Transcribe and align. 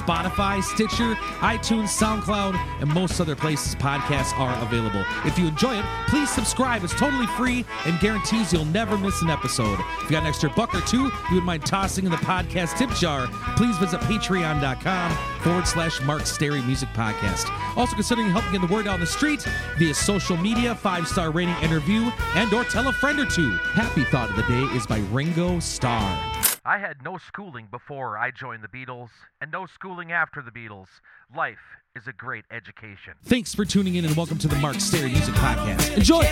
Spotify, 0.00 0.62
Stitcher, 0.62 1.14
iTunes, 1.40 1.88
SoundCloud, 1.88 2.54
and 2.80 2.92
most 2.92 3.20
other 3.20 3.36
places 3.36 3.74
podcasts 3.74 4.38
are 4.38 4.56
available. 4.62 5.04
If 5.24 5.38
you 5.38 5.46
enjoy 5.46 5.78
it, 5.78 5.84
please 6.08 6.30
subscribe. 6.30 6.84
It's 6.84 6.94
totally 6.94 7.26
free 7.28 7.64
and 7.86 7.98
guarantees 8.00 8.52
you'll 8.52 8.64
never 8.66 8.96
miss 8.96 9.22
an 9.22 9.30
episode. 9.30 9.78
If 9.98 10.04
you 10.04 10.10
got 10.10 10.22
an 10.22 10.28
extra 10.28 10.50
buck 10.50 10.74
or 10.74 10.80
two 10.82 11.10
you 11.28 11.34
would 11.34 11.44
mind 11.44 11.64
tossing 11.66 12.04
in 12.04 12.10
the 12.10 12.16
podcast 12.18 12.76
tip 12.78 12.90
jar, 12.90 13.26
please 13.56 13.76
visit 13.78 14.00
patreon.com 14.02 15.40
forward 15.42 15.66
slash 15.66 16.00
Mark 16.02 16.26
Stary 16.26 16.62
Music 16.62 16.88
Podcast. 16.90 17.48
Also 17.76 17.94
considering 17.94 18.30
helping 18.30 18.52
get 18.52 18.66
the 18.66 18.72
word 18.72 18.86
out 18.86 18.94
on 18.94 19.00
the 19.00 19.06
street 19.06 19.46
via 19.78 19.94
social 19.94 20.36
media, 20.36 20.74
five-star 20.74 21.30
rating 21.30 21.56
interview, 21.62 22.10
and 22.34 22.52
or 22.52 22.64
tell 22.64 22.88
a 22.88 22.92
friend 22.92 23.18
or 23.18 23.26
two. 23.26 23.50
Happy 23.74 24.04
Thought 24.04 24.30
of 24.30 24.36
the 24.36 24.42
Day 24.42 24.62
is 24.76 24.86
by 24.86 24.98
Ringo 25.10 25.60
Starr. 25.60 26.37
I 26.68 26.76
had 26.76 27.02
no 27.02 27.16
schooling 27.16 27.68
before 27.70 28.18
I 28.18 28.30
joined 28.30 28.62
the 28.62 28.68
Beatles, 28.68 29.08
and 29.40 29.50
no 29.50 29.64
schooling 29.64 30.12
after 30.12 30.42
the 30.42 30.50
Beatles. 30.50 30.88
Life 31.34 31.56
is 31.96 32.06
a 32.06 32.12
great 32.12 32.44
education. 32.50 33.14
Thanks 33.24 33.54
for 33.54 33.64
tuning 33.64 33.94
in 33.94 34.04
and 34.04 34.14
welcome 34.14 34.36
to 34.36 34.48
the 34.48 34.56
Mark 34.56 34.78
Stary 34.78 35.08
Music 35.08 35.34
Podcast. 35.36 35.96
Enjoy! 35.96 36.26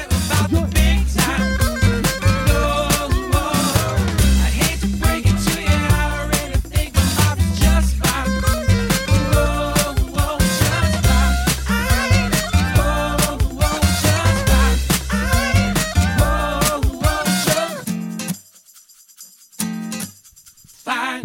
Enjoy! 0.45 1.86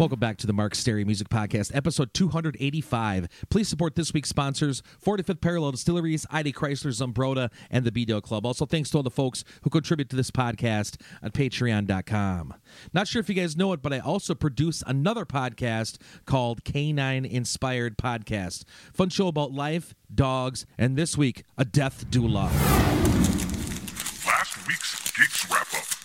Welcome 0.02 0.18
back 0.18 0.36
to 0.38 0.48
the 0.48 0.52
Mark 0.52 0.74
Stary 0.74 1.04
Music 1.04 1.28
Podcast, 1.28 1.70
episode 1.76 2.12
285. 2.12 3.28
Please 3.50 3.68
support 3.68 3.94
this 3.94 4.12
week's 4.12 4.30
sponsors 4.30 4.82
45th 5.00 5.40
Parallel 5.40 5.70
Distilleries, 5.70 6.26
ID 6.28 6.52
Chrysler, 6.54 6.90
Zumbrota, 6.90 7.52
and 7.70 7.84
the 7.84 7.92
B-Dale 7.92 8.20
Club. 8.20 8.44
Also, 8.44 8.66
thanks 8.66 8.90
to 8.90 8.96
all 8.96 9.04
the 9.04 9.12
folks 9.12 9.44
who 9.62 9.70
contribute 9.70 10.08
to 10.08 10.16
this 10.16 10.32
podcast 10.32 11.00
on 11.22 11.30
patreon.com. 11.30 12.52
Not 12.92 13.06
sure 13.06 13.20
if 13.20 13.28
you 13.28 13.36
guys 13.36 13.56
know 13.56 13.72
it, 13.74 13.80
but 13.80 13.92
I 13.92 14.00
also 14.00 14.34
produce 14.34 14.82
another 14.88 15.24
podcast 15.24 15.98
called 16.26 16.64
Canine 16.64 17.24
Inspired 17.24 17.96
Podcast. 17.96 18.64
Fun 18.92 19.08
show 19.08 19.28
about 19.28 19.52
life, 19.52 19.94
dogs, 20.12 20.66
and 20.76 20.96
this 20.96 21.16
week, 21.16 21.44
a 21.56 21.64
death 21.64 22.06
doula. 22.10 22.50
Last 24.26 24.66
week's 24.66 25.12
Geeks 25.12 25.48
Wrap 25.48 25.72
Up. 25.72 26.01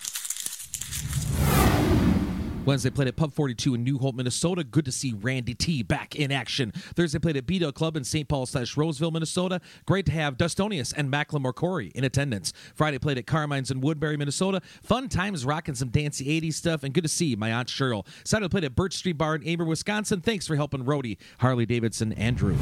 Wednesday 2.68 2.90
played 2.90 3.08
at 3.08 3.16
Pub 3.16 3.32
42 3.32 3.76
in 3.76 3.82
New 3.82 3.96
Hope, 3.96 4.14
Minnesota. 4.14 4.62
Good 4.62 4.84
to 4.84 4.92
see 4.92 5.14
Randy 5.14 5.54
T 5.54 5.82
back 5.82 6.14
in 6.14 6.30
action. 6.30 6.70
Thursday 6.94 7.18
played 7.18 7.38
at 7.38 7.46
B-Dale 7.46 7.72
Club 7.72 7.96
in 7.96 8.04
St. 8.04 8.28
Paul 8.28 8.44
slash 8.44 8.76
Roseville, 8.76 9.10
Minnesota. 9.10 9.62
Great 9.86 10.04
to 10.04 10.12
have 10.12 10.36
Dustonius 10.36 10.92
and 10.94 11.10
Macklemore 11.10 11.54
Corey 11.54 11.90
in 11.94 12.04
attendance. 12.04 12.52
Friday 12.74 12.98
played 12.98 13.16
at 13.16 13.26
Carmine's 13.26 13.70
in 13.70 13.80
Woodbury, 13.80 14.18
Minnesota. 14.18 14.60
Fun 14.82 15.08
times 15.08 15.46
rocking 15.46 15.76
some 15.76 15.88
dancey 15.88 16.26
80s 16.42 16.52
stuff 16.52 16.82
and 16.82 16.92
good 16.92 17.04
to 17.04 17.08
see 17.08 17.34
my 17.34 17.50
Aunt 17.50 17.68
Cheryl. 17.68 18.06
Saturday 18.22 18.50
played 18.50 18.64
at 18.64 18.74
Birch 18.74 18.92
Street 18.92 19.16
Bar 19.16 19.36
in 19.36 19.48
Aber, 19.48 19.64
Wisconsin. 19.64 20.20
Thanks 20.20 20.46
for 20.46 20.56
helping 20.56 20.84
Rody, 20.84 21.16
Harley 21.38 21.64
Davidson, 21.64 22.12
Andrew. 22.12 22.58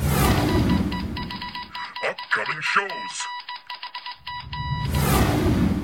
Upcoming 2.04 2.60
shows. 2.60 3.35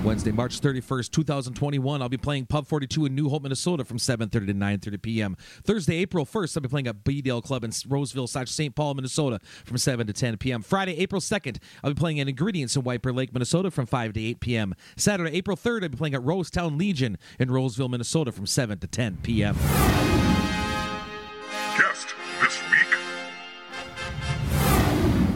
Wednesday, 0.05 0.33
March 0.33 0.61
31st, 0.61 1.11
2021. 1.11 2.03
I'll 2.03 2.09
be 2.09 2.17
playing 2.17 2.47
Pub 2.47 2.67
42 2.67 3.07
in 3.07 3.15
New 3.15 3.29
Hope, 3.29 3.43
Minnesota 3.43 3.85
from 3.85 3.99
7.30 3.99 4.31
to 4.31 4.55
9.30 4.55 5.03
p.m. 5.03 5.37
Thursday, 5.65 5.97
April 5.97 6.27
1st, 6.27 6.57
I'll 6.57 6.63
be 6.63 6.69
playing 6.69 6.87
at 6.89 7.05
B-Dale 7.05 7.41
Club 7.41 7.63
in 7.63 7.71
Roseville, 7.89 8.27
St. 8.27 8.75
Paul, 8.75 8.95
Minnesota 8.95 9.39
from 9.65 9.79
7 9.79 10.07
to 10.07 10.13
10 10.13 10.39
p.m. 10.39 10.63
Friday, 10.63 10.99
April 10.99 11.21
2nd, 11.21 11.59
I'll 11.85 11.91
be 11.91 11.99
playing 11.99 12.21
at 12.21 12.29
Ingredients 12.29 12.75
in 12.75 12.83
White 12.83 13.03
Bear 13.03 13.13
Lake, 13.13 13.33
Minnesota 13.33 13.71
from 13.71 13.87
5 13.87 14.15
to 14.15 14.21
8 14.21 14.41
p.m. 14.41 14.75
Saturday, 14.97 15.37
April 15.37 15.57
3rd, 15.57 15.85
I'll 15.85 15.89
be 15.91 15.97
playing 15.97 16.15
at 16.15 16.23
Rosetown 16.23 16.79
Legion 16.79 17.17
in 17.39 17.51
Roseville, 17.51 17.89
Minnesota 17.89 18.33
from 18.33 18.47
7 18.47 18.79
to 18.79 18.87
10 18.87 19.19
p.m. 19.23 19.57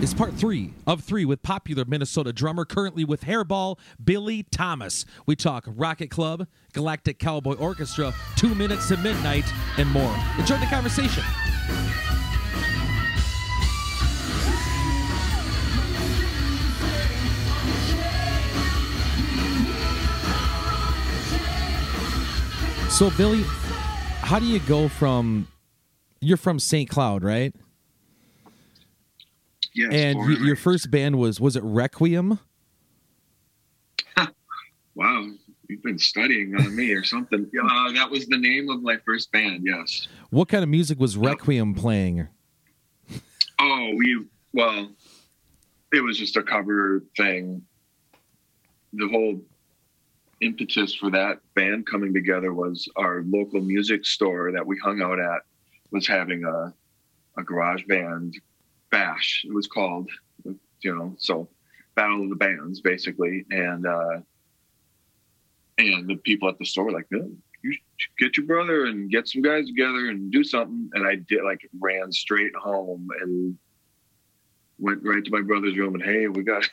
is 0.06 0.14
part 0.14 0.32
three 0.34 0.72
of 0.86 1.02
three 1.02 1.24
with 1.24 1.42
popular 1.42 1.84
Minnesota 1.84 2.32
drummer, 2.32 2.64
currently 2.64 3.04
with 3.04 3.22
Hairball, 3.22 3.76
Billy 4.04 4.44
Thomas. 4.44 5.04
We 5.26 5.34
talk 5.34 5.64
Rocket 5.66 6.10
Club, 6.10 6.46
Galactic 6.74 7.18
Cowboy 7.18 7.54
Orchestra, 7.54 8.14
Two 8.36 8.54
Minutes 8.54 8.86
to 8.86 8.96
Midnight, 8.98 9.44
and 9.78 9.90
more. 9.90 10.14
Enjoy 10.38 10.58
the 10.58 10.66
conversation. 10.66 11.24
So, 22.90 23.10
Billy, 23.16 23.42
how 24.20 24.38
do 24.38 24.46
you 24.46 24.60
go 24.60 24.86
from. 24.86 25.48
You're 26.20 26.36
from 26.36 26.60
St. 26.60 26.88
Cloud, 26.88 27.24
right? 27.24 27.52
Yes, 29.76 29.92
and 29.92 30.18
y- 30.18 30.38
your 30.40 30.56
first 30.56 30.90
band 30.90 31.18
was 31.18 31.38
was 31.38 31.54
it 31.54 31.62
Requiem? 31.62 32.38
Wow, 34.94 35.26
you've 35.68 35.82
been 35.82 35.98
studying 35.98 36.54
on 36.56 36.74
me 36.74 36.90
or 36.92 37.04
something. 37.04 37.50
Uh, 37.62 37.92
that 37.92 38.10
was 38.10 38.26
the 38.28 38.38
name 38.38 38.70
of 38.70 38.82
my 38.82 38.96
first 39.04 39.30
band. 39.30 39.62
Yes. 39.62 40.08
What 40.30 40.48
kind 40.48 40.62
of 40.62 40.70
music 40.70 40.98
was 40.98 41.16
Requiem 41.18 41.74
playing? 41.74 42.26
Oh, 43.58 43.92
we 43.96 44.22
well, 44.52 44.90
it 45.92 46.02
was 46.02 46.18
just 46.18 46.36
a 46.36 46.42
cover 46.42 47.02
thing. 47.16 47.62
The 48.92 49.08
whole 49.08 49.40
impetus 50.42 50.94
for 50.94 51.10
that 51.10 51.38
band 51.54 51.86
coming 51.86 52.12
together 52.12 52.52
was 52.52 52.86
our 52.96 53.22
local 53.26 53.60
music 53.62 54.04
store 54.04 54.52
that 54.52 54.66
we 54.66 54.78
hung 54.78 55.00
out 55.00 55.18
at 55.18 55.40
was 55.90 56.06
having 56.06 56.44
a 56.44 56.72
a 57.38 57.42
garage 57.42 57.82
band 57.88 58.34
bash. 58.90 59.44
It 59.46 59.52
was 59.52 59.66
called, 59.66 60.10
you 60.44 60.94
know, 60.94 61.14
so 61.18 61.48
battle 61.94 62.24
of 62.24 62.30
the 62.30 62.36
bands 62.36 62.80
basically, 62.80 63.44
and 63.50 63.86
uh, 63.86 64.20
and 65.78 66.08
the 66.08 66.16
people 66.16 66.48
at 66.48 66.58
the 66.58 66.64
store 66.64 66.84
were 66.84 66.92
like, 66.92 67.06
"No, 67.10 67.30
you 67.62 67.76
get 68.18 68.36
your 68.36 68.46
brother 68.46 68.86
and 68.86 69.10
get 69.10 69.28
some 69.28 69.42
guys 69.42 69.66
together 69.66 70.08
and 70.08 70.30
do 70.30 70.44
something. 70.44 70.90
And 70.94 71.06
I 71.06 71.16
did 71.16 71.42
like 71.44 71.68
ran 71.78 72.12
straight 72.12 72.54
home 72.54 73.08
and 73.20 73.56
went 74.78 75.02
right 75.02 75.24
to 75.24 75.30
my 75.30 75.42
brother's 75.42 75.76
room 75.76 75.94
and 75.94 76.02
hey, 76.02 76.28
we 76.28 76.42
got 76.42 76.68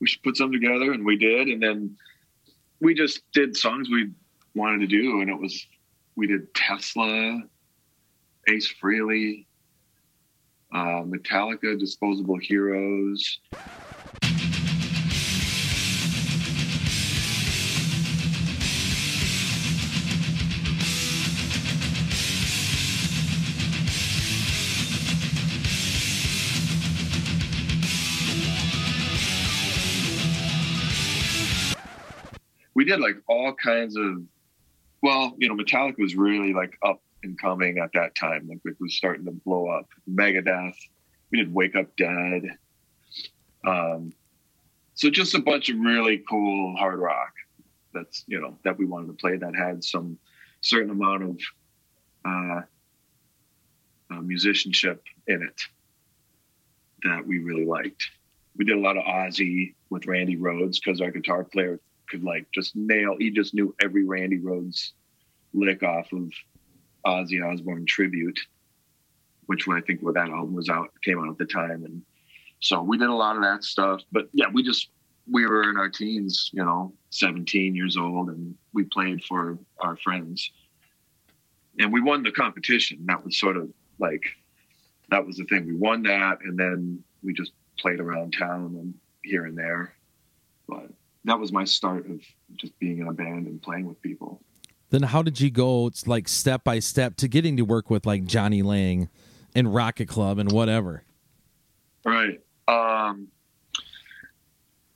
we 0.00 0.06
should 0.06 0.22
put 0.22 0.36
something 0.36 0.60
together 0.60 0.92
and 0.92 1.04
we 1.04 1.16
did. 1.16 1.48
And 1.48 1.62
then 1.62 1.96
we 2.80 2.94
just 2.94 3.20
did 3.32 3.56
songs 3.56 3.88
we 3.90 4.10
wanted 4.54 4.80
to 4.80 4.86
do 4.86 5.20
and 5.20 5.30
it 5.30 5.38
was 5.38 5.66
we 6.16 6.26
did 6.26 6.54
Tesla, 6.54 7.42
Ace 8.48 8.72
Frehley, 8.80 9.46
uh, 10.74 11.02
Metallica, 11.04 11.78
Disposable 11.78 12.36
Heroes. 12.36 13.38
we 32.74 32.84
did 32.84 32.98
like 32.98 33.16
all 33.28 33.54
kinds 33.54 33.96
of 33.96 34.20
well 35.00 35.34
you 35.38 35.48
know 35.48 35.54
metallica 35.54 35.98
was 35.98 36.16
really 36.16 36.52
like 36.52 36.76
up 36.82 37.00
and 37.24 37.40
coming 37.40 37.78
at 37.78 37.90
that 37.94 38.14
time 38.14 38.46
like 38.48 38.60
it 38.64 38.76
was 38.80 38.96
starting 38.96 39.24
to 39.24 39.32
blow 39.32 39.68
up 39.68 39.86
megadeth 40.08 40.76
we 41.30 41.38
did 41.38 41.52
wake 41.52 41.74
up 41.74 41.94
dead 41.96 42.42
um 43.66 44.12
so 44.94 45.10
just 45.10 45.34
a 45.34 45.40
bunch 45.40 45.68
of 45.68 45.78
really 45.78 46.22
cool 46.28 46.76
hard 46.76 46.98
rock 46.98 47.32
that's 47.92 48.24
you 48.26 48.40
know 48.40 48.56
that 48.64 48.78
we 48.78 48.84
wanted 48.84 49.06
to 49.08 49.14
play 49.14 49.36
that 49.36 49.54
had 49.56 49.82
some 49.82 50.18
certain 50.60 50.90
amount 50.90 51.22
of 51.22 51.38
uh, 52.24 52.60
uh 54.10 54.20
musicianship 54.20 55.02
in 55.26 55.42
it 55.42 55.60
that 57.04 57.26
we 57.26 57.38
really 57.38 57.64
liked. 57.64 58.10
We 58.56 58.64
did 58.64 58.76
a 58.76 58.80
lot 58.80 58.96
of 58.96 59.04
Ozzy 59.04 59.74
with 59.90 60.06
Randy 60.06 60.36
Rhoads 60.36 60.80
because 60.82 61.00
our 61.00 61.10
guitar 61.10 61.44
player 61.44 61.80
could 62.08 62.24
like 62.24 62.46
just 62.52 62.74
nail. 62.74 63.16
He 63.18 63.30
just 63.30 63.54
knew 63.54 63.74
every 63.82 64.04
Randy 64.04 64.38
Rhoads 64.38 64.92
lick 65.52 65.82
off 65.82 66.12
of 66.12 66.32
Ozzy 67.06 67.44
Osbourne 67.44 67.86
tribute, 67.86 68.38
which 69.46 69.68
I 69.68 69.80
think 69.80 70.00
where 70.00 70.14
that 70.14 70.28
album 70.28 70.54
was 70.54 70.68
out 70.68 70.90
came 71.02 71.18
out 71.18 71.30
at 71.30 71.38
the 71.38 71.44
time, 71.44 71.84
and 71.84 72.02
so 72.60 72.82
we 72.82 72.98
did 72.98 73.08
a 73.08 73.14
lot 73.14 73.36
of 73.36 73.42
that 73.42 73.64
stuff. 73.64 74.02
But 74.12 74.28
yeah, 74.32 74.46
we 74.52 74.62
just 74.62 74.88
we 75.30 75.46
were 75.46 75.70
in 75.70 75.76
our 75.76 75.88
teens, 75.88 76.50
you 76.52 76.64
know, 76.64 76.92
17 77.10 77.74
years 77.74 77.96
old, 77.96 78.28
and 78.28 78.54
we 78.72 78.84
played 78.84 79.24
for 79.24 79.58
our 79.78 79.96
friends, 79.96 80.50
and 81.78 81.92
we 81.92 82.00
won 82.00 82.22
the 82.22 82.32
competition. 82.32 82.98
That 83.06 83.24
was 83.24 83.38
sort 83.38 83.56
of 83.56 83.70
like 83.98 84.22
that 85.10 85.26
was 85.26 85.36
the 85.36 85.44
thing. 85.44 85.66
We 85.66 85.76
won 85.76 86.02
that, 86.04 86.38
and 86.42 86.58
then 86.58 87.02
we 87.22 87.32
just 87.32 87.52
played 87.78 88.00
around 88.00 88.34
town 88.38 88.76
and 88.80 88.94
here 89.22 89.46
and 89.46 89.56
there. 89.56 89.94
But 90.68 90.88
that 91.24 91.38
was 91.38 91.52
my 91.52 91.64
start 91.64 92.08
of 92.08 92.20
just 92.56 92.78
being 92.78 92.98
in 92.98 93.08
a 93.08 93.12
band 93.12 93.46
and 93.46 93.60
playing 93.60 93.86
with 93.86 94.00
people. 94.02 94.40
Then 94.94 95.02
how 95.02 95.22
did 95.22 95.40
you 95.40 95.50
go 95.50 95.88
it's 95.88 96.06
like 96.06 96.28
step 96.28 96.62
by 96.62 96.78
step 96.78 97.16
to 97.16 97.26
getting 97.26 97.56
to 97.56 97.62
work 97.64 97.90
with 97.90 98.06
like 98.06 98.26
Jonny 98.26 98.62
Lang 98.62 99.08
and 99.52 99.74
Rocket 99.74 100.06
Club 100.06 100.38
and 100.38 100.52
whatever? 100.52 101.02
Right. 102.04 102.40
Um, 102.68 103.26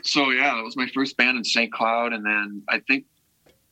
so 0.04 0.30
yeah, 0.30 0.54
that 0.54 0.62
was 0.62 0.76
my 0.76 0.86
first 0.94 1.16
band 1.16 1.36
in 1.36 1.42
St. 1.42 1.72
Cloud, 1.72 2.12
and 2.12 2.24
then 2.24 2.62
I 2.68 2.78
think 2.78 3.06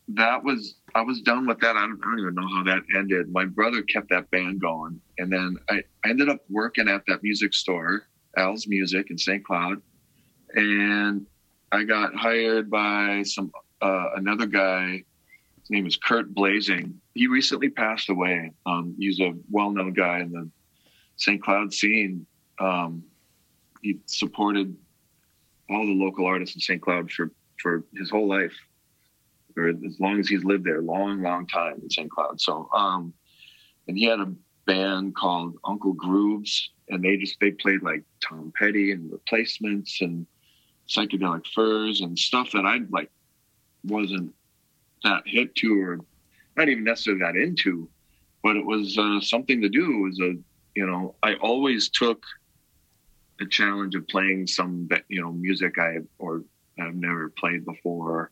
that 0.08 0.42
was 0.42 0.74
I 0.96 1.02
was 1.02 1.20
done 1.20 1.46
with 1.46 1.60
that. 1.60 1.76
I 1.76 1.82
don't, 1.82 2.00
I 2.02 2.10
don't 2.10 2.18
even 2.18 2.34
know 2.34 2.48
how 2.48 2.64
that 2.64 2.82
ended. 2.96 3.30
My 3.30 3.44
brother 3.44 3.82
kept 3.82 4.08
that 4.10 4.28
band 4.32 4.60
going, 4.60 5.00
and 5.18 5.32
then 5.32 5.56
I, 5.70 5.84
I 6.04 6.08
ended 6.08 6.28
up 6.28 6.40
working 6.50 6.88
at 6.88 7.06
that 7.06 7.22
music 7.22 7.54
store, 7.54 8.02
Al's 8.36 8.66
Music 8.66 9.12
in 9.12 9.16
St. 9.16 9.44
Cloud, 9.44 9.80
and 10.56 11.24
I 11.70 11.84
got 11.84 12.16
hired 12.16 12.68
by 12.68 13.22
some 13.22 13.52
uh, 13.80 14.08
another 14.16 14.46
guy. 14.46 15.04
His 15.66 15.70
name 15.70 15.86
is 15.86 15.96
Kurt 15.96 16.32
Blazing. 16.32 17.00
He 17.14 17.26
recently 17.26 17.70
passed 17.70 18.08
away. 18.08 18.52
Um, 18.66 18.94
he's 18.96 19.18
a 19.18 19.32
well-known 19.50 19.94
guy 19.94 20.20
in 20.20 20.30
the 20.30 20.48
St. 21.16 21.42
Cloud 21.42 21.74
scene. 21.74 22.24
Um, 22.60 23.02
he 23.82 23.98
supported 24.06 24.76
all 25.68 25.84
the 25.84 25.92
local 25.92 26.24
artists 26.24 26.54
in 26.54 26.60
St. 26.60 26.80
Cloud 26.80 27.10
for 27.10 27.32
for 27.58 27.84
his 27.96 28.10
whole 28.10 28.28
life 28.28 28.52
or 29.56 29.68
as 29.68 29.98
long 29.98 30.20
as 30.20 30.28
he's 30.28 30.44
lived 30.44 30.64
there, 30.64 30.82
long, 30.82 31.20
long 31.22 31.46
time 31.48 31.80
in 31.82 31.90
St. 31.90 32.10
Cloud. 32.10 32.40
So, 32.40 32.68
um, 32.72 33.12
and 33.88 33.96
he 33.96 34.04
had 34.04 34.20
a 34.20 34.32
band 34.66 35.16
called 35.16 35.56
Uncle 35.64 35.94
Grooves, 35.94 36.70
and 36.88 37.02
they 37.02 37.16
just 37.16 37.40
they 37.40 37.50
played 37.50 37.82
like 37.82 38.04
Tom 38.20 38.52
Petty 38.56 38.92
and 38.92 39.10
Replacements 39.10 40.00
and 40.00 40.26
psychedelic 40.88 41.44
furs 41.52 42.02
and 42.02 42.16
stuff 42.16 42.52
that 42.52 42.64
I 42.64 42.78
like 42.90 43.10
wasn't 43.82 44.32
that 45.08 45.22
hip 45.26 45.54
to 45.56 45.80
or 45.80 45.98
not 46.56 46.68
even 46.68 46.84
necessarily 46.84 47.22
that 47.22 47.36
into, 47.36 47.88
but 48.42 48.56
it 48.56 48.64
was 48.64 48.96
uh, 48.98 49.20
something 49.20 49.60
to 49.60 49.68
do. 49.68 49.84
It 49.84 50.08
was 50.08 50.20
a 50.20 50.34
you 50.74 50.86
know 50.86 51.14
I 51.22 51.34
always 51.34 51.88
took 51.88 52.24
the 53.38 53.46
challenge 53.46 53.94
of 53.94 54.08
playing 54.08 54.46
some 54.46 54.88
you 55.08 55.22
know 55.22 55.32
music 55.32 55.78
I 55.78 55.98
or 56.18 56.44
I've 56.78 56.94
never 56.94 57.30
played 57.30 57.64
before 57.64 58.30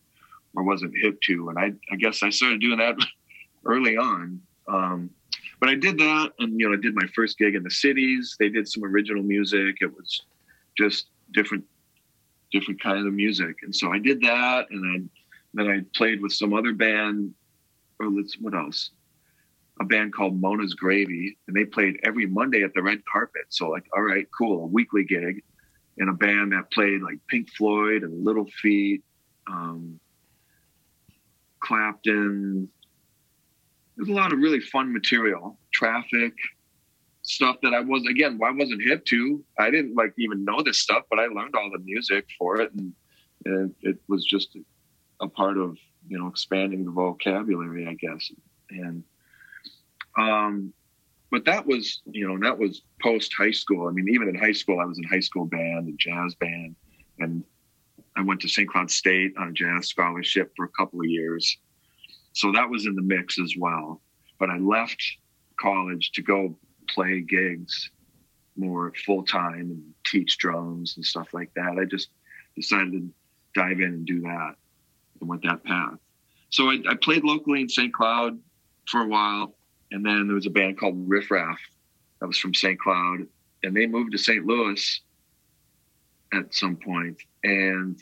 or 0.55 0.62
wasn't 0.62 0.94
hip 0.97 1.21
to. 1.23 1.49
And 1.49 1.59
I, 1.59 1.73
I 1.93 1.97
guess 1.97 2.23
I 2.23 2.31
started 2.31 2.61
doing 2.61 2.79
that 2.79 2.97
early 3.65 3.97
on. 3.97 4.41
Um, 4.69 5.11
but 5.61 5.69
I 5.69 5.75
did 5.75 5.99
that, 5.99 6.32
and 6.38 6.59
you 6.59 6.69
know, 6.69 6.77
I 6.77 6.81
did 6.81 6.94
my 6.94 7.06
first 7.15 7.38
gig 7.38 7.55
in 7.55 7.62
the 7.62 7.70
cities. 7.70 8.37
They 8.38 8.49
did 8.49 8.69
some 8.69 8.85
original 8.85 9.23
music. 9.23 9.77
It 9.81 9.94
was 9.94 10.23
just 10.77 11.06
different, 11.32 11.65
different 12.53 12.82
kind 12.82 13.06
of 13.06 13.12
music, 13.12 13.56
and 13.62 13.75
so 13.75 13.93
I 13.93 13.99
did 13.99 14.20
that, 14.23 14.67
and 14.70 14.82
then 14.82 15.11
then 15.55 15.69
I 15.69 15.81
played 15.97 16.21
with 16.21 16.33
some 16.33 16.53
other 16.55 16.73
band. 16.73 17.35
Or 18.01 18.11
let's 18.11 18.37
what 18.41 18.55
else? 18.55 18.91
A 19.81 19.85
band 19.85 20.15
called 20.15 20.41
Mona's 20.41 20.75
Gravy, 20.75 21.37
and 21.47 21.56
they 21.56 21.65
played 21.65 21.97
every 22.05 22.27
Monday 22.27 22.62
at 22.62 22.75
the 22.75 22.83
red 22.83 23.05
carpet. 23.06 23.43
So 23.49 23.69
like, 23.69 23.85
all 23.95 24.03
right, 24.03 24.27
cool, 24.37 24.65
a 24.65 24.67
weekly 24.67 25.05
gig, 25.05 25.43
in 25.99 26.09
a 26.09 26.12
band 26.12 26.53
that 26.53 26.71
played 26.71 27.03
like 27.03 27.19
Pink 27.29 27.51
Floyd 27.51 28.03
and 28.03 28.25
Little 28.25 28.47
Feat, 28.61 29.03
um, 29.49 29.99
Clapton. 31.61 32.69
There's 33.97 34.09
a 34.09 34.12
lot 34.12 34.33
of 34.33 34.39
really 34.39 34.61
fun 34.61 34.93
material, 34.93 35.59
traffic, 35.73 36.35
stuff 37.23 37.56
that 37.62 37.73
I 37.75 37.81
was 37.81 38.05
again, 38.06 38.39
I 38.45 38.51
wasn't 38.51 38.83
hip 38.83 39.05
to. 39.06 39.43
I 39.59 39.71
didn't 39.71 39.95
like 39.95 40.15
even 40.19 40.45
know 40.45 40.62
this 40.62 40.79
stuff, 40.79 41.05
but 41.11 41.19
I 41.19 41.27
learned 41.27 41.55
all 41.56 41.71
the 41.73 41.79
music 41.79 42.27
for 42.39 42.61
it, 42.61 42.73
and, 42.75 42.93
and 43.45 43.75
it 43.83 43.99
was 44.09 44.25
just 44.25 44.56
a 45.25 45.29
part 45.29 45.59
of 45.59 45.76
you 46.06 46.19
know 46.19 46.29
expanding 46.29 46.85
the 46.85 46.91
vocabulary, 46.91 47.87
I 47.88 47.94
guess. 47.94 48.31
And 48.71 49.03
um, 50.17 50.73
but 51.31 51.44
that 51.47 51.67
was 51.67 52.03
you 52.06 52.29
know 52.29 52.38
that 52.47 52.59
was 52.59 52.82
post 53.03 53.32
high 53.37 53.50
school. 53.50 53.88
I 53.88 53.93
mean, 53.93 54.09
even 54.09 54.29
in 54.29 54.37
high 54.37 54.53
school, 54.53 54.81
I 54.81 54.85
was 54.85 54.99
in 54.99 55.05
high 55.05 55.21
school 55.21 55.47
band 55.47 55.88
and 55.88 55.99
jazz 55.99 56.35
band, 56.37 56.76
and 57.19 57.43
I 58.17 58.23
went 58.23 58.41
to 58.43 58.49
St. 58.49 58.69
Cloud 58.69 58.91
State 58.91 59.35
on 59.37 59.49
a 59.49 59.53
jazz 59.53 59.88
scholarship 59.88 60.53
for 60.56 60.67
a 60.67 60.69
couple 60.69 61.00
of 61.00 61.06
years. 61.06 61.59
So 62.32 62.53
that 62.53 62.69
was 62.69 62.87
in 62.87 62.94
the 62.94 63.03
mix 63.03 63.38
as 63.38 63.55
well. 63.59 64.00
But 64.38 64.50
I 64.50 64.59
left 64.59 65.03
college 65.61 66.12
to 66.12 66.23
go 66.23 66.56
play 66.88 67.20
gigs 67.20 67.91
more 68.56 68.93
full 69.05 69.25
time 69.25 69.70
and 69.70 69.82
teach 70.06 70.38
drums 70.38 70.94
and 70.97 71.05
stuff 71.05 71.29
like 71.32 71.50
that. 71.55 71.77
I 71.81 71.85
just 71.85 72.11
decided 72.55 72.93
to 72.93 73.09
dive 73.55 73.81
in 73.81 73.87
and 73.87 74.06
do 74.06 74.20
that 74.20 74.55
and 75.25 75.29
went 75.31 75.43
that 75.43 75.65
path. 75.65 75.99
So 76.50 76.71
I, 76.71 76.79
I 76.88 76.94
played 76.94 77.25
locally 77.25 77.62
in 77.62 77.69
St. 77.69 77.93
Cloud 77.93 78.38
for 78.88 79.00
a 79.00 79.09
while. 79.09 79.56
And 79.91 80.05
then 80.05 80.26
there 80.26 80.35
was 80.35 80.47
a 80.47 80.50
band 80.50 80.79
called 80.79 81.09
Riff 81.09 81.31
Raff 81.31 81.59
that 82.21 82.26
was 82.26 82.38
from 82.38 82.53
St. 82.55 82.79
Cloud. 82.79 83.26
And 83.62 83.75
they 83.75 83.87
moved 83.87 84.13
to 84.13 84.19
St. 84.19 84.44
Louis 84.44 85.01
at 86.32 86.55
some 86.55 86.77
point, 86.77 87.17
and 87.44 87.99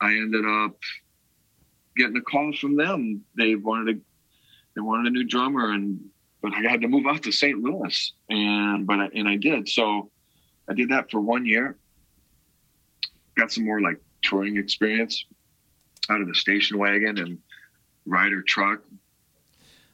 I 0.00 0.12
ended 0.12 0.44
up 0.46 0.76
getting 1.96 2.16
a 2.16 2.22
call 2.22 2.52
from 2.52 2.76
them. 2.76 3.24
They 3.36 3.56
wanted 3.56 3.96
a 3.96 4.00
they 4.74 4.80
wanted 4.80 5.08
a 5.08 5.10
new 5.10 5.24
drummer, 5.24 5.72
and 5.72 6.00
but 6.42 6.54
I 6.54 6.60
had 6.60 6.80
to 6.82 6.88
move 6.88 7.06
out 7.06 7.22
to 7.24 7.32
St. 7.32 7.60
Louis, 7.60 8.12
and 8.28 8.86
but 8.86 9.00
I, 9.00 9.08
and 9.14 9.28
I 9.28 9.36
did. 9.36 9.68
So 9.68 10.10
I 10.68 10.74
did 10.74 10.90
that 10.90 11.10
for 11.10 11.20
one 11.20 11.44
year. 11.44 11.76
Got 13.36 13.52
some 13.52 13.64
more 13.64 13.80
like 13.80 14.00
touring 14.22 14.56
experience 14.56 15.24
out 16.10 16.20
of 16.20 16.28
the 16.28 16.34
station 16.34 16.78
wagon 16.78 17.18
and 17.18 17.38
rider 18.06 18.42
truck, 18.42 18.80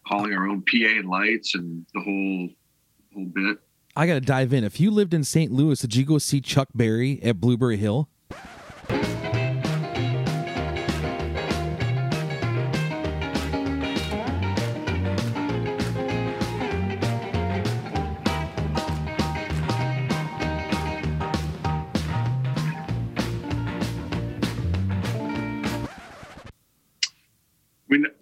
hauling 0.04 0.32
our 0.32 0.48
own 0.48 0.62
PA 0.62 0.98
and 0.98 1.08
lights 1.08 1.54
and 1.54 1.86
the 1.94 2.00
whole 2.00 2.48
whole 3.14 3.26
bit. 3.26 3.58
I 3.94 4.06
got 4.06 4.14
to 4.14 4.20
dive 4.20 4.52
in. 4.52 4.64
If 4.64 4.78
you 4.78 4.90
lived 4.90 5.14
in 5.14 5.24
St. 5.24 5.50
Louis, 5.50 5.80
did 5.80 5.96
you 5.96 6.04
go 6.04 6.18
see 6.18 6.40
Chuck 6.40 6.68
Berry 6.74 7.22
at 7.22 7.40
Blueberry 7.40 7.78
Hill? 7.78 8.08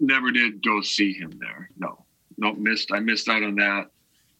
Never 0.05 0.31
did 0.31 0.63
go 0.63 0.81
see 0.81 1.13
him 1.13 1.37
there. 1.39 1.69
No, 1.77 2.05
no, 2.37 2.53
missed. 2.53 2.91
I 2.91 2.99
missed 2.99 3.29
out 3.29 3.43
on 3.43 3.55
that. 3.55 3.89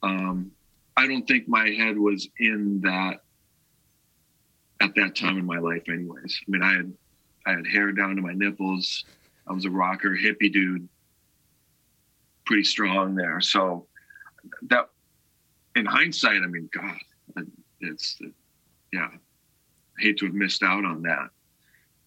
Um, 0.03 0.51
I 0.97 1.07
don't 1.07 1.27
think 1.27 1.47
my 1.47 1.69
head 1.69 1.97
was 1.97 2.29
in 2.39 2.81
that 2.81 3.21
at 4.81 4.93
that 4.95 5.15
time 5.15 5.37
in 5.37 5.45
my 5.45 5.57
life, 5.57 5.83
anyways. 5.87 6.41
I 6.47 6.51
mean, 6.51 6.61
I 6.61 6.73
had 6.73 6.93
I 7.45 7.51
had 7.51 7.67
hair 7.67 7.91
down 7.91 8.15
to 8.15 8.21
my 8.21 8.33
nipples. 8.33 9.05
I 9.47 9.53
was 9.53 9.65
a 9.65 9.69
rocker, 9.69 10.09
hippie 10.09 10.51
dude, 10.51 10.87
pretty 12.45 12.63
strong 12.63 13.15
there. 13.15 13.39
So 13.41 13.85
that, 14.63 14.89
in 15.75 15.85
hindsight, 15.85 16.41
I 16.41 16.47
mean, 16.47 16.69
God, 16.73 17.45
it's 17.81 18.19
yeah. 18.91 19.09
I 19.97 20.01
hate 20.01 20.17
to 20.17 20.25
have 20.25 20.33
missed 20.35 20.63
out 20.63 20.83
on 20.83 21.03
that. 21.03 21.29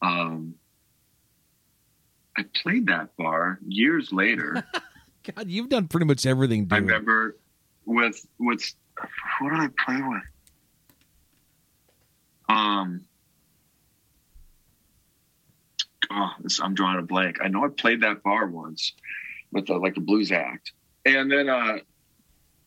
Um, 0.02 0.54
I 2.38 2.44
played 2.54 2.86
that 2.86 3.16
bar 3.16 3.58
years 3.66 4.12
later. 4.12 4.64
God, 5.34 5.48
you've 5.48 5.68
done 5.68 5.88
pretty 5.88 6.06
much 6.06 6.24
everything. 6.24 6.66
Dude. 6.66 6.72
I 6.72 6.76
remember 6.76 7.36
with 7.84 8.24
with 8.38 8.74
what 9.40 9.50
did 9.50 9.58
I 9.58 9.68
play 9.84 10.00
with? 10.00 10.22
Um, 12.48 13.04
oh, 16.10 16.30
this, 16.40 16.60
I'm 16.60 16.74
drawing 16.74 17.00
a 17.00 17.02
blank. 17.02 17.38
I 17.42 17.48
know 17.48 17.64
I 17.64 17.68
played 17.68 18.02
that 18.02 18.22
bar 18.22 18.46
once 18.46 18.92
with 19.52 19.68
a, 19.68 19.76
like 19.76 19.96
a 19.96 20.00
blues 20.00 20.30
act, 20.30 20.72
and 21.04 21.30
then 21.30 21.48
uh, 21.48 21.78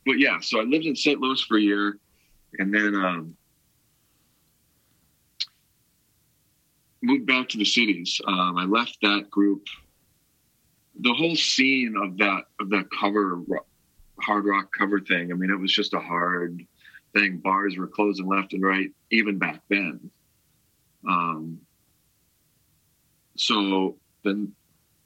but 0.06 0.20
yeah, 0.20 0.40
so 0.42 0.60
I 0.60 0.64
lived 0.64 0.86
in 0.86 0.98
St. 0.98 1.20
Louis 1.20 1.42
for 1.42 1.58
a 1.58 1.62
year, 1.62 1.98
and 2.60 2.74
then 2.74 2.94
um, 2.94 3.38
moved 7.02 7.26
back 7.26 7.50
to 7.50 7.58
the 7.58 7.66
cities. 7.66 8.22
Um, 8.28 8.58
I 8.58 8.66
left 8.66 8.98
that 9.02 9.30
group. 9.30 9.66
The 11.00 11.14
whole 11.14 11.36
scene 11.36 11.96
of 12.02 12.18
that 12.18 12.44
of 12.60 12.70
that 12.70 12.86
cover 12.92 13.38
ro- 13.38 13.66
hard 14.20 14.46
rock 14.46 14.72
cover 14.78 15.00
thing. 15.00 15.32
I 15.32 15.36
mean, 15.36 15.50
it 15.50 15.60
was 15.60 15.74
just 15.74 15.94
a 15.94 16.00
hard 16.00 16.66
thing. 17.14 17.38
Bars 17.38 17.78
were 17.78 17.88
closing 17.88 18.28
left 18.28 18.54
and 18.54 18.64
right, 18.64 18.92
even 19.10 19.40
back 19.40 19.62
then. 19.70 20.12
Um, 21.08 21.60
so 23.36 23.98
then 24.24 24.54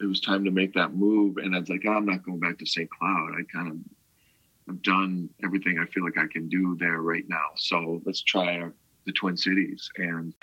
it 0.02 0.06
was 0.06 0.20
time 0.20 0.44
to 0.44 0.52
make 0.52 0.74
that 0.74 0.94
move, 0.94 1.38
and 1.38 1.56
I 1.56 1.60
was 1.60 1.70
like, 1.70 1.84
oh, 1.88 1.94
I'm 1.94 2.06
not 2.06 2.24
going 2.24 2.40
back 2.40 2.58
to 2.60 2.66
St. 2.66 2.90
Cloud. 2.90 3.32
I 3.40 3.44
kind 3.44 3.72
of 3.72 3.78
I've 4.68 4.82
done 4.82 5.30
everything 5.44 5.78
I 5.80 5.86
feel 5.86 6.04
like 6.04 6.18
I 6.18 6.28
can 6.28 6.50
do 6.50 6.75
there 6.80 7.02
right 7.02 7.24
now. 7.30 7.50
So 7.56 8.02
let's 8.06 8.24
try 8.24 8.64
the 9.06 9.12
Twin 9.14 9.38
Cities 9.38 9.90
and. 9.98 10.34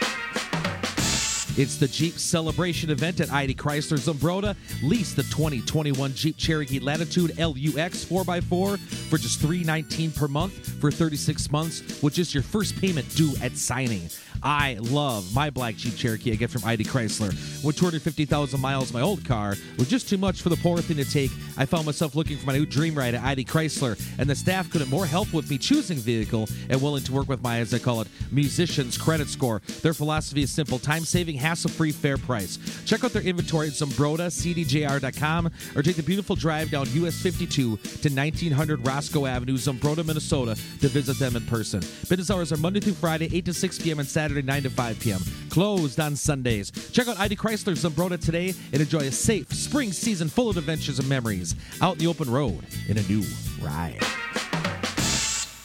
It's 1.58 1.76
the 1.76 1.86
Jeep 1.86 2.14
Celebration 2.14 2.88
event 2.88 3.20
at 3.20 3.30
ID 3.30 3.54
Chrysler 3.56 3.98
Zumbrota. 3.98 4.56
Lease 4.82 5.12
the 5.12 5.22
2021 5.24 6.14
Jeep 6.14 6.38
Cherokee 6.38 6.80
Latitude 6.80 7.36
LUX 7.36 8.06
4x4 8.06 8.78
for 8.78 9.18
just 9.18 9.38
319 9.38 10.12
per 10.12 10.28
month 10.28 10.80
for 10.80 10.90
36 10.90 11.50
months, 11.52 12.02
with 12.02 12.14
just 12.14 12.32
your 12.32 12.42
first 12.42 12.74
payment 12.80 13.06
due 13.14 13.34
at 13.42 13.54
signing. 13.58 14.08
I 14.42 14.78
love 14.80 15.34
my 15.34 15.50
black 15.50 15.76
Jeep 15.76 15.96
Cherokee 15.96 16.32
I 16.32 16.34
get 16.36 16.50
from 16.50 16.64
ID 16.64 16.84
Chrysler. 16.84 17.30
With 17.64 17.76
250,000 17.76 18.60
miles, 18.60 18.92
my 18.92 19.00
old 19.00 19.24
car 19.24 19.54
was 19.78 19.88
just 19.88 20.08
too 20.08 20.18
much 20.18 20.42
for 20.42 20.48
the 20.48 20.56
poor 20.56 20.78
thing 20.78 20.96
to 20.96 21.04
take. 21.04 21.30
I 21.56 21.64
found 21.64 21.86
myself 21.86 22.14
looking 22.14 22.36
for 22.36 22.46
my 22.46 22.54
new 22.54 22.66
dream 22.66 22.94
ride 22.94 23.14
at 23.14 23.22
ID 23.22 23.44
Chrysler, 23.44 24.00
and 24.18 24.28
the 24.28 24.34
staff 24.34 24.70
couldn't 24.70 24.88
more 24.88 25.06
help 25.06 25.32
with 25.32 25.48
me 25.50 25.58
choosing 25.58 25.98
vehicle 25.98 26.48
and 26.68 26.80
willing 26.82 27.02
to 27.04 27.12
work 27.12 27.28
with 27.28 27.42
my, 27.42 27.58
as 27.58 27.72
I 27.72 27.78
call 27.78 28.00
it, 28.00 28.08
musician's 28.30 28.98
credit 28.98 29.28
score. 29.28 29.60
Their 29.82 29.94
philosophy 29.94 30.42
is 30.42 30.50
simple: 30.50 30.78
time 30.78 31.04
saving, 31.04 31.36
hassle 31.36 31.70
free, 31.70 31.92
fair 31.92 32.16
price. 32.16 32.58
Check 32.84 33.04
out 33.04 33.12
their 33.12 33.22
inventory 33.22 33.68
at 33.68 33.74
ZumbrotaCDJR.com 33.74 35.50
or 35.76 35.82
take 35.82 35.96
the 35.96 36.02
beautiful 36.02 36.34
drive 36.34 36.70
down 36.70 36.86
US 36.92 37.20
52 37.20 37.76
to 37.76 38.08
1900 38.08 38.86
Roscoe 38.86 39.26
Avenue, 39.26 39.56
Zumbrota, 39.56 40.04
Minnesota 40.04 40.54
to 40.80 40.88
visit 40.88 41.18
them 41.18 41.36
in 41.36 41.44
person. 41.46 41.80
Business 42.08 42.30
hours 42.30 42.52
are 42.52 42.56
Monday 42.56 42.80
through 42.80 42.94
Friday, 42.94 43.28
8 43.36 43.44
to 43.44 43.52
6 43.54 43.78
p.m. 43.80 43.98
and 43.98 44.08
Saturday, 44.08 44.31
9 44.40 44.62
to 44.62 44.70
5 44.70 45.00
p.m. 45.00 45.20
Closed 45.50 46.00
on 46.00 46.16
Sundays. 46.16 46.70
Check 46.92 47.08
out 47.08 47.18
ID 47.18 47.36
Chrysler's 47.36 47.84
Zumbrota 47.84 48.18
today 48.18 48.54
and 48.72 48.80
enjoy 48.80 49.00
a 49.00 49.12
safe 49.12 49.52
spring 49.52 49.92
season 49.92 50.28
full 50.28 50.48
of 50.48 50.56
adventures 50.56 50.98
and 50.98 51.08
memories 51.08 51.54
out 51.82 51.94
in 51.94 51.98
the 51.98 52.06
open 52.06 52.30
road 52.30 52.64
in 52.88 52.96
a 52.96 53.02
new 53.02 53.22
ride. 53.60 54.00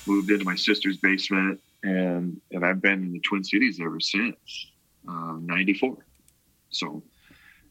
moved 0.05 0.31
into 0.31 0.43
my 0.43 0.55
sister's 0.55 0.97
basement 0.97 1.61
and 1.83 2.41
and 2.51 2.65
I've 2.65 2.81
been 2.81 3.03
in 3.03 3.13
the 3.13 3.19
Twin 3.19 3.43
Cities 3.43 3.79
ever 3.79 3.99
since 3.99 4.35
uh, 5.07 5.37
94 5.41 5.97
so 6.69 7.03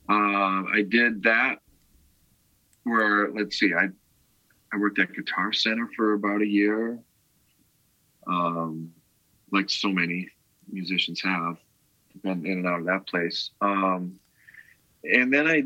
uh, 0.08 0.12
I 0.12 0.84
did 0.88 1.22
that 1.24 1.58
where 2.84 3.30
let's 3.32 3.58
see 3.58 3.72
I 3.74 3.88
I 4.72 4.78
worked 4.78 4.98
at 4.98 5.12
Guitar 5.14 5.52
Center 5.52 5.88
for 5.96 6.12
about 6.14 6.42
a 6.42 6.46
year 6.46 6.98
um, 8.26 8.92
like 9.50 9.70
so 9.70 9.88
many 9.88 10.28
musicians 10.70 11.20
have. 11.22 11.56
Been 12.22 12.46
in 12.46 12.52
and 12.58 12.66
out 12.66 12.80
of 12.80 12.86
that 12.86 13.06
place. 13.06 13.50
Um, 13.60 14.18
and 15.04 15.32
then 15.32 15.46
I 15.46 15.64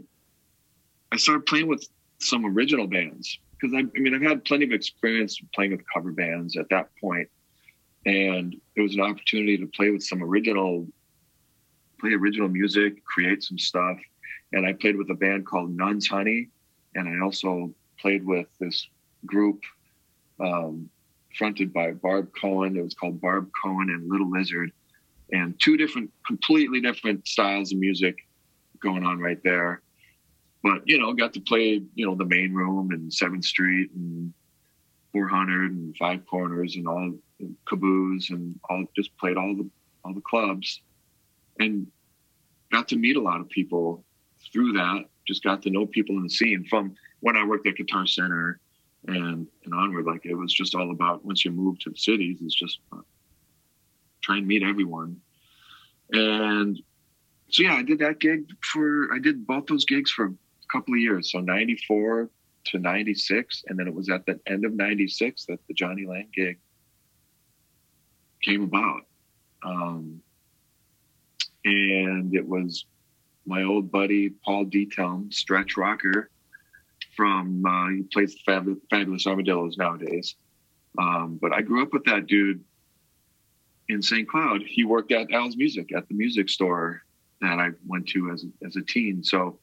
I 1.12 1.16
started 1.16 1.46
playing 1.46 1.68
with 1.68 1.86
some 2.18 2.44
original 2.44 2.86
bands 2.86 3.38
because 3.52 3.74
I, 3.74 3.80
I 3.80 4.00
mean 4.00 4.14
I've 4.14 4.22
had 4.22 4.44
plenty 4.44 4.64
of 4.64 4.72
experience 4.72 5.40
playing 5.54 5.72
with 5.72 5.82
cover 5.92 6.12
bands 6.12 6.56
at 6.56 6.68
that 6.70 6.88
point, 7.00 7.28
and 8.06 8.54
it 8.76 8.80
was 8.80 8.94
an 8.94 9.00
opportunity 9.00 9.58
to 9.58 9.66
play 9.66 9.90
with 9.90 10.02
some 10.02 10.22
original, 10.22 10.86
play 12.00 12.12
original 12.12 12.48
music, 12.48 13.04
create 13.04 13.42
some 13.42 13.58
stuff, 13.58 13.98
and 14.52 14.66
I 14.66 14.72
played 14.72 14.96
with 14.96 15.10
a 15.10 15.14
band 15.14 15.46
called 15.46 15.70
Nuns 15.70 16.08
Honey, 16.08 16.48
and 16.94 17.08
I 17.08 17.24
also 17.24 17.72
played 17.98 18.24
with 18.24 18.46
this 18.58 18.88
group 19.26 19.62
um, 20.40 20.88
fronted 21.36 21.72
by 21.72 21.92
Barb 21.92 22.30
Cohen. 22.40 22.76
It 22.76 22.82
was 22.82 22.94
called 22.94 23.20
Barb 23.20 23.50
Cohen 23.62 23.90
and 23.90 24.08
Little 24.08 24.30
Lizard, 24.30 24.72
and 25.32 25.58
two 25.60 25.76
different, 25.76 26.10
completely 26.26 26.80
different 26.80 27.26
styles 27.26 27.72
of 27.72 27.78
music 27.78 28.16
going 28.80 29.04
on 29.04 29.18
right 29.18 29.42
there 29.44 29.82
but 30.62 30.86
you 30.86 30.98
know, 30.98 31.12
got 31.12 31.32
to 31.34 31.40
play 31.40 31.82
you 31.94 32.06
know 32.06 32.14
the 32.14 32.24
main 32.24 32.52
room 32.52 32.90
and 32.90 33.12
Seventh 33.12 33.44
Street 33.44 33.90
and 33.92 34.32
400 35.12 35.72
and 35.72 35.96
Five 35.96 36.26
Corners 36.26 36.76
and 36.76 36.86
all 36.86 37.14
and 37.40 37.56
Caboose 37.66 38.30
and 38.30 38.58
all 38.68 38.84
just 38.94 39.16
played 39.16 39.36
all 39.36 39.54
the 39.56 39.68
all 40.04 40.14
the 40.14 40.20
clubs 40.20 40.80
and 41.58 41.86
got 42.72 42.88
to 42.88 42.96
meet 42.96 43.16
a 43.16 43.20
lot 43.20 43.40
of 43.40 43.48
people 43.48 44.04
through 44.52 44.72
that. 44.72 45.04
Just 45.26 45.42
got 45.42 45.62
to 45.62 45.70
know 45.70 45.86
people 45.86 46.16
in 46.16 46.24
the 46.24 46.30
scene 46.30 46.64
from 46.68 46.94
when 47.20 47.36
I 47.36 47.44
worked 47.44 47.66
at 47.66 47.76
Guitar 47.76 48.06
Center 48.06 48.60
and 49.06 49.46
and 49.64 49.74
onward. 49.74 50.04
Like 50.04 50.26
it 50.26 50.34
was 50.34 50.52
just 50.52 50.74
all 50.74 50.90
about 50.90 51.24
once 51.24 51.44
you 51.44 51.52
move 51.52 51.78
to 51.80 51.90
the 51.90 51.96
cities, 51.96 52.38
it's 52.42 52.54
just 52.54 52.80
try 54.30 54.38
and 54.38 54.46
meet 54.46 54.62
everyone. 54.62 55.16
And 56.12 56.78
so 57.50 57.62
yeah, 57.64 57.74
I 57.74 57.82
did 57.82 57.98
that 57.98 58.20
gig 58.20 58.48
for 58.72 59.12
I 59.12 59.18
did 59.18 59.46
both 59.46 59.66
those 59.66 59.84
gigs 59.84 60.10
for 60.10 60.26
a 60.26 60.32
couple 60.72 60.94
of 60.94 61.00
years. 61.00 61.32
So 61.32 61.40
94 61.40 62.30
to 62.66 62.78
96. 62.78 63.64
And 63.66 63.78
then 63.78 63.88
it 63.88 63.94
was 63.94 64.08
at 64.08 64.26
the 64.26 64.38
end 64.46 64.64
of 64.64 64.74
96 64.74 65.46
that 65.46 65.58
the 65.66 65.74
Jonny 65.74 66.06
Lang 66.06 66.28
gig 66.34 66.58
came 68.42 68.62
about. 68.62 69.02
Um, 69.62 70.20
and 71.64 72.34
it 72.34 72.46
was 72.46 72.86
my 73.46 73.64
old 73.64 73.90
buddy, 73.90 74.30
Paul 74.44 74.66
Diethelm, 74.66 75.32
stretch 75.32 75.76
rocker 75.76 76.30
from, 77.16 77.64
uh, 77.66 77.90
he 77.90 78.02
plays 78.02 78.34
the 78.34 78.40
Fab- 78.46 78.80
Fabulous 78.90 79.26
Armadillos 79.26 79.76
nowadays. 79.76 80.36
Um, 80.98 81.38
but 81.40 81.52
I 81.52 81.62
grew 81.62 81.82
up 81.82 81.92
with 81.92 82.04
that 82.04 82.26
dude 82.26 82.64
in 83.90 84.02
St. 84.02 84.28
Cloud. 84.28 84.62
He 84.62 84.84
worked 84.84 85.12
at 85.12 85.32
Al's 85.32 85.56
Music 85.56 85.92
at 85.94 86.08
the 86.08 86.14
music 86.14 86.48
store 86.48 87.02
that 87.40 87.58
I 87.58 87.70
went 87.86 88.08
to 88.10 88.30
as 88.30 88.44
as 88.64 88.76
a 88.76 88.82
teen. 88.82 89.22
So 89.22 89.58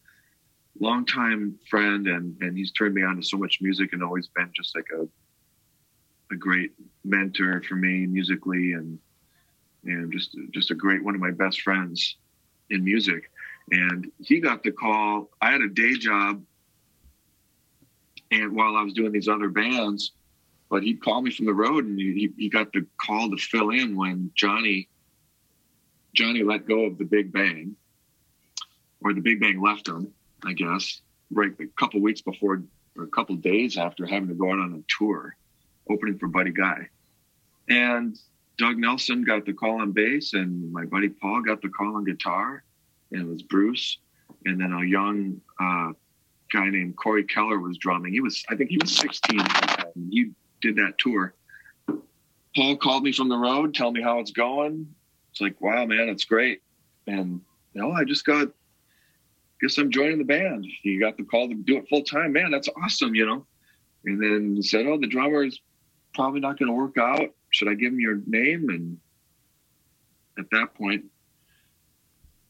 longtime 0.80 1.58
friend 1.70 2.08
and 2.08 2.36
and 2.42 2.58
he's 2.58 2.72
turned 2.72 2.94
me 2.94 3.04
on 3.04 3.16
to 3.16 3.24
so 3.24 3.38
much 3.38 3.60
music 3.62 3.94
and 3.94 4.04
always 4.04 4.28
been 4.28 4.52
just 4.56 4.76
like 4.76 4.88
a 4.96 5.08
a 6.32 6.36
great 6.36 6.72
mentor 7.06 7.64
for 7.68 7.76
me 7.76 8.06
musically 8.06 8.74
and 8.74 9.00
and 9.86 10.12
just 10.12 10.38
just 10.52 10.72
a 10.72 10.76
great 10.76 11.04
one 11.04 11.16
of 11.16 11.22
my 11.22 11.32
best 11.32 11.62
friends 11.62 12.18
in 12.70 12.84
music 12.84 13.32
and 13.72 14.12
he 14.20 14.40
got 14.40 14.62
the 14.62 14.72
call 14.72 15.30
i 15.42 15.52
had 15.52 15.62
a 15.62 15.70
day 15.70 15.94
job 15.94 16.44
and 18.32 18.54
while 18.54 18.76
i 18.76 18.82
was 18.84 18.94
doing 18.94 19.12
these 19.12 19.30
other 19.30 19.50
bands 19.50 20.12
but 20.70 20.84
he'd 20.84 21.02
call 21.02 21.22
me 21.22 21.32
from 21.32 21.46
the 21.46 21.54
road 21.54 21.86
and 21.86 22.00
he, 22.00 22.32
he 22.38 22.50
got 22.50 22.72
the 22.74 22.86
call 23.00 23.30
to 23.30 23.38
fill 23.38 23.70
in 23.70 23.96
when 23.96 24.32
jonny 24.36 24.88
jonny 26.14 26.44
let 26.44 26.68
go 26.68 26.86
of 26.86 26.98
the 26.98 27.06
big 27.06 27.32
bang 27.32 27.76
or 29.02 29.14
the 29.14 29.22
big 29.22 29.40
bang 29.40 29.62
left 29.62 29.88
him 29.88 30.14
I 30.46 30.54
guess, 30.54 31.02
right 31.32 31.52
a 31.60 31.66
couple 31.80 32.02
weeks 32.02 32.22
before 32.22 32.64
or 32.96 33.04
a 33.04 33.08
couple 33.08 33.36
days 33.36 33.78
after 33.78 34.06
having 34.06 34.30
to 34.30 34.36
go 34.36 34.52
out 34.52 34.60
on 34.60 34.74
a 34.74 34.84
tour, 34.98 35.36
opening 35.90 36.18
for 36.18 36.28
Buddy 36.28 36.52
Guy. 36.52 36.90
And 37.70 38.18
Doug 38.58 38.78
Nelson 38.78 39.24
got 39.24 39.46
the 39.46 39.54
call 39.54 39.82
on 39.82 39.92
bass, 39.92 40.34
and 40.34 40.72
my 40.72 40.86
buddy 40.86 41.10
Paul 41.10 41.42
got 41.42 41.62
the 41.62 41.70
call 41.70 41.96
on 41.96 42.06
guitar, 42.06 42.64
and 43.12 43.22
it 43.22 43.28
was 43.28 43.42
Bruce. 43.44 44.00
And 44.46 44.60
then 44.60 44.74
a 44.74 44.84
young 44.84 45.42
uh, 45.60 45.92
guy 46.52 46.70
named 46.70 46.96
Corey 46.98 47.24
Keller 47.24 47.60
was 47.60 47.78
drumming. 47.78 48.14
He 48.14 48.22
was, 48.22 48.44
I 48.50 48.56
think 48.56 48.70
he 48.70 48.78
was 48.78 48.96
16 48.96 49.40
and 49.40 50.14
he 50.14 50.32
did 50.62 50.76
that 50.78 50.98
tour. 50.98 51.34
Paul 52.56 52.78
called 52.78 53.04
me 53.04 53.12
from 53.12 53.30
the 53.30 53.38
road, 53.38 53.76
tell 53.76 53.92
me 53.92 54.02
how 54.02 54.20
it's 54.20 54.32
going. 54.32 54.94
It's 55.32 55.42
like, 55.42 55.60
wow, 55.62 55.86
man, 55.86 56.10
it's 56.10 56.26
great. 56.26 56.62
And 57.06 57.42
you 57.74 57.82
know, 57.82 57.92
I 57.92 58.04
just 58.04 58.26
got 58.26 58.48
guess 59.62 59.78
I'm 59.78 59.92
joining 59.92 60.18
the 60.18 60.24
band. 60.24 60.66
He 60.82 60.98
got 61.00 61.18
the 61.18 61.24
call 61.24 61.48
to 61.50 61.56
do 61.56 61.78
it 61.78 61.90
full 61.90 62.04
time. 62.04 62.34
Man, 62.34 62.52
that's 62.52 62.70
awesome, 62.84 63.16
you 63.16 63.26
know. 63.26 63.46
And 64.06 64.22
then 64.22 64.56
he 64.56 64.62
said, 64.62 64.86
Oh, 64.88 64.98
the 65.00 65.08
drummer 65.08 65.44
is 65.44 65.60
probably 66.14 66.40
not 66.40 66.58
going 66.58 66.68
to 66.68 66.74
work 66.74 66.98
out. 66.98 67.30
Should 67.52 67.68
I 67.68 67.74
give 67.74 67.94
him 67.94 68.00
your 68.00 68.20
name? 68.26 68.70
And 68.70 68.98
at 70.38 70.50
that 70.52 70.74
point, 70.76 71.06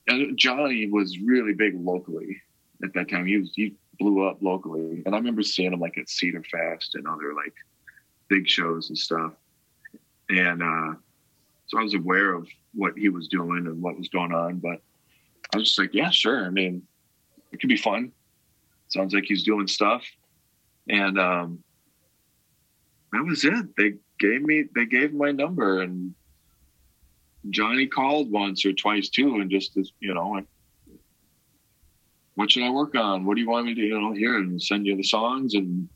and 0.08 0.38
Jonny 0.38 0.90
was 0.90 1.20
really 1.20 1.54
big 1.54 1.74
locally 1.76 2.42
at 2.84 2.94
that 2.94 3.10
time. 3.10 3.26
He 3.26 3.38
was 3.38 3.52
he 3.56 3.76
blew 4.00 4.28
up 4.28 4.42
locally, 4.42 5.04
and 5.06 5.14
I 5.14 5.18
remember 5.18 5.44
seeing 5.44 5.74
him 5.74 5.80
like 5.80 5.98
at 5.98 6.10
Cedar 6.10 6.44
Fest 6.44 6.96
and 6.96 7.08
other 7.08 7.34
like 7.34 7.54
big 8.30 8.48
shows 8.48 8.90
and 8.90 8.98
stuff. 8.98 9.34
And 10.30 10.62
uh, 10.62 10.96
so 11.68 11.80
I 11.80 11.84
was 11.84 11.94
aware 11.94 12.34
of 12.34 12.48
what 12.74 12.98
he 12.98 13.10
was 13.10 13.28
doing 13.28 13.68
and 13.68 13.82
what 13.82 13.98
was 13.98 14.10
going 14.10 14.34
on, 14.34 14.60
but 14.60 14.82
I 15.54 15.58
was 15.58 15.68
just 15.68 15.80
like, 15.80 15.94
yeah, 15.94 16.10
sure. 16.10 16.46
I 16.46 16.50
mean, 16.50 16.84
it 17.52 17.60
could 17.60 17.70
be 17.70 17.78
fun. 17.78 18.12
Sounds 18.90 19.14
like 19.14 19.26
he's 19.26 19.44
doing 19.44 19.68
stuff. 19.68 20.04
And 20.90 21.20
um, 21.20 21.64
that 23.14 23.24
was 23.24 23.44
it. 23.46 23.76
They 23.78 23.94
gave 24.20 24.42
me 24.42 24.66
they 24.74 24.86
gave 24.86 25.14
my 25.14 25.32
number 25.32 25.82
and 25.82 26.14
Johnny 27.50 27.88
called 27.88 28.32
once 28.32 28.66
or 28.66 28.74
twice 28.74 29.10
too, 29.10 29.36
and 29.36 29.50
just 29.50 29.76
this, 29.76 29.92
you 30.00 30.14
know, 30.14 30.30
like, 30.30 30.46
what 32.36 32.52
should 32.52 32.64
I 32.64 32.70
work 32.70 32.96
on? 32.96 33.26
What 33.26 33.36
do 33.36 33.42
you 33.42 33.50
want 33.50 33.66
me 33.66 33.74
to, 33.74 33.82
you 33.82 34.00
know, 34.00 34.14
here 34.14 34.38
and 34.38 34.62
send 34.62 34.86
you 34.86 34.96
the 34.96 35.04
songs 35.04 35.54
and 35.54 35.88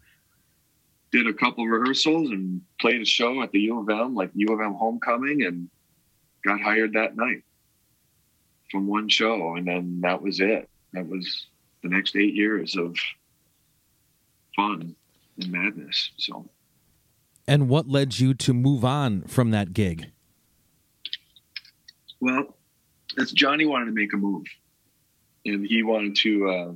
did 1.11 1.27
a 1.27 1.33
couple 1.33 1.65
rehearsals 1.65 2.29
and 2.29 2.61
played 2.79 3.01
a 3.01 3.05
show 3.05 3.41
at 3.41 3.51
the 3.51 3.59
U 3.61 3.79
of 3.79 3.89
M, 3.89 4.15
like 4.15 4.31
U 4.33 4.47
of 4.53 4.61
M 4.61 4.73
homecoming, 4.73 5.43
and 5.43 5.69
got 6.45 6.61
hired 6.61 6.93
that 6.93 7.15
night 7.15 7.43
from 8.71 8.87
one 8.87 9.09
show, 9.09 9.55
and 9.55 9.67
then 9.67 9.99
that 10.01 10.21
was 10.21 10.39
it. 10.39 10.69
That 10.93 11.07
was 11.07 11.47
the 11.83 11.89
next 11.89 12.15
eight 12.15 12.33
years 12.33 12.75
of 12.77 12.95
fun 14.55 14.95
and 15.39 15.51
madness. 15.51 16.11
So. 16.17 16.49
And 17.47 17.67
what 17.67 17.87
led 17.87 18.19
you 18.19 18.33
to 18.35 18.53
move 18.53 18.85
on 18.85 19.23
from 19.23 19.51
that 19.51 19.73
gig? 19.73 20.11
Well, 22.21 22.55
it's 23.17 23.31
Jonny 23.31 23.65
wanted 23.65 23.85
to 23.85 23.91
make 23.91 24.13
a 24.13 24.17
move, 24.17 24.45
and 25.45 25.65
he 25.65 25.83
wanted 25.83 26.15
to. 26.17 26.49
Uh, 26.49 26.73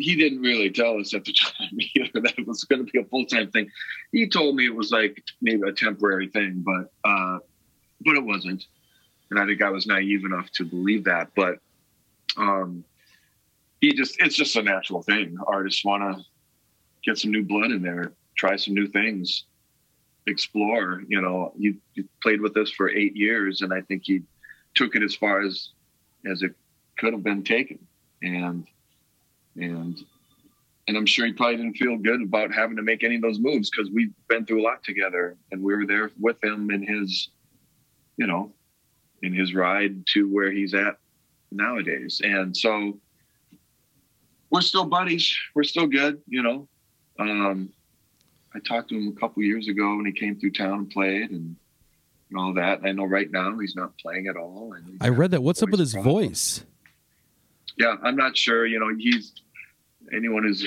he 0.00 0.16
didn't 0.16 0.40
really 0.40 0.70
tell 0.70 0.98
us 0.98 1.12
at 1.14 1.24
the 1.24 1.32
time 1.58 1.78
either 1.94 2.20
that 2.20 2.38
it 2.38 2.46
was 2.46 2.64
going 2.64 2.84
to 2.84 2.90
be 2.90 2.98
a 2.98 3.04
full 3.04 3.26
time 3.26 3.50
thing. 3.50 3.70
He 4.12 4.28
told 4.28 4.56
me 4.56 4.66
it 4.66 4.74
was 4.74 4.90
like 4.90 5.22
maybe 5.40 5.68
a 5.68 5.72
temporary 5.72 6.28
thing, 6.28 6.64
but 6.64 6.90
uh, 7.08 7.38
but 8.00 8.16
it 8.16 8.24
wasn't. 8.24 8.66
And 9.30 9.38
I 9.38 9.46
think 9.46 9.62
I 9.62 9.70
was 9.70 9.86
naive 9.86 10.24
enough 10.24 10.50
to 10.52 10.64
believe 10.64 11.04
that. 11.04 11.28
But 11.36 11.58
um, 12.36 12.84
he 13.80 13.92
just 13.92 14.16
it's 14.20 14.36
just 14.36 14.56
a 14.56 14.62
natural 14.62 15.02
thing. 15.02 15.36
Artists 15.46 15.84
want 15.84 16.02
to 16.02 16.24
get 17.04 17.18
some 17.18 17.30
new 17.30 17.44
blood 17.44 17.70
in 17.70 17.82
there, 17.82 18.12
try 18.36 18.56
some 18.56 18.74
new 18.74 18.88
things, 18.88 19.44
explore. 20.26 21.02
You 21.08 21.20
know, 21.20 21.52
you, 21.56 21.76
you 21.94 22.08
played 22.22 22.40
with 22.40 22.56
us 22.56 22.70
for 22.70 22.90
eight 22.90 23.16
years, 23.16 23.60
and 23.60 23.72
I 23.72 23.82
think 23.82 24.02
he 24.04 24.22
took 24.74 24.96
it 24.96 25.02
as 25.02 25.14
far 25.14 25.42
as 25.42 25.70
as 26.30 26.42
it 26.42 26.52
could 26.98 27.12
have 27.12 27.22
been 27.22 27.44
taken. 27.44 27.78
And 28.22 28.66
and 29.56 30.02
and 30.88 30.96
I'm 30.96 31.06
sure 31.06 31.24
he 31.24 31.32
probably 31.32 31.56
didn't 31.56 31.76
feel 31.76 31.96
good 31.96 32.20
about 32.20 32.52
having 32.52 32.76
to 32.76 32.82
make 32.82 33.04
any 33.04 33.14
of 33.16 33.22
those 33.22 33.38
moves 33.38 33.70
because 33.70 33.90
we've 33.92 34.12
been 34.28 34.44
through 34.44 34.60
a 34.60 34.64
lot 34.64 34.82
together, 34.82 35.36
and 35.52 35.62
we 35.62 35.74
were 35.74 35.86
there 35.86 36.10
with 36.18 36.42
him 36.42 36.70
in 36.70 36.82
his, 36.82 37.28
you 38.16 38.26
know, 38.26 38.52
in 39.22 39.32
his 39.32 39.54
ride 39.54 40.04
to 40.14 40.28
where 40.32 40.50
he's 40.50 40.74
at 40.74 40.98
nowadays. 41.52 42.20
And 42.24 42.56
so 42.56 42.98
we're 44.50 44.62
still 44.62 44.84
buddies. 44.84 45.32
We're 45.54 45.62
still 45.62 45.86
good, 45.86 46.20
you 46.26 46.42
know. 46.42 46.68
Um, 47.18 47.70
I 48.54 48.58
talked 48.58 48.88
to 48.88 48.96
him 48.96 49.14
a 49.16 49.20
couple 49.20 49.42
years 49.42 49.68
ago 49.68 49.96
when 49.96 50.06
he 50.06 50.12
came 50.12 50.38
through 50.38 50.52
town 50.52 50.72
and 50.80 50.90
played 50.90 51.30
and, 51.30 51.54
and 52.30 52.38
all 52.38 52.52
that. 52.54 52.78
And 52.78 52.88
I 52.88 52.92
know 52.92 53.04
right 53.04 53.30
now 53.30 53.56
he's 53.58 53.76
not 53.76 53.96
playing 53.98 54.26
at 54.26 54.36
all. 54.36 54.72
And 54.72 54.98
I 55.00 55.10
read 55.10 55.30
that. 55.30 55.42
What's 55.42 55.62
up 55.62 55.70
with 55.70 55.80
his 55.80 55.92
problem. 55.92 56.14
voice? 56.14 56.64
Yeah, 57.80 57.96
I'm 58.02 58.14
not 58.14 58.36
sure. 58.36 58.66
You 58.66 58.78
know, 58.78 58.94
he's 58.94 59.32
anyone 60.12 60.42
who's 60.42 60.66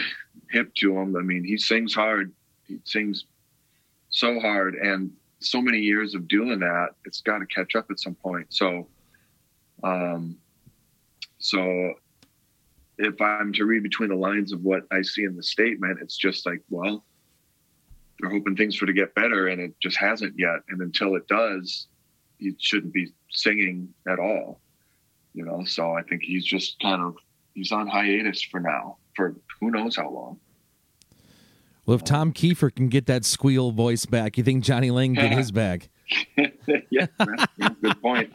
hip 0.49 0.73
to 0.73 0.97
him. 0.97 1.15
I 1.15 1.21
mean, 1.21 1.43
he 1.43 1.57
sings 1.57 1.93
hard. 1.93 2.33
He 2.67 2.79
sings 2.85 3.25
so 4.09 4.39
hard, 4.39 4.73
and 4.73 5.11
so 5.37 5.61
many 5.61 5.77
years 5.77 6.15
of 6.15 6.27
doing 6.27 6.57
that, 6.61 6.95
it's 7.05 7.21
got 7.21 7.37
to 7.37 7.45
catch 7.45 7.75
up 7.75 7.91
at 7.91 7.99
some 7.99 8.15
point. 8.15 8.47
So, 8.49 8.87
um, 9.83 10.37
so 11.37 11.93
if 12.97 13.21
I'm 13.21 13.53
to 13.53 13.65
read 13.65 13.83
between 13.83 14.09
the 14.09 14.15
lines 14.15 14.51
of 14.51 14.63
what 14.63 14.81
I 14.91 15.03
see 15.03 15.23
in 15.23 15.35
the 15.35 15.43
statement, 15.43 15.99
it's 16.01 16.17
just 16.17 16.47
like, 16.47 16.63
well, 16.71 17.05
they're 18.19 18.31
hoping 18.31 18.55
things 18.55 18.75
for 18.75 18.87
to 18.87 18.93
get 18.93 19.13
better, 19.13 19.49
and 19.49 19.61
it 19.61 19.75
just 19.79 19.97
hasn't 19.97 20.33
yet. 20.35 20.61
And 20.67 20.81
until 20.81 21.15
it 21.15 21.27
does, 21.27 21.85
he 22.39 22.53
shouldn't 22.57 22.91
be 22.91 23.13
singing 23.29 23.93
at 24.07 24.17
all. 24.17 24.62
You 25.33 25.45
know, 25.45 25.63
so 25.65 25.93
I 25.93 26.03
think 26.03 26.21
he's 26.23 26.45
just 26.45 26.79
kind 26.79 27.01
of 27.01 27.15
he's 27.53 27.71
on 27.71 27.87
hiatus 27.87 28.41
for 28.41 28.59
now, 28.59 28.97
for 29.15 29.35
who 29.59 29.71
knows 29.71 29.95
how 29.95 30.09
long. 30.09 30.39
Well, 31.85 31.95
if 31.95 32.03
Tom 32.03 32.31
Keifer 32.31 32.73
can 32.73 32.87
get 32.87 33.07
that 33.07 33.25
squeal 33.25 33.71
voice 33.71 34.05
back, 34.05 34.37
you 34.37 34.43
think 34.43 34.63
Jonny 34.63 34.89
Lang 34.89 35.13
get 35.13 35.33
his 35.33 35.51
back? 35.51 35.89
yeah, 36.89 37.07
that's, 37.17 37.45
that's 37.57 37.75
a 37.75 37.81
good 37.81 38.01
point. 38.01 38.33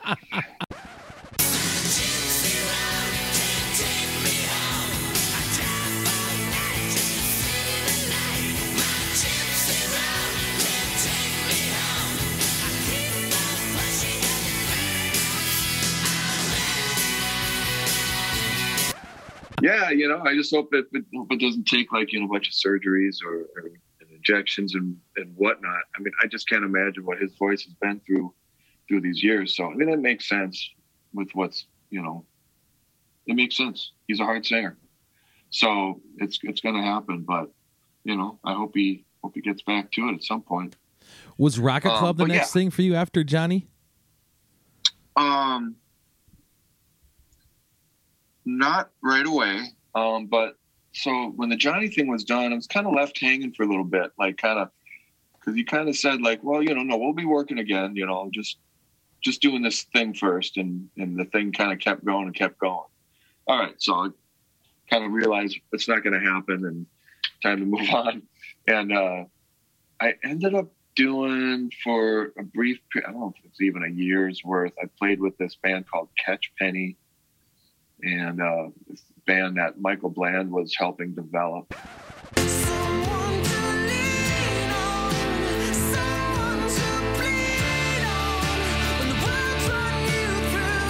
Yeah, 19.62 19.90
you 19.90 20.08
know, 20.08 20.20
I 20.24 20.34
just 20.34 20.54
hope 20.54 20.68
it, 20.72 20.86
it, 20.92 21.04
hope 21.14 21.32
it 21.32 21.40
doesn't 21.40 21.66
take 21.66 21.92
like 21.92 22.12
you 22.12 22.20
know 22.20 22.26
a 22.26 22.28
bunch 22.28 22.48
of 22.48 22.54
surgeries 22.54 23.16
or, 23.24 23.46
or 23.56 23.70
injections 24.14 24.74
and 24.74 24.96
and 25.16 25.34
whatnot. 25.36 25.80
I 25.96 26.00
mean, 26.00 26.12
I 26.22 26.26
just 26.26 26.48
can't 26.48 26.64
imagine 26.64 27.04
what 27.04 27.18
his 27.18 27.34
voice 27.34 27.62
has 27.64 27.74
been 27.74 28.00
through 28.06 28.34
through 28.88 29.00
these 29.02 29.22
years. 29.22 29.56
So 29.56 29.70
I 29.70 29.74
mean, 29.74 29.88
it 29.88 30.00
makes 30.00 30.28
sense 30.28 30.70
with 31.12 31.30
what's 31.34 31.66
you 31.90 32.02
know, 32.02 32.24
it 33.26 33.34
makes 33.34 33.56
sense. 33.56 33.92
He's 34.06 34.20
a 34.20 34.24
hard 34.24 34.44
singer, 34.44 34.76
so 35.50 36.00
it's 36.18 36.38
it's 36.42 36.60
going 36.60 36.76
to 36.76 36.82
happen. 36.82 37.24
But 37.26 37.50
you 38.04 38.16
know, 38.16 38.38
I 38.44 38.54
hope 38.54 38.72
he 38.74 39.04
hope 39.22 39.34
he 39.34 39.40
gets 39.40 39.62
back 39.62 39.90
to 39.92 40.08
it 40.08 40.14
at 40.14 40.24
some 40.24 40.42
point. 40.42 40.76
Was 41.38 41.58
Rocket 41.58 41.92
Um, 41.92 41.98
Club 41.98 42.16
the 42.18 42.26
next 42.26 42.54
yeah. 42.54 42.60
thing 42.60 42.70
for 42.70 42.82
you 42.82 42.94
after 42.94 43.24
Jonny? 43.24 43.68
Um, 45.16 45.76
not 48.48 48.90
right 49.02 49.26
away. 49.26 49.72
Um, 49.94 50.26
but 50.26 50.56
so 50.92 51.32
when 51.36 51.48
the 51.48 51.56
Jonny 51.56 51.88
thing 51.88 52.08
was 52.08 52.24
done, 52.24 52.52
I 52.52 52.56
was 52.56 52.66
kind 52.66 52.86
of 52.86 52.94
left 52.94 53.20
hanging 53.20 53.52
for 53.52 53.62
a 53.62 53.66
little 53.66 53.84
bit, 53.84 54.10
like 54.18 54.38
kind 54.38 54.58
of, 54.58 54.70
because 55.34 55.54
he 55.54 55.64
kind 55.64 55.88
of 55.88 55.96
said 55.96 56.22
like, 56.22 56.42
well, 56.42 56.62
you 56.62 56.74
know, 56.74 56.82
no, 56.82 56.96
we'll 56.96 57.12
be 57.12 57.24
working 57.24 57.58
again, 57.58 57.94
you 57.94 58.06
know, 58.06 58.28
just 58.32 58.58
just 59.20 59.42
doing 59.42 59.62
this 59.62 59.82
thing 59.94 60.14
first, 60.14 60.56
and 60.56 60.88
and 60.96 61.18
the 61.18 61.24
thing 61.26 61.52
kind 61.52 61.72
of 61.72 61.78
kept 61.78 62.04
going 62.04 62.26
and 62.26 62.34
kept 62.34 62.58
going. 62.58 62.86
All 63.46 63.58
right, 63.58 63.74
so 63.78 63.94
I 63.94 64.08
kind 64.90 65.04
of 65.04 65.12
realized 65.12 65.58
it's 65.72 65.88
not 65.88 66.02
going 66.02 66.20
to 66.20 66.30
happen, 66.30 66.64
and 66.64 66.86
time 67.42 67.58
to 67.58 67.66
move 67.66 67.90
on. 67.92 68.22
And 68.66 68.92
uh, 68.92 69.24
I 70.00 70.14
ended 70.24 70.54
up 70.54 70.68
doing 70.96 71.70
for 71.84 72.32
a 72.38 72.42
brief 72.42 72.78
I 72.96 73.00
don't 73.00 73.20
know 73.20 73.34
if 73.36 73.44
it's 73.44 73.60
even 73.60 73.84
a 73.84 73.88
year's 73.88 74.42
worth. 74.44 74.72
I 74.82 74.86
played 74.98 75.20
with 75.20 75.36
this 75.38 75.56
band 75.56 75.88
called 75.90 76.08
Catch 76.24 76.52
Penny, 76.58 76.96
and 78.02 78.40
uh, 78.40 78.68
band 79.26 79.56
that 79.56 79.80
Michael 79.80 80.10
Bland 80.10 80.50
was 80.50 80.74
helping 80.76 81.14
develop. 81.14 81.74
Someone 82.36 83.42
to 83.42 83.50
lean 83.86 84.70
on, 84.70 85.10
someone 85.74 86.68
to 86.68 86.86
bleed 87.16 88.02
on 88.04 88.40
when 88.98 89.08
the 89.08 89.14
world's 89.24 89.66
run 89.68 90.02
you 90.06 90.26
through. 90.50 90.88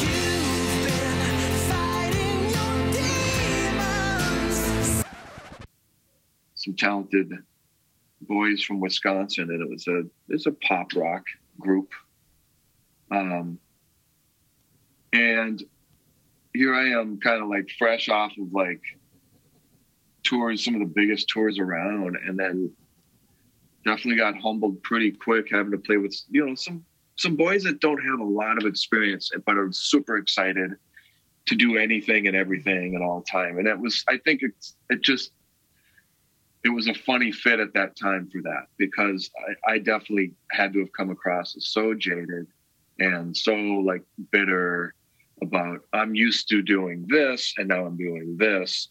You've 0.00 0.84
been 0.86 1.54
fighting 1.68 2.42
your 2.54 2.80
demons. 4.52 5.04
Some 6.54 6.74
talented 6.74 7.28
boys 8.22 8.62
from 8.62 8.78
Wisconsin, 8.80 9.50
and 9.50 9.60
it 9.60 9.68
was 9.68 9.86
a 9.88 10.04
it's 10.28 10.46
a 10.46 10.52
pop 10.52 10.94
rock 10.94 11.24
group. 11.58 11.90
Um, 13.10 13.58
and 15.12 15.62
here 16.54 16.74
I 16.74 16.88
am, 17.00 17.18
kind 17.20 17.42
of 17.42 17.48
like 17.48 17.68
fresh 17.78 18.08
off 18.08 18.32
of 18.38 18.52
like 18.52 18.82
tours, 20.22 20.64
some 20.64 20.74
of 20.74 20.80
the 20.80 20.86
biggest 20.86 21.28
tours 21.28 21.58
around, 21.58 22.16
and 22.16 22.38
then 22.38 22.70
definitely 23.84 24.16
got 24.16 24.36
humbled 24.38 24.82
pretty 24.82 25.10
quick 25.10 25.48
having 25.50 25.72
to 25.72 25.78
play 25.78 25.96
with 25.96 26.16
you 26.30 26.46
know 26.46 26.54
some 26.54 26.84
some 27.16 27.36
boys 27.36 27.62
that 27.64 27.80
don't 27.80 28.02
have 28.02 28.20
a 28.20 28.24
lot 28.24 28.56
of 28.58 28.64
experience 28.64 29.30
but 29.44 29.56
are 29.56 29.70
super 29.72 30.16
excited 30.16 30.72
to 31.46 31.56
do 31.56 31.76
anything 31.76 32.28
and 32.28 32.36
everything 32.36 32.94
at 32.94 33.02
all 33.02 33.22
time. 33.22 33.58
And 33.58 33.66
it 33.66 33.78
was 33.78 34.04
i 34.08 34.16
think 34.18 34.42
it's 34.42 34.76
it 34.90 35.02
just 35.02 35.32
it 36.64 36.68
was 36.68 36.86
a 36.86 36.94
funny 36.94 37.32
fit 37.32 37.58
at 37.58 37.74
that 37.74 37.96
time 37.96 38.28
for 38.30 38.40
that 38.42 38.66
because 38.76 39.30
I, 39.66 39.72
I 39.72 39.78
definitely 39.78 40.32
had 40.52 40.72
to 40.74 40.78
have 40.78 40.92
come 40.92 41.10
across 41.10 41.56
as 41.56 41.66
so 41.66 41.92
jaded 41.92 42.46
and 43.00 43.36
so 43.36 43.54
like 43.54 44.02
bitter 44.30 44.94
about 45.42 45.80
I'm 45.92 46.14
used 46.14 46.48
to 46.48 46.62
doing 46.62 47.06
this 47.08 47.54
and 47.58 47.68
now 47.68 47.84
I'm 47.84 47.96
doing 47.96 48.36
this. 48.38 48.88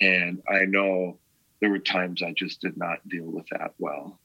And 0.00 0.42
I 0.50 0.64
know 0.64 1.18
there 1.60 1.70
were 1.70 1.78
times 1.78 2.22
I 2.22 2.32
just 2.32 2.60
did 2.60 2.76
not 2.76 3.06
deal 3.08 3.30
with 3.30 3.46
that 3.52 3.72
well. 3.78 4.18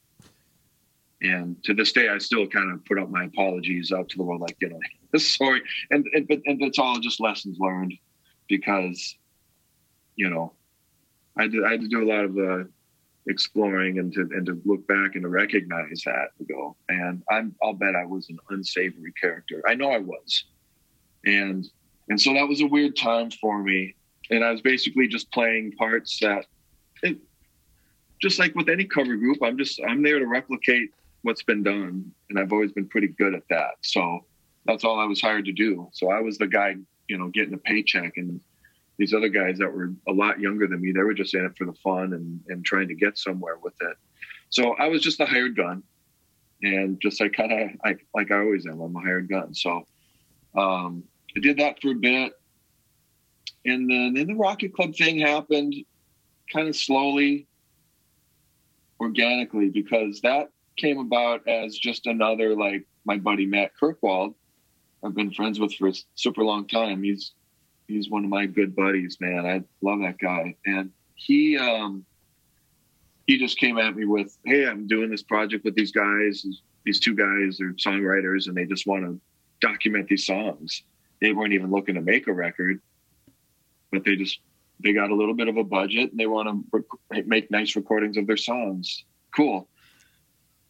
And 1.20 1.62
to 1.64 1.74
this 1.74 1.92
day, 1.92 2.08
I 2.08 2.18
still 2.18 2.46
kind 2.46 2.72
of 2.72 2.84
put 2.84 2.98
out 2.98 3.10
my 3.10 3.24
apologies 3.24 3.92
out 3.92 4.08
to 4.10 4.16
the 4.16 4.22
world, 4.22 4.40
like, 4.40 4.56
you 4.60 4.68
know, 4.68 4.78
sorry. 5.18 5.62
And, 5.90 6.06
and, 6.14 6.30
and 6.30 6.62
it's 6.62 6.78
all 6.78 7.00
just 7.00 7.20
lessons 7.20 7.58
learned 7.58 7.94
because 8.48 9.16
you 10.18 10.28
know, 10.28 10.52
I 11.38 11.42
had 11.42 11.52
to, 11.52 11.64
I 11.64 11.70
had 11.70 11.80
to 11.80 11.88
do 11.88 12.02
a 12.02 12.12
lot 12.12 12.24
of 12.24 12.36
uh, 12.36 12.64
exploring 13.28 13.98
and 14.00 14.12
to 14.12 14.22
and 14.22 14.44
to 14.46 14.60
look 14.66 14.86
back 14.86 15.14
and 15.14 15.22
to 15.22 15.28
recognize 15.28 16.02
that 16.04 16.30
go. 16.46 16.76
And 16.88 17.22
I'm 17.30 17.54
I'll 17.62 17.72
bet 17.72 17.94
I 17.94 18.04
was 18.04 18.28
an 18.28 18.38
unsavory 18.50 19.12
character. 19.12 19.62
I 19.66 19.74
know 19.74 19.90
I 19.90 19.98
was, 19.98 20.44
and 21.28 21.68
and 22.08 22.20
so 22.20 22.32
that 22.34 22.48
was 22.48 22.60
a 22.60 22.66
weird 22.66 22.96
time 22.96 23.30
for 23.30 23.62
me. 23.62 23.94
And 24.30 24.44
I 24.44 24.50
was 24.50 24.60
basically 24.60 25.08
just 25.08 25.30
playing 25.30 25.72
parts 25.72 26.18
that, 26.20 26.46
it, 27.02 27.18
just 28.20 28.38
like 28.38 28.54
with 28.54 28.68
any 28.68 28.84
cover 28.84 29.16
group, 29.16 29.38
I'm 29.42 29.58
just 29.58 29.80
I'm 29.86 30.02
there 30.02 30.18
to 30.18 30.26
replicate 30.26 30.90
what's 31.22 31.42
been 31.42 31.62
done, 31.62 32.10
and 32.28 32.38
I've 32.38 32.52
always 32.52 32.72
been 32.72 32.88
pretty 32.88 33.08
good 33.08 33.34
at 33.34 33.42
that. 33.50 33.72
So 33.82 34.24
that's 34.66 34.84
all 34.84 34.98
I 34.98 35.04
was 35.04 35.20
hired 35.20 35.44
to 35.46 35.52
do. 35.52 35.88
So 35.92 36.10
I 36.10 36.20
was 36.20 36.38
the 36.38 36.46
guy, 36.46 36.76
you 37.08 37.18
know, 37.18 37.28
getting 37.28 37.54
a 37.54 37.58
paycheck, 37.58 38.16
and 38.16 38.40
these 38.98 39.14
other 39.14 39.28
guys 39.28 39.58
that 39.58 39.72
were 39.72 39.92
a 40.08 40.12
lot 40.12 40.40
younger 40.40 40.66
than 40.66 40.80
me, 40.80 40.92
they 40.92 41.02
were 41.02 41.14
just 41.14 41.34
in 41.34 41.44
it 41.44 41.56
for 41.56 41.64
the 41.64 41.74
fun 41.74 42.12
and 42.14 42.40
and 42.48 42.64
trying 42.64 42.88
to 42.88 42.94
get 42.94 43.18
somewhere 43.18 43.58
with 43.62 43.74
it. 43.80 43.96
So 44.50 44.74
I 44.78 44.88
was 44.88 45.02
just 45.02 45.20
a 45.20 45.26
hired 45.26 45.56
gun, 45.56 45.82
and 46.62 47.00
just 47.00 47.20
like 47.20 47.34
kind 47.34 47.52
of 47.52 47.70
like 47.84 48.06
like 48.14 48.30
I 48.30 48.38
always 48.38 48.66
am, 48.66 48.80
I'm 48.80 48.96
a 48.96 49.00
hired 49.00 49.28
gun. 49.28 49.54
So 49.54 49.86
um, 50.56 51.04
I 51.38 51.40
did 51.40 51.58
that 51.58 51.80
for 51.80 51.92
a 51.92 51.94
bit, 51.94 52.32
and 53.64 53.88
then 53.88 54.14
then 54.14 54.26
the 54.26 54.34
Rocket 54.34 54.74
Club 54.74 54.96
thing 54.96 55.20
happened, 55.20 55.72
kind 56.52 56.66
of 56.66 56.74
slowly, 56.74 57.46
organically, 58.98 59.68
because 59.68 60.20
that 60.22 60.50
came 60.76 60.98
about 60.98 61.46
as 61.46 61.78
just 61.78 62.06
another 62.06 62.56
like 62.56 62.84
my 63.04 63.18
buddy 63.18 63.46
Matt 63.46 63.70
Kirkwold. 63.78 64.34
I've 65.04 65.14
been 65.14 65.30
friends 65.30 65.60
with 65.60 65.74
for 65.74 65.86
a 65.86 65.92
super 66.16 66.42
long 66.42 66.66
time. 66.66 67.04
He's 67.04 67.34
he's 67.86 68.10
one 68.10 68.24
of 68.24 68.30
my 68.30 68.46
good 68.46 68.74
buddies, 68.74 69.18
man. 69.20 69.46
I 69.46 69.62
love 69.80 70.00
that 70.00 70.18
guy. 70.18 70.56
And 70.66 70.90
he 71.14 71.56
um 71.56 72.04
he 73.28 73.38
just 73.38 73.58
came 73.58 73.78
at 73.78 73.94
me 73.94 74.06
with, 74.06 74.36
Hey, 74.44 74.66
I'm 74.66 74.88
doing 74.88 75.08
this 75.08 75.22
project 75.22 75.64
with 75.64 75.76
these 75.76 75.92
guys. 75.92 76.44
These 76.84 76.98
two 76.98 77.14
guys 77.14 77.60
are 77.60 77.74
songwriters 77.74 78.48
and 78.48 78.56
they 78.56 78.64
just 78.64 78.88
want 78.88 79.04
to 79.04 79.20
document 79.60 80.08
these 80.08 80.26
songs. 80.26 80.82
They 81.20 81.32
weren't 81.32 81.52
even 81.52 81.70
looking 81.70 81.96
to 81.96 82.00
make 82.00 82.26
a 82.26 82.32
record, 82.32 82.80
but 83.90 84.04
they 84.04 84.16
just 84.16 84.38
they 84.80 84.92
got 84.92 85.10
a 85.10 85.14
little 85.14 85.34
bit 85.34 85.48
of 85.48 85.56
a 85.56 85.64
budget 85.64 86.10
and 86.10 86.20
they 86.20 86.26
want 86.26 86.48
to 86.48 86.86
rec- 87.10 87.26
make 87.26 87.50
nice 87.50 87.74
recordings 87.74 88.16
of 88.16 88.26
their 88.26 88.36
songs. 88.36 89.04
Cool. 89.34 89.68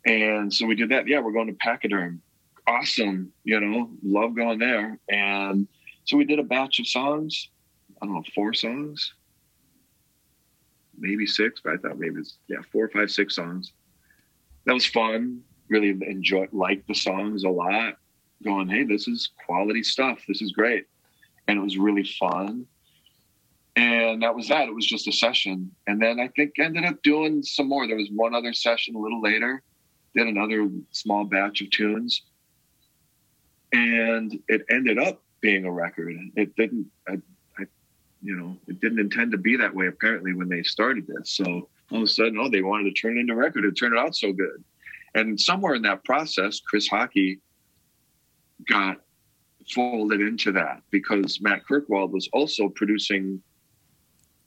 And 0.07 0.53
so 0.53 0.67
we 0.67 0.75
did 0.75 0.89
that. 0.91 1.07
Yeah, 1.07 1.21
we're 1.21 1.33
going 1.33 1.49
to 1.49 1.53
Pachyderm. 1.53 2.21
Awesome. 2.67 3.33
You 3.45 3.61
know, 3.61 3.91
love 4.03 4.35
going 4.35 4.59
there. 4.59 4.99
And 5.11 5.69
so 6.05 6.17
we 6.17 6.25
did 6.25 6.39
a 6.39 6.43
batch 6.43 6.79
of 6.79 6.87
songs. 6.87 7.51
I 8.01 8.07
don't 8.07 8.15
know, 8.15 8.23
four 8.35 8.55
songs, 8.55 9.15
maybe 10.97 11.27
six, 11.27 11.61
but 11.63 11.73
I 11.73 11.77
thought 11.79 11.99
maybe 11.99 12.21
it's, 12.21 12.39
yeah, 12.47 12.59
four, 12.71 12.89
five, 12.89 13.11
six 13.11 13.35
songs. 13.35 13.73
That 14.67 14.75
was 14.75 14.87
fun. 14.87 15.41
Really 15.69 15.91
enjoyed, 16.07 16.53
liked 16.53 16.87
the 16.87 16.95
songs 16.95 17.43
a 17.43 17.49
lot. 17.49 17.97
Going, 18.45 18.69
hey, 18.69 18.85
this 18.85 19.09
is 19.09 19.31
quality 19.45 19.83
stuff. 19.83 20.21
This 20.29 20.43
is 20.43 20.53
great. 20.53 20.87
And 21.49 21.59
it 21.59 21.63
was 21.63 21.77
really 21.77 22.05
fun. 22.05 22.67
And 23.75 24.23
that 24.23 24.35
was 24.35 24.49
that. 24.49 24.69
It 24.69 24.75
was 24.75 24.87
just 24.87 25.09
a 25.09 25.13
session. 25.13 25.71
And 25.87 26.01
then 26.01 26.19
I 26.19 26.29
think 26.29 26.59
ended 26.59 26.85
up 26.85 27.03
doing 27.03 27.43
some 27.43 27.69
more. 27.69 27.87
There 27.87 27.97
was 27.97 28.11
one 28.15 28.35
other 28.35 28.53
session 28.53 28.97
a 28.97 28.99
little 28.99 29.23
later, 29.23 29.63
did 30.15 30.27
another 30.27 30.69
small 30.91 31.25
batch 31.25 31.61
of 31.63 31.71
tunes. 31.71 32.23
And 33.73 34.39
it 34.49 34.63
ended 34.71 34.99
up 34.99 35.23
being 35.41 35.65
a 35.65 35.71
record. 35.71 36.17
It 36.37 36.57
didn't, 36.57 36.87
I, 37.09 37.19
I, 37.59 37.65
you 38.23 38.35
know, 38.35 38.57
it 38.67 38.81
didn't 38.81 38.99
intend 38.99 39.33
to 39.33 39.39
be 39.39 39.57
that 39.57 39.75
way 39.75 39.87
apparently 39.87 40.35
when 40.35 40.49
they 40.49 40.63
started 40.63 41.07
this. 41.07 41.31
So 41.31 41.69
all 41.93 41.99
of 41.99 42.03
a 42.03 42.07
sudden, 42.07 42.39
oh, 42.39 42.49
they 42.49 42.63
wanted 42.63 42.95
to 42.95 43.01
turn 43.01 43.17
it 43.17 43.21
into 43.21 43.35
a 43.35 43.37
record. 43.37 43.65
It 43.65 43.73
turned 43.73 43.97
out 43.97 44.17
so 44.17 44.33
good. 44.33 44.65
And 45.15 45.41
somewhere 45.41 45.75
in 45.75 45.83
that 45.83 46.05
process, 46.05 46.61
Chris 46.61 46.89
Hawkey 46.89 47.39
got 48.67 49.01
folded 49.75 50.21
into 50.21 50.53
that 50.53 50.83
because 50.91 51.41
Matt 51.41 51.67
Kirkwold 51.67 52.13
was 52.13 52.29
also 52.33 52.69
producing 52.69 53.43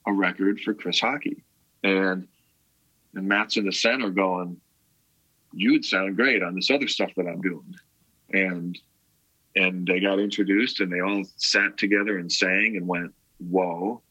a 0.08 0.13
record 0.13 0.60
for 0.62 0.74
Chris 0.74 1.00
Hawkey. 1.00 1.43
And 1.84 2.28
and 3.13 3.28
Matt's 3.28 3.58
in 3.58 3.65
the 3.65 3.71
center 3.71 4.10
going, 4.10 4.60
You'd 5.54 5.84
sound 5.84 6.15
great 6.15 6.41
on 6.41 6.56
this 6.56 6.71
other 6.71 6.88
stuff 6.88 7.12
that 7.17 7.28
I'm 7.28 7.41
doing. 7.41 7.76
And 8.32 8.78
and 9.56 9.86
they 9.86 10.00
got 10.00 10.19
introduced 10.19 10.80
and 10.80 10.91
they 10.91 11.02
all 11.02 11.24
sat 11.36 11.78
together 11.78 12.17
and 12.17 12.32
sang 12.32 12.78
and 12.78 12.88
went, 12.88 13.13
Whoa, 13.39 14.02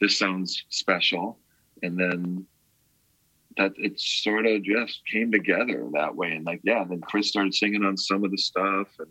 this 0.00 0.18
sounds 0.18 0.64
special. 0.70 1.38
And 1.82 1.98
then 1.98 2.46
that 3.56 3.72
it 3.76 3.98
sort 4.00 4.46
of 4.46 4.62
just 4.62 5.02
came 5.06 5.30
together 5.30 5.86
that 5.92 6.14
way. 6.14 6.32
And 6.32 6.46
like, 6.46 6.60
yeah, 6.62 6.84
then 6.88 7.00
Chris 7.00 7.28
started 7.28 7.54
singing 7.54 7.84
on 7.84 7.96
some 7.96 8.24
of 8.24 8.30
the 8.30 8.38
stuff 8.38 8.88
and 8.98 9.08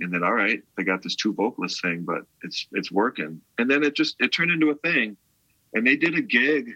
and 0.00 0.12
then 0.12 0.24
all 0.24 0.34
right, 0.34 0.62
they 0.76 0.84
got 0.84 1.02
this 1.02 1.14
two 1.14 1.32
vocalist 1.32 1.80
thing, 1.80 2.02
but 2.02 2.22
it's 2.42 2.66
it's 2.72 2.90
working. 2.90 3.40
And 3.58 3.70
then 3.70 3.84
it 3.84 3.94
just 3.94 4.16
it 4.18 4.28
turned 4.28 4.50
into 4.50 4.70
a 4.70 4.74
thing. 4.76 5.16
And 5.72 5.86
they 5.86 5.96
did 5.96 6.16
a 6.16 6.22
gig. 6.22 6.70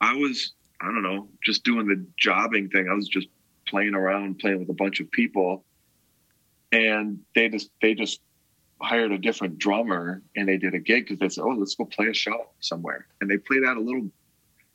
I 0.00 0.14
was, 0.14 0.52
I 0.80 0.86
don't 0.86 1.02
know, 1.02 1.28
just 1.44 1.64
doing 1.64 1.86
the 1.86 2.04
jobbing 2.16 2.68
thing. 2.68 2.88
I 2.90 2.94
was 2.94 3.08
just 3.08 3.28
playing 3.68 3.94
around, 3.94 4.38
playing 4.38 4.60
with 4.60 4.68
a 4.70 4.74
bunch 4.74 5.00
of 5.00 5.10
people. 5.10 5.64
And 6.70 7.20
they 7.34 7.48
just 7.48 7.70
they 7.82 7.94
just 7.94 8.20
hired 8.80 9.10
a 9.10 9.18
different 9.18 9.58
drummer 9.58 10.22
and 10.36 10.48
they 10.48 10.56
did 10.56 10.74
a 10.74 10.78
gig 10.78 11.04
because 11.04 11.18
they 11.18 11.28
said, 11.28 11.42
Oh, 11.42 11.56
let's 11.56 11.74
go 11.74 11.84
play 11.84 12.08
a 12.08 12.14
show 12.14 12.50
somewhere. 12.60 13.06
And 13.20 13.28
they 13.28 13.38
played 13.38 13.64
out 13.64 13.76
a 13.76 13.80
little 13.80 14.08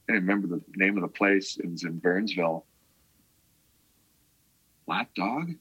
I 0.10 0.14
remember 0.14 0.48
the 0.48 0.62
name 0.76 0.98
of 0.98 1.02
the 1.02 1.08
place. 1.08 1.58
It 1.58 1.70
was 1.70 1.84
in 1.84 2.00
Burnsville. 2.00 2.66
Black 4.86 5.14
Dog? 5.16 5.54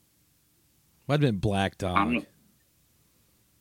Might 1.07 1.15
have 1.15 1.21
been 1.21 1.38
Black 1.38 1.79
Dog. 1.79 2.12
know. 2.12 2.25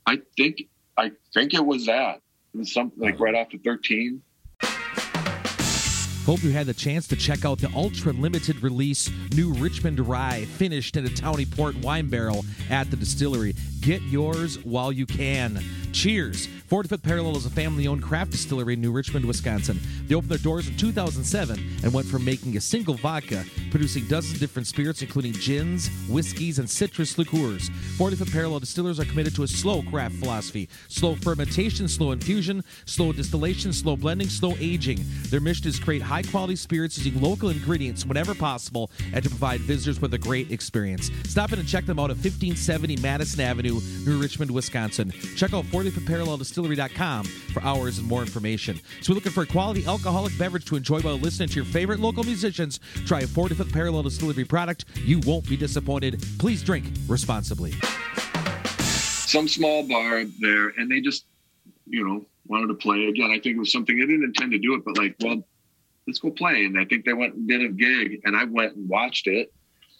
I 0.05 0.19
think 0.37 0.63
I 0.97 1.11
think 1.33 1.53
it 1.53 1.65
was 1.65 1.85
that. 1.85 2.21
It 2.53 2.57
was 2.57 2.71
something 2.73 2.99
like 2.99 3.15
oh. 3.19 3.23
right 3.23 3.35
after 3.35 3.57
thirteen. 3.57 4.21
Hope 6.25 6.43
you 6.43 6.51
had 6.51 6.67
the 6.67 6.73
chance 6.73 7.07
to 7.07 7.15
check 7.15 7.45
out 7.45 7.57
the 7.57 7.71
ultra 7.75 8.13
limited 8.13 8.61
release 8.61 9.09
new 9.33 9.53
Richmond 9.53 9.99
Rye 9.99 10.45
finished 10.45 10.95
in 10.95 11.03
a 11.05 11.09
Tawny 11.09 11.45
Port 11.45 11.75
wine 11.77 12.09
barrel 12.09 12.45
at 12.69 12.91
the 12.91 12.95
distillery. 12.95 13.55
Get 13.81 14.03
yours 14.03 14.63
while 14.63 14.91
you 14.91 15.07
can. 15.07 15.59
Cheers. 15.91 16.47
45th 16.69 17.03
Parallel 17.03 17.35
is 17.35 17.45
a 17.45 17.49
family 17.49 17.87
owned 17.87 18.01
craft 18.01 18.31
distillery 18.31 18.75
in 18.75 18.81
New 18.81 18.93
Richmond, 18.93 19.25
Wisconsin. 19.25 19.77
They 20.07 20.15
opened 20.15 20.31
their 20.31 20.37
doors 20.37 20.69
in 20.69 20.77
2007 20.77 21.59
and 21.83 21.93
went 21.93 22.07
from 22.07 22.23
making 22.23 22.55
a 22.55 22.61
single 22.61 22.93
vodka, 22.93 23.43
producing 23.71 24.07
dozens 24.07 24.35
of 24.35 24.39
different 24.39 24.67
spirits, 24.67 25.01
including 25.01 25.33
gins, 25.33 25.89
whiskeys, 26.07 26.59
and 26.59 26.69
citrus 26.69 27.17
liqueurs. 27.17 27.69
45th 27.97 28.31
Parallel 28.31 28.59
distillers 28.59 29.01
are 29.01 29.05
committed 29.05 29.35
to 29.35 29.43
a 29.43 29.47
slow 29.47 29.81
craft 29.81 30.15
philosophy 30.15 30.69
slow 30.87 31.15
fermentation, 31.15 31.87
slow 31.87 32.11
infusion, 32.11 32.63
slow 32.85 33.11
distillation, 33.11 33.73
slow 33.73 33.97
blending, 33.97 34.29
slow 34.29 34.55
aging. 34.59 34.99
Their 35.29 35.41
mission 35.41 35.67
is 35.67 35.79
create 35.79 36.01
high 36.11 36.21
quality 36.21 36.57
spirits 36.57 36.97
using 36.97 37.21
local 37.21 37.47
ingredients 37.47 38.05
whenever 38.05 38.35
possible 38.35 38.91
and 39.13 39.23
to 39.23 39.29
provide 39.29 39.61
visitors 39.61 40.01
with 40.01 40.13
a 40.13 40.17
great 40.17 40.51
experience. 40.51 41.09
Stop 41.23 41.53
in 41.53 41.59
and 41.59 41.65
check 41.65 41.85
them 41.85 41.99
out 41.99 42.09
at 42.09 42.17
1570 42.17 42.97
Madison 42.97 43.39
Avenue, 43.39 43.79
New 44.05 44.19
Richmond, 44.19 44.51
Wisconsin. 44.51 45.11
Check 45.37 45.53
out 45.53 45.63
45thParallelDistillery.com 45.65 47.23
for 47.23 47.63
hours 47.63 47.97
and 47.97 48.05
more 48.09 48.19
information. 48.19 48.77
So, 49.01 49.13
we're 49.13 49.15
looking 49.15 49.31
for 49.31 49.43
a 49.43 49.45
quality 49.45 49.85
alcoholic 49.85 50.37
beverage 50.37 50.65
to 50.65 50.75
enjoy 50.75 50.99
while 50.99 51.15
listening 51.15 51.47
to 51.47 51.55
your 51.55 51.63
favorite 51.63 52.01
local 52.01 52.25
musicians. 52.25 52.81
Try 53.05 53.21
a 53.21 53.25
45th 53.27 53.71
Parallel 53.71 54.03
Distillery 54.03 54.43
product. 54.43 54.83
You 54.95 55.21
won't 55.25 55.47
be 55.47 55.55
disappointed. 55.55 56.21
Please 56.39 56.61
drink 56.61 56.87
responsibly. 57.07 57.71
Some 58.81 59.47
small 59.47 59.87
bar 59.87 60.25
there, 60.41 60.73
and 60.77 60.91
they 60.91 60.99
just, 60.99 61.25
you 61.85 62.05
know, 62.05 62.25
wanted 62.47 62.67
to 62.67 62.73
play 62.73 63.05
again. 63.05 63.31
I 63.31 63.39
think 63.39 63.55
it 63.55 63.59
was 63.59 63.71
something 63.71 63.97
they 63.97 64.05
didn't 64.05 64.25
intend 64.25 64.51
to 64.51 64.59
do 64.59 64.73
it, 64.73 64.83
but 64.83 64.97
like, 64.97 65.15
well, 65.21 65.41
let's 66.07 66.19
go 66.19 66.31
play. 66.31 66.65
And 66.65 66.79
I 66.79 66.85
think 66.85 67.05
they 67.05 67.13
went 67.13 67.35
and 67.35 67.47
did 67.47 67.61
a 67.61 67.69
gig, 67.69 68.21
and 68.23 68.35
I 68.35 68.45
went 68.45 68.75
and 68.75 68.89
watched 68.89 69.27
it. 69.27 69.53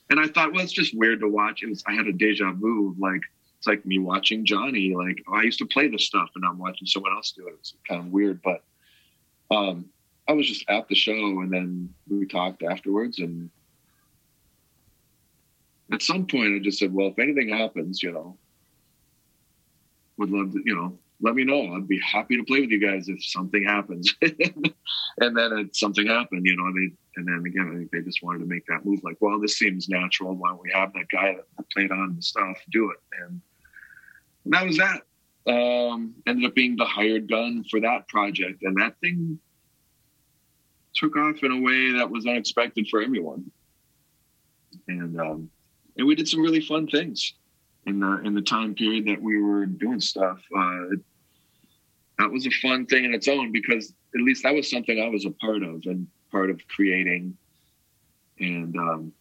And 0.10 0.20
I 0.20 0.28
thought, 0.28 0.52
well, 0.52 0.62
it's 0.62 0.74
just 0.74 0.98
weird 0.98 1.22
to 1.22 1.30
watch. 1.30 1.64
It 1.64 1.70
was 1.70 1.84
I 1.88 1.94
had 1.94 2.08
a 2.08 2.14
deja 2.14 2.52
vu, 2.52 2.96
like 3.00 3.22
it's 3.58 3.68
like 3.68 3.86
me 3.86 4.00
watching 4.00 4.46
Jonny. 4.46 4.94
Like 4.96 5.24
oh, 5.28 5.36
I 5.36 5.44
used 5.44 5.60
to 5.60 5.66
play 5.66 5.88
this 5.88 6.06
stuff, 6.06 6.30
and 6.36 6.44
I'm 6.46 6.58
watching 6.58 6.88
someone 6.88 7.14
else 7.14 7.32
do 7.32 7.48
it. 7.48 7.56
It's 7.60 7.76
kind 7.88 8.02
of 8.02 8.12
weird, 8.12 8.42
but 8.42 8.64
um, 9.52 9.86
I 10.28 10.34
was 10.34 10.48
just 10.48 10.70
at 10.70 10.88
the 10.88 10.96
show, 10.96 11.42
and 11.42 11.52
then 11.52 11.94
we 12.10 12.26
talked 12.26 12.64
afterwards. 12.64 13.20
And 13.20 13.50
at 15.92 16.02
some 16.02 16.26
point, 16.26 16.56
I 16.56 16.60
just 16.60 16.80
said, 16.80 16.94
well, 16.94 17.08
if 17.08 17.20
anything 17.20 17.50
happens, 17.50 18.02
you 18.02 18.12
know, 18.12 18.38
would 20.18 20.30
love 20.30 20.54
to, 20.54 20.62
you 20.66 20.76
know, 20.76 20.98
let 21.22 21.36
me 21.36 21.44
know. 21.44 21.76
I'd 21.76 21.88
be 21.88 22.00
happy 22.00 22.38
to 22.38 22.44
play 22.44 22.62
with 22.62 22.72
you 22.72 22.80
guys 22.80 23.08
if 23.08 23.24
something 23.24 23.64
happens. 23.64 24.14
and 24.22 25.38
then 25.38 25.54
it, 25.58 25.76
something 25.76 26.08
happened, 26.08 26.46
you 26.46 26.56
know, 26.56 26.72
they, 26.74 26.92
and 27.16 27.28
then 27.28 27.44
again, 27.46 27.72
I 27.72 27.78
think 27.78 27.92
they 27.92 28.02
just 28.02 28.24
wanted 28.24 28.40
to 28.40 28.46
make 28.46 28.66
that 28.68 28.86
move 28.86 29.02
like, 29.04 29.18
well, 29.20 29.40
this 29.40 29.58
seems 29.58 29.90
natural. 29.90 30.36
Why 30.36 30.50
don't 30.50 30.62
we 30.62 30.72
have 30.74 30.94
that 30.94 31.08
guy 31.12 31.36
that 31.58 31.70
played 31.70 31.92
on 31.92 32.16
the 32.16 32.22
stuff 32.22 32.58
do 32.72 32.92
it? 32.92 32.98
And, 33.22 33.42
and 34.46 34.54
that 34.54 34.66
was 34.66 34.78
that. 34.78 35.02
um, 35.48 36.14
ended 36.28 36.46
up 36.46 36.56
being 36.56 36.76
the 36.76 36.86
hired 36.86 37.30
gun 37.30 37.64
for 37.70 37.80
that 37.82 38.08
project, 38.08 38.64
and 38.64 38.80
that 38.80 39.00
thing 39.02 39.40
took 40.94 41.16
off 41.16 41.44
in 41.44 41.52
a 41.52 41.60
way 41.60 41.94
that 41.94 42.10
was 42.10 42.26
unexpected 42.26 42.88
for 42.90 43.02
everyone. 43.02 43.50
And 44.88 45.20
um, 45.20 45.50
and 45.98 46.08
we 46.08 46.16
did 46.16 46.28
some 46.28 46.42
really 46.42 46.62
fun 46.62 46.88
things 46.88 47.34
in 47.86 48.00
the 48.00 48.22
in 48.24 48.34
the 48.34 48.42
time 48.42 48.76
period 48.76 49.06
that 49.08 49.22
we 49.22 49.42
were 49.42 49.66
doing 49.66 50.00
stuff. 50.00 50.40
Uh, 50.56 50.96
that 52.22 52.32
was 52.32 52.46
a 52.46 52.52
fun 52.52 52.86
thing 52.86 53.04
in 53.04 53.14
its 53.14 53.28
own 53.28 53.52
because 53.52 53.94
at 54.16 54.22
least 54.22 54.44
that 54.44 54.54
was 54.54 54.70
something 54.70 55.02
I 55.02 55.10
was 55.10 55.26
a 55.26 55.32
part 55.32 55.64
of 55.64 55.82
and 55.86 56.08
part 56.32 56.52
of 56.52 56.62
creating. 56.68 57.36
And 58.40 58.76
um, 58.78 59.12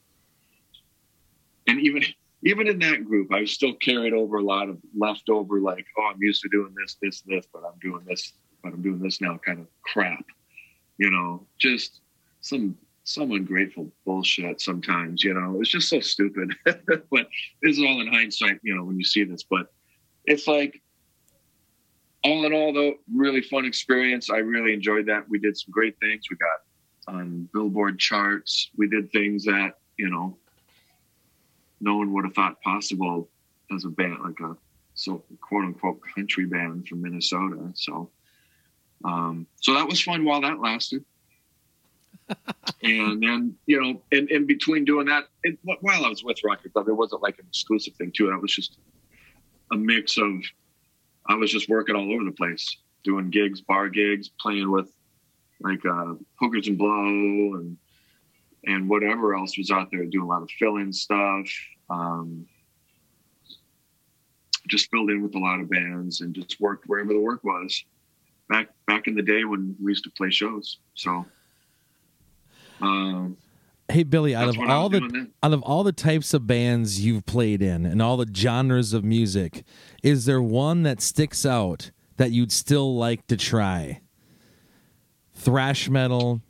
and 1.66 1.80
even 1.80 2.02
even 2.42 2.68
in 2.68 2.78
that 2.80 3.04
group, 3.04 3.32
I 3.32 3.40
was 3.40 3.52
still 3.52 3.74
carried 3.74 4.12
over 4.12 4.36
a 4.36 4.42
lot 4.42 4.68
of 4.68 4.78
leftover, 4.96 5.60
like, 5.60 5.86
oh, 5.98 6.10
I'm 6.12 6.22
used 6.22 6.42
to 6.42 6.48
doing 6.48 6.74
this, 6.74 6.96
this, 7.02 7.20
this, 7.22 7.46
but 7.52 7.62
I'm 7.66 7.78
doing 7.80 8.02
this, 8.06 8.32
but 8.62 8.72
I'm 8.72 8.80
doing 8.80 8.98
this 8.98 9.20
now 9.20 9.38
kind 9.44 9.60
of 9.60 9.66
crap. 9.82 10.24
You 10.98 11.10
know, 11.10 11.46
just 11.58 12.00
some 12.42 12.76
some 13.04 13.32
ungrateful 13.32 13.90
bullshit 14.04 14.60
sometimes, 14.60 15.24
you 15.24 15.32
know. 15.32 15.58
It's 15.60 15.70
just 15.70 15.88
so 15.88 16.00
stupid. 16.00 16.54
but 16.64 17.28
this 17.62 17.78
is 17.78 17.80
all 17.80 18.00
in 18.02 18.08
hindsight, 18.08 18.60
you 18.62 18.76
know, 18.76 18.84
when 18.84 18.98
you 18.98 19.04
see 19.04 19.24
this. 19.24 19.42
But 19.42 19.72
it's 20.26 20.46
like 20.46 20.82
all 22.24 22.44
in 22.44 22.52
all 22.52 22.72
though, 22.72 22.94
really 23.12 23.42
fun 23.42 23.64
experience. 23.64 24.30
I 24.30 24.38
really 24.38 24.74
enjoyed 24.74 25.06
that. 25.06 25.28
We 25.28 25.38
did 25.38 25.56
some 25.56 25.70
great 25.70 25.98
things. 26.00 26.24
We 26.30 26.36
got 26.36 27.14
on 27.14 27.48
billboard 27.52 27.98
charts. 27.98 28.70
We 28.76 28.88
did 28.88 29.10
things 29.10 29.44
that, 29.44 29.78
you 29.96 30.10
know, 30.10 30.36
no 31.80 31.96
one 31.96 32.12
would 32.12 32.24
have 32.24 32.34
thought 32.34 32.60
possible 32.62 33.28
as 33.74 33.84
a 33.84 33.88
band, 33.88 34.18
like 34.22 34.40
a 34.40 34.56
so 34.94 35.24
quote 35.40 35.64
unquote 35.64 36.00
country 36.14 36.44
band 36.44 36.86
from 36.86 37.02
Minnesota. 37.02 37.70
So, 37.74 38.10
um, 39.04 39.46
so 39.56 39.74
that 39.74 39.88
was 39.88 40.00
fun 40.00 40.24
while 40.24 40.42
that 40.42 40.60
lasted. 40.60 41.04
and 42.82 43.22
then, 43.22 43.56
you 43.66 43.80
know, 43.80 44.02
in, 44.12 44.28
in 44.28 44.46
between 44.46 44.84
doing 44.84 45.06
that, 45.06 45.24
it, 45.42 45.58
while 45.62 46.04
I 46.04 46.08
was 46.08 46.22
with 46.22 46.38
Rocket 46.44 46.72
Club, 46.72 46.88
it 46.88 46.92
wasn't 46.92 47.22
like 47.22 47.38
an 47.38 47.46
exclusive 47.48 47.94
thing 47.94 48.12
too. 48.12 48.30
It 48.30 48.40
was 48.40 48.54
just 48.54 48.78
a 49.72 49.76
mix 49.76 50.16
of, 50.18 50.32
I 51.26 51.34
was 51.34 51.52
just 51.52 51.68
working 51.68 51.96
all 51.96 52.12
over 52.12 52.24
the 52.24 52.32
place, 52.32 52.76
doing 53.04 53.30
gigs, 53.30 53.60
bar 53.60 53.88
gigs, 53.88 54.28
playing 54.40 54.70
with 54.70 54.90
like 55.60 55.84
uh, 55.84 56.14
hookers 56.40 56.68
and 56.68 56.78
blow 56.78 57.54
and 57.56 57.76
and 58.66 58.88
whatever 58.88 59.34
else 59.34 59.56
was 59.56 59.70
out 59.70 59.90
there, 59.90 60.04
doing 60.04 60.24
a 60.24 60.28
lot 60.28 60.42
of 60.42 60.50
fill-in 60.50 60.92
stuff. 60.92 61.46
Um, 61.88 62.46
just 64.68 64.90
filled 64.90 65.10
in 65.10 65.22
with 65.22 65.34
a 65.34 65.38
lot 65.38 65.60
of 65.60 65.70
bands 65.70 66.20
and 66.20 66.34
just 66.34 66.60
worked 66.60 66.84
wherever 66.86 67.12
the 67.12 67.20
work 67.20 67.42
was. 67.42 67.84
Back 68.48 68.68
back 68.86 69.06
in 69.06 69.14
the 69.14 69.22
day 69.22 69.44
when 69.44 69.76
we 69.82 69.92
used 69.92 70.04
to 70.04 70.10
play 70.10 70.30
shows. 70.30 70.78
So, 70.94 71.24
um, 72.80 73.36
Hey 73.90 74.04
Billy, 74.04 74.34
out 74.34 74.46
That's 74.46 74.56
of 74.56 74.70
all 74.70 74.88
the 74.88 75.30
out 75.42 75.52
of 75.52 75.62
all 75.62 75.82
the 75.82 75.92
types 75.92 76.32
of 76.32 76.46
bands 76.46 77.04
you've 77.04 77.26
played 77.26 77.60
in 77.60 77.84
and 77.84 78.00
all 78.00 78.16
the 78.16 78.30
genres 78.32 78.92
of 78.92 79.02
music, 79.02 79.64
is 80.02 80.26
there 80.26 80.40
one 80.40 80.84
that 80.84 81.00
sticks 81.00 81.44
out 81.44 81.90
that 82.16 82.30
you'd 82.30 82.52
still 82.52 82.96
like 82.96 83.26
to 83.26 83.36
try? 83.36 84.00
Thrash 85.34 85.88
metal, 85.88 86.40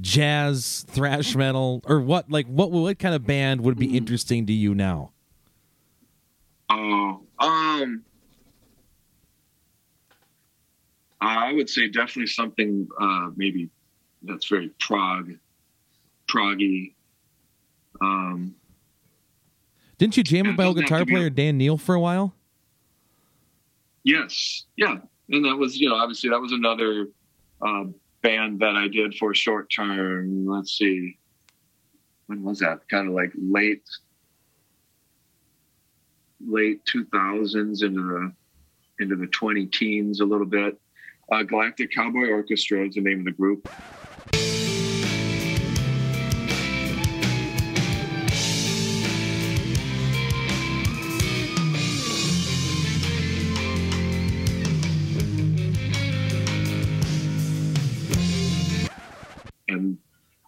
jazz, 0.00 0.86
thrash 0.88 1.34
metal, 1.34 1.82
or 1.84 2.00
what? 2.00 2.30
Like 2.30 2.46
what? 2.46 2.70
What 2.70 2.98
kind 2.98 3.14
of 3.14 3.26
band 3.26 3.60
would 3.60 3.78
be 3.78 3.96
interesting 3.96 4.46
to 4.46 4.52
you 4.52 4.74
now? 4.74 5.12
Oh, 6.70 7.20
um, 7.38 8.02
I 11.20 11.52
would 11.52 11.68
say 11.68 11.88
definitely 11.88 12.28
something 12.28 12.88
uh, 12.98 13.30
maybe 13.36 13.68
that's 14.22 14.48
very 14.48 14.70
prog, 14.80 15.32
proggy. 16.26 16.94
Um, 18.00 18.54
Didn't 19.98 20.16
you 20.16 20.22
jam 20.22 20.46
with 20.46 20.56
my 20.56 20.64
old 20.64 20.76
guitar 20.76 21.04
player 21.06 21.30
Dan 21.30 21.56
Neale 21.58 21.78
for 21.78 21.94
a 21.94 22.00
while? 22.00 22.34
yes, 24.06 24.64
yeah, 24.76 24.96
and 25.30 25.44
that 25.44 25.56
was 25.56 25.78
you 25.78 25.88
know 25.88 25.96
obviously 25.96 26.30
that 26.30 26.40
was 26.40 26.52
another 26.52 27.08
uh, 27.60 27.84
band 28.22 28.60
that 28.60 28.76
I 28.76 28.88
did 28.88 29.14
for 29.16 29.32
a 29.32 29.34
short 29.34 29.70
term. 29.70 30.46
Let's 30.46 30.78
see, 30.78 31.18
when 32.26 32.42
was 32.42 32.60
that? 32.60 32.88
Kind 32.88 33.08
of 33.08 33.14
like 33.14 33.32
late, 33.36 33.82
late 36.46 36.84
two 36.86 37.04
thousands 37.06 37.82
into 37.82 38.02
the 38.02 38.32
into 39.04 39.16
the 39.16 39.26
twenty 39.26 39.66
teens 39.66 40.20
a 40.20 40.24
little 40.24 40.46
bit. 40.46 40.78
Uh, 41.30 41.42
Galactic 41.42 41.90
Cowboy 41.92 42.28
Orchestra 42.28 42.86
is 42.86 42.94
the 42.94 43.00
name 43.00 43.18
of 43.18 43.24
the 43.24 43.32
group. 43.32 43.68
And 59.68 59.98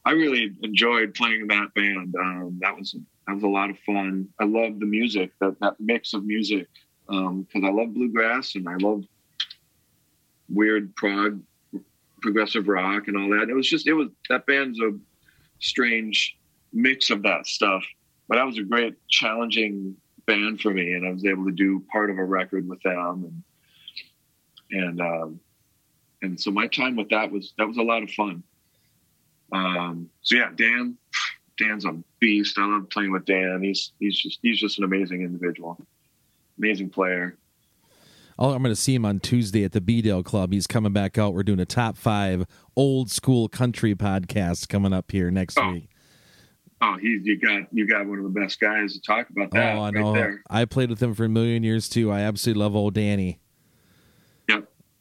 I 0.04 0.12
really 0.12 0.54
enjoyed 0.62 1.14
playing 1.14 1.42
in 1.42 1.48
that 1.48 1.74
band. 1.74 2.14
Um, 2.18 2.58
that 2.60 2.76
was 2.76 2.96
that 3.26 3.34
was 3.34 3.42
a 3.42 3.48
lot 3.48 3.70
of 3.70 3.78
fun. 3.80 4.28
I 4.40 4.44
love 4.44 4.80
the 4.80 4.86
music, 4.86 5.32
that 5.40 5.60
that 5.60 5.74
mix 5.78 6.14
of 6.14 6.24
music, 6.24 6.66
because 7.06 7.62
I 7.62 7.70
love 7.70 7.94
bluegrass 7.94 8.54
and 8.54 8.68
I 8.68 8.76
love 8.76 9.04
weird 10.48 10.94
prog, 10.96 11.42
progressive 12.22 12.68
rock, 12.68 13.08
and 13.08 13.16
all 13.16 13.28
that. 13.38 13.50
It 13.50 13.54
was 13.54 13.68
just 13.68 13.86
it 13.86 13.92
was 13.92 14.08
that 14.28 14.46
band's 14.46 14.80
a 14.80 14.92
strange 15.58 16.38
mix 16.72 17.10
of 17.10 17.22
that 17.24 17.46
stuff, 17.46 17.84
but 18.28 18.36
that 18.36 18.46
was 18.46 18.58
a 18.58 18.62
great 18.62 18.96
challenging 19.08 19.94
band 20.26 20.60
for 20.60 20.72
me, 20.72 20.94
and 20.94 21.06
I 21.06 21.12
was 21.12 21.24
able 21.24 21.44
to 21.46 21.52
do 21.52 21.84
part 21.92 22.10
of 22.10 22.18
a 22.18 22.24
record 22.24 22.68
with 22.68 22.80
them, 22.82 23.42
and 24.70 24.82
and 24.82 25.00
um, 25.00 25.40
and 26.22 26.40
so 26.40 26.50
my 26.50 26.66
time 26.66 26.96
with 26.96 27.10
that 27.10 27.30
was 27.30 27.52
that 27.58 27.66
was 27.66 27.76
a 27.76 27.82
lot 27.82 28.02
of 28.02 28.10
fun. 28.10 28.42
Um, 29.52 30.10
so 30.22 30.36
yeah, 30.36 30.50
Dan, 30.54 30.96
Dan's 31.58 31.84
a 31.84 31.96
beast. 32.20 32.58
I 32.58 32.66
love 32.66 32.88
playing 32.90 33.12
with 33.12 33.24
Dan. 33.24 33.60
He's 33.62 33.92
he's 33.98 34.18
just 34.18 34.38
he's 34.42 34.58
just 34.60 34.78
an 34.78 34.84
amazing 34.84 35.22
individual, 35.22 35.78
amazing 36.58 36.90
player. 36.90 37.36
Oh, 38.40 38.52
I'm 38.52 38.62
going 38.62 38.72
to 38.74 38.80
see 38.80 38.94
him 38.94 39.04
on 39.04 39.18
Tuesday 39.18 39.64
at 39.64 39.72
the 39.72 39.80
B-Dale 39.80 40.22
Club. 40.22 40.52
He's 40.52 40.68
coming 40.68 40.92
back 40.92 41.18
out. 41.18 41.34
We're 41.34 41.42
doing 41.42 41.58
a 41.58 41.64
top 41.66 41.96
five 41.96 42.46
old 42.76 43.10
school 43.10 43.48
country 43.48 43.96
podcast 43.96 44.68
coming 44.68 44.92
up 44.92 45.10
here 45.10 45.28
next 45.32 45.58
Oh, 45.58 45.72
week. 45.72 45.88
Oh, 46.80 46.96
he 47.00 47.18
you 47.24 47.36
got 47.40 47.62
you 47.72 47.88
got 47.88 48.06
one 48.06 48.18
of 48.18 48.24
the 48.32 48.40
best 48.40 48.60
guys 48.60 48.92
to 48.92 49.00
talk 49.00 49.28
about 49.30 49.50
that. 49.50 49.76
oh, 49.76 49.80
I 49.80 49.84
right 49.86 49.94
know. 49.94 50.12
there. 50.12 50.40
I 50.48 50.64
played 50.66 50.90
with 50.90 51.02
him 51.02 51.14
for 51.14 51.24
a 51.24 51.28
million 51.28 51.64
years 51.64 51.88
too. 51.88 52.12
I 52.12 52.20
absolutely 52.20 52.62
love 52.62 52.76
old 52.76 52.94
Danny. 52.94 53.40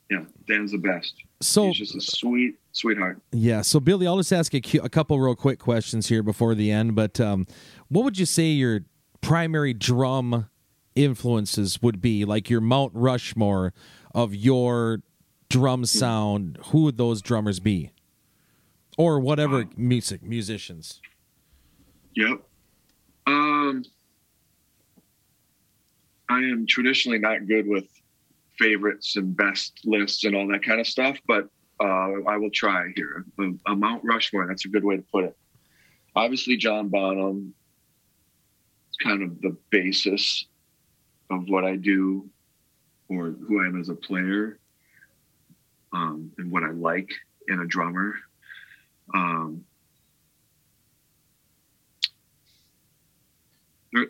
Yeah, 0.10 0.24
Dan's 0.48 0.72
the 0.72 0.78
best. 0.78 1.16
So 1.42 1.68
He's 1.68 1.78
just 1.78 1.96
a 1.96 2.02
sweet 2.02 2.56
sweetheart. 2.72 3.20
yeah, 3.32 3.62
so 3.62 3.80
Billy, 3.80 4.08
I'll 4.08 4.18
just 4.18 4.32
ask 4.32 4.54
a, 4.54 4.62
cu- 4.62 4.80
a 4.82 4.90
couple 4.90 5.20
real 5.20 5.36
quick 5.36 5.60
questions 5.60 6.08
here 6.08 6.24
before 6.24 6.56
the 6.56 6.72
end. 6.72 6.96
But 6.96 7.20
um, 7.20 7.46
what 7.90 8.04
would 8.06 8.18
you 8.18 8.26
say 8.26 8.46
your 8.48 8.82
primary 9.22 9.74
drum 9.74 10.50
influences 10.96 11.82
would 11.82 12.00
be? 12.02 12.24
Like 12.26 12.50
your 12.50 12.62
Mount 12.62 12.94
Rushmore 12.96 13.74
of 14.16 14.34
your 14.34 15.02
drum 15.50 15.86
sound. 15.86 16.58
Who 16.68 16.84
would 16.84 16.98
those 16.98 17.22
drummers 17.22 17.60
be? 17.60 17.92
Or 18.98 19.20
whatever 19.20 19.66
music 19.76 20.24
musicians. 20.24 21.02
Yep. 22.16 22.42
Um, 23.28 23.84
I 26.30 26.40
am 26.40 26.66
traditionally 26.66 27.20
not 27.20 27.46
good 27.48 27.68
with 27.68 27.86
favorites 28.60 29.16
and 29.16 29.36
best 29.36 29.80
lists 29.86 30.24
and 30.24 30.36
all 30.36 30.48
that 30.48 30.64
kind 30.64 30.80
of 30.80 30.88
stuff, 30.88 31.18
but 31.28 31.48
uh, 31.80 32.24
I 32.28 32.38
will 32.38 32.50
try 32.52 32.92
here. 32.96 33.26
A, 33.40 33.72
a 33.72 33.76
Mount 33.76 34.04
Rushmore, 34.04 34.48
that's 34.48 34.66
a 34.66 34.70
good 34.70 34.84
way 34.84 34.98
to 34.98 35.04
put 35.12 35.26
it. 35.26 35.38
Obviously, 36.16 36.58
John 36.58 36.90
Bonham 36.90 37.54
is 38.90 38.98
kind 38.98 39.22
of 39.22 39.40
the 39.42 39.56
basis 39.70 40.46
of 41.30 41.48
what 41.48 41.64
I 41.64 41.76
do 41.76 42.30
or 43.10 43.36
who 43.48 43.64
I 43.64 43.68
am 43.68 43.80
as 43.80 43.90
a 43.90 43.96
player 43.96 44.60
um, 45.94 46.32
and 46.38 46.52
what 46.52 46.64
I 46.64 46.72
like 46.72 47.12
in 47.48 47.60
a 47.60 47.66
drummer. 47.66 48.16
Um, 49.14 49.64
there, 53.94 54.08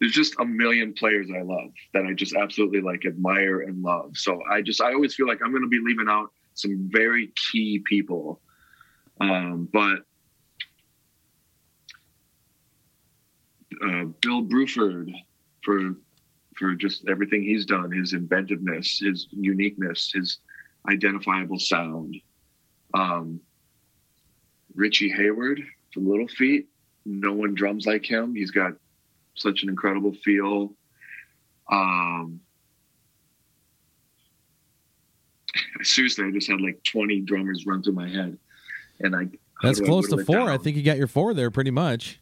there's 0.00 0.12
just 0.12 0.34
a 0.40 0.44
million 0.44 0.94
players 0.94 1.28
I 1.30 1.42
love 1.42 1.70
that 1.92 2.06
I 2.06 2.14
just 2.14 2.34
absolutely 2.34 2.80
like 2.80 3.04
admire 3.04 3.60
and 3.60 3.82
love. 3.82 4.16
So 4.16 4.40
I 4.50 4.62
just 4.62 4.80
I 4.80 4.94
always 4.94 5.14
feel 5.14 5.28
like 5.28 5.40
I'm 5.44 5.50
going 5.50 5.62
to 5.62 5.68
be 5.68 5.80
leaving 5.84 6.08
out 6.08 6.30
some 6.54 6.88
very 6.90 7.32
key 7.36 7.82
people. 7.86 8.40
Um, 9.20 9.68
but 9.70 9.98
uh, 13.84 14.04
Bill 14.20 14.42
Bruford 14.42 15.12
for 15.62 15.94
for 16.56 16.74
just 16.74 17.06
everything 17.08 17.42
he's 17.42 17.66
done, 17.66 17.90
his 17.90 18.14
inventiveness, 18.14 19.00
his 19.00 19.28
uniqueness, 19.30 20.10
his 20.14 20.38
identifiable 20.90 21.58
sound. 21.58 22.16
Um, 22.94 23.40
Richie 24.74 25.10
Hayward 25.10 25.62
from 25.92 26.08
Little 26.08 26.28
Feat, 26.28 26.68
no 27.04 27.32
one 27.32 27.54
drums 27.54 27.86
like 27.86 28.04
him. 28.04 28.34
He's 28.34 28.50
got 28.50 28.72
such 29.34 29.62
an 29.62 29.68
incredible 29.68 30.14
feel. 30.24 30.74
Um, 31.70 32.40
seriously, 35.82 36.26
I 36.26 36.30
just 36.30 36.48
had 36.48 36.60
like 36.60 36.82
20 36.84 37.20
drummers 37.20 37.66
run 37.66 37.82
through 37.82 37.94
my 37.94 38.08
head. 38.08 38.38
And 39.00 39.16
I 39.16 39.28
that's 39.62 39.78
do 39.78 39.84
I 39.84 39.88
close 39.88 40.08
to 40.10 40.24
four. 40.24 40.36
down? 40.36 40.48
I 40.48 40.58
think 40.58 40.76
you 40.76 40.82
got 40.82 40.98
your 40.98 41.06
four 41.06 41.34
there 41.34 41.50
pretty 41.50 41.70
much. 41.70 42.20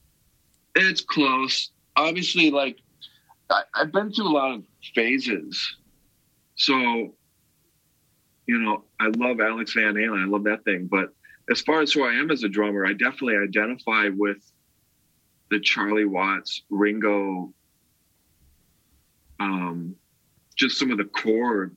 It's 0.75 1.01
close. 1.01 1.71
Obviously, 1.97 2.51
like 2.51 2.79
I, 3.51 3.63
I've 3.75 3.93
been 3.93 4.13
through 4.13 4.29
a 4.29 4.35
lot 4.35 4.55
of 4.55 4.65
phases. 4.95 5.77
So, 6.57 6.75
you 8.47 8.59
know, 8.59 8.85
I 9.01 9.09
love 9.17 9.41
Alex 9.41 9.75
Van 9.75 9.95
Halen. 9.95 10.23
I 10.23 10.27
love 10.27 10.45
that 10.45 10.65
thing. 10.65 10.87
But 10.87 11.11
as 11.51 11.61
far 11.61 11.81
as 11.81 11.93
who 11.93 12.05
I 12.05 12.13
am 12.15 12.31
as 12.31 12.43
a 12.43 12.49
drummer, 12.49 12.87
I 12.87 12.93
definitely 12.93 13.37
identify 13.37 14.09
with 14.15 14.39
the 15.51 15.61
Charlie 15.61 16.05
Watts, 16.05 16.63
Ringo, 16.71 17.53
um, 19.41 19.95
just 20.57 20.79
some 20.79 20.91
of 20.91 20.99
the 20.99 21.05
core 21.05 21.73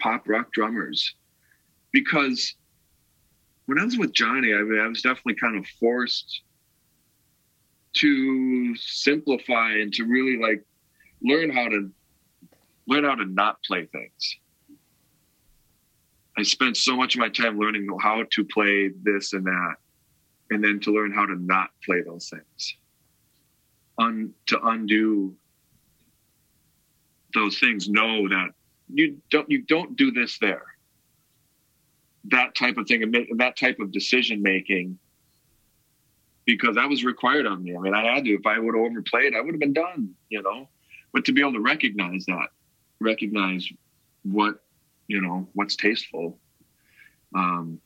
pop 0.00 0.28
rock 0.28 0.52
drummers. 0.52 1.14
Because 1.92 2.54
when 3.66 3.78
I 3.78 3.84
was 3.84 3.98
with 3.98 4.12
Jonny, 4.12 4.54
I 4.54 4.62
mean, 4.62 4.80
I 4.80 4.88
was 4.88 5.02
definitely 5.02 5.34
kind 5.34 5.56
of 5.56 5.66
forced 5.78 6.42
to 7.94 8.76
simplify 8.76 9.72
and 9.72 9.92
to 9.94 10.04
really 10.04 10.40
like 10.40 10.64
learn 11.22 11.50
how 11.50 11.68
to 11.68 11.90
learn 12.88 13.04
how 13.04 13.14
to 13.14 13.26
not 13.26 13.62
play 13.62 13.86
things. 13.86 14.36
I 16.36 16.42
spent 16.42 16.76
so 16.78 16.96
much 16.96 17.14
of 17.14 17.20
my 17.20 17.28
time 17.28 17.58
learning 17.58 17.86
how 18.00 18.24
to 18.30 18.44
play 18.44 18.90
this 19.02 19.34
and 19.34 19.44
that, 19.44 19.74
and 20.50 20.64
then 20.64 20.80
to 20.80 20.90
learn 20.92 21.12
how 21.12 21.26
to 21.26 21.36
not 21.36 21.70
play 21.84 22.00
those 22.02 22.30
things. 22.30 22.76
Un, 23.98 24.32
to 24.46 24.60
undo 24.66 25.34
those 27.34 27.58
things, 27.58 27.88
know 27.88 28.28
that 28.28 28.48
you 28.92 29.18
don't 29.30 29.50
you 29.50 29.62
don't 29.62 29.96
do 29.96 30.10
this 30.10 30.38
there. 30.38 30.64
That 32.24 32.54
type 32.54 32.76
of 32.76 32.86
thing 32.86 33.02
and 33.02 33.38
that 33.38 33.56
type 33.56 33.80
of 33.80 33.90
decision 33.92 34.42
making 34.42 34.98
because 36.44 36.74
that 36.74 36.88
was 36.88 37.04
required 37.04 37.46
of 37.46 37.60
me. 37.60 37.76
I 37.76 37.80
mean, 37.80 37.94
I 37.94 38.14
had 38.14 38.24
to. 38.24 38.30
If 38.30 38.46
I 38.46 38.58
would 38.58 38.74
have 38.74 38.84
overplayed, 38.84 39.34
I 39.34 39.40
would 39.40 39.54
have 39.54 39.60
been 39.60 39.72
done, 39.72 40.14
you 40.28 40.42
know. 40.42 40.68
But 41.12 41.24
to 41.26 41.32
be 41.32 41.40
able 41.40 41.52
to 41.54 41.60
recognize 41.60 42.24
that, 42.26 42.48
recognize 43.00 43.68
what, 44.22 44.62
you 45.06 45.20
know, 45.20 45.48
what's 45.54 45.76
tasteful. 45.76 46.38
Um, 47.34 47.80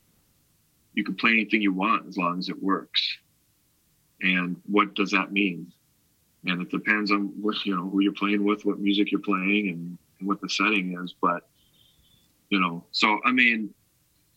you 0.93 1.03
can 1.03 1.15
play 1.15 1.31
anything 1.31 1.61
you 1.61 1.73
want 1.73 2.07
as 2.07 2.17
long 2.17 2.39
as 2.39 2.49
it 2.49 2.61
works. 2.61 3.17
And 4.21 4.59
what 4.65 4.95
does 4.95 5.11
that 5.11 5.31
mean? 5.31 5.71
And 6.45 6.61
it 6.61 6.69
depends 6.69 7.11
on 7.11 7.33
what 7.41 7.65
you 7.65 7.75
know 7.75 7.89
who 7.89 8.01
you're 8.01 8.13
playing 8.13 8.43
with, 8.43 8.65
what 8.65 8.79
music 8.79 9.11
you're 9.11 9.21
playing, 9.21 9.69
and, 9.69 9.97
and 10.19 10.27
what 10.27 10.41
the 10.41 10.49
setting 10.49 10.97
is. 11.03 11.13
But 11.21 11.47
you 12.49 12.59
know, 12.59 12.85
so 12.91 13.19
I 13.25 13.31
mean, 13.31 13.73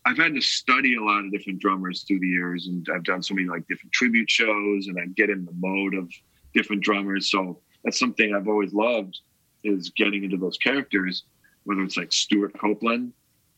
I've 0.04 0.16
had 0.16 0.34
to 0.34 0.40
study 0.40 0.96
a 0.96 1.02
lot 1.02 1.24
of 1.24 1.32
different 1.32 1.60
drummers 1.60 2.02
through 2.02 2.20
the 2.20 2.28
years, 2.28 2.66
and 2.66 2.86
I've 2.92 3.04
done 3.04 3.22
so 3.22 3.34
many 3.34 3.48
like 3.48 3.68
different 3.68 3.92
tribute 3.92 4.30
shows, 4.30 4.86
and 4.86 4.98
I 4.98 5.06
get 5.06 5.30
in 5.30 5.44
the 5.44 5.54
mode 5.58 5.94
of 5.94 6.10
different 6.54 6.82
drummers. 6.82 7.30
So 7.30 7.60
that's 7.84 7.98
something 7.98 8.34
I've 8.34 8.48
always 8.48 8.72
loved 8.72 9.18
is 9.62 9.90
getting 9.90 10.24
into 10.24 10.36
those 10.36 10.56
characters, 10.58 11.24
whether 11.64 11.82
it's 11.82 11.96
like 11.96 12.12
Stewart 12.12 12.58
Copeland, 12.58 13.12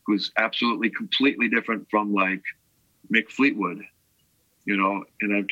who's 0.06 0.32
absolutely 0.36 0.90
completely 0.90 1.48
different 1.48 1.86
from 1.90 2.12
like 2.12 2.42
Mick 3.12 3.30
Fleetwood, 3.30 3.82
you 4.64 4.76
know, 4.76 5.04
and 5.20 5.36
I've 5.36 5.46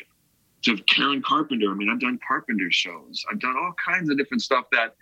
to 0.63 0.77
Karen 0.83 1.21
Carpenter. 1.21 1.71
I 1.71 1.73
mean, 1.73 1.89
I've 1.89 1.99
done 1.99 2.19
Carpenter 2.25 2.69
shows. 2.69 3.23
I've 3.31 3.39
done 3.39 3.55
all 3.57 3.73
kinds 3.83 4.09
of 4.09 4.17
different 4.17 4.43
stuff 4.43 4.65
that 4.71 4.95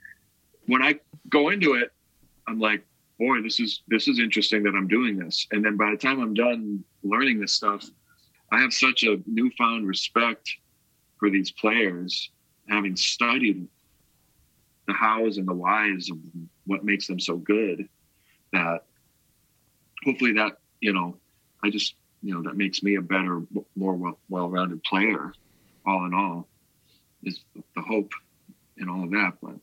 when 0.68 0.82
I 0.82 1.00
go 1.30 1.50
into 1.50 1.74
it, 1.74 1.92
I'm 2.48 2.60
like, 2.60 2.86
boy, 3.18 3.42
this 3.42 3.60
is 3.60 3.82
this 3.88 4.08
is 4.08 4.20
interesting 4.20 4.64
that 4.64 4.76
I'm 4.76 4.88
doing 4.88 5.18
this. 5.18 5.48
And 5.52 5.64
then 5.64 5.78
by 5.78 5.92
the 5.92 5.98
time 5.98 6.22
I'm 6.22 6.34
done 6.34 6.84
learning 7.04 7.40
this 7.40 7.54
stuff, 7.54 7.86
I 8.52 8.62
have 8.62 8.74
such 8.74 9.04
a 9.04 9.18
newfound 9.26 9.88
respect 9.88 10.50
for 11.18 11.30
these 11.30 11.52
players, 11.52 12.32
having 12.70 12.96
studied 12.96 13.68
the 14.88 14.94
hows 14.94 15.38
and 15.38 15.48
the 15.48 15.54
whys 15.54 16.10
of 16.10 16.18
what 16.66 16.84
makes 16.84 17.06
them 17.08 17.20
so 17.20 17.36
good 17.36 17.88
that 18.54 18.86
hopefully 20.04 20.34
that, 20.34 20.58
you 20.80 20.94
know, 20.94 21.16
I 21.64 21.70
just, 21.70 21.96
you 22.24 22.34
know, 22.34 22.42
that 22.44 22.56
makes 22.56 22.82
me 22.82 22.96
a 22.96 23.02
better, 23.02 23.42
more 23.76 23.94
well, 23.94 24.18
well-rounded 24.30 24.84
player 24.84 25.34
all 25.90 26.06
in 26.06 26.14
all 26.14 26.48
is 27.24 27.42
the 27.54 27.82
hope 27.82 28.12
and 28.78 28.90
all 28.90 29.04
of 29.04 29.12
that. 29.12 29.34
But 29.42 29.56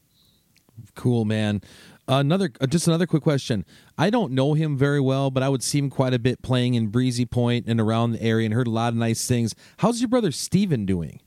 Cool, 0.95 1.25
man. 1.25 1.63
Another, 2.09 2.51
uh, 2.61 2.67
just 2.67 2.87
another 2.87 3.07
quick 3.07 3.23
question. 3.23 3.65
I 3.99 4.11
don't 4.11 4.33
know 4.33 4.55
him 4.55 4.77
very 4.77 5.01
well, 5.01 5.31
but 5.31 5.43
I 5.43 5.49
would 5.49 5.63
see 5.63 5.79
him 5.79 5.91
quite 5.91 6.15
a 6.15 6.19
bit 6.19 6.43
playing 6.43 6.75
in 6.75 6.89
Breezy 6.89 7.27
Point 7.27 7.67
and 7.67 7.81
around 7.81 8.13
the 8.13 8.23
area, 8.23 8.45
and 8.45 8.55
heard 8.55 8.69
a 8.69 8.71
lot 8.71 8.93
of 8.93 8.97
nice 8.97 9.27
things. 9.27 9.55
How's 9.79 10.01
your 10.01 10.09
brother 10.09 10.31
Steven 10.31 10.87
doing? 10.87 11.21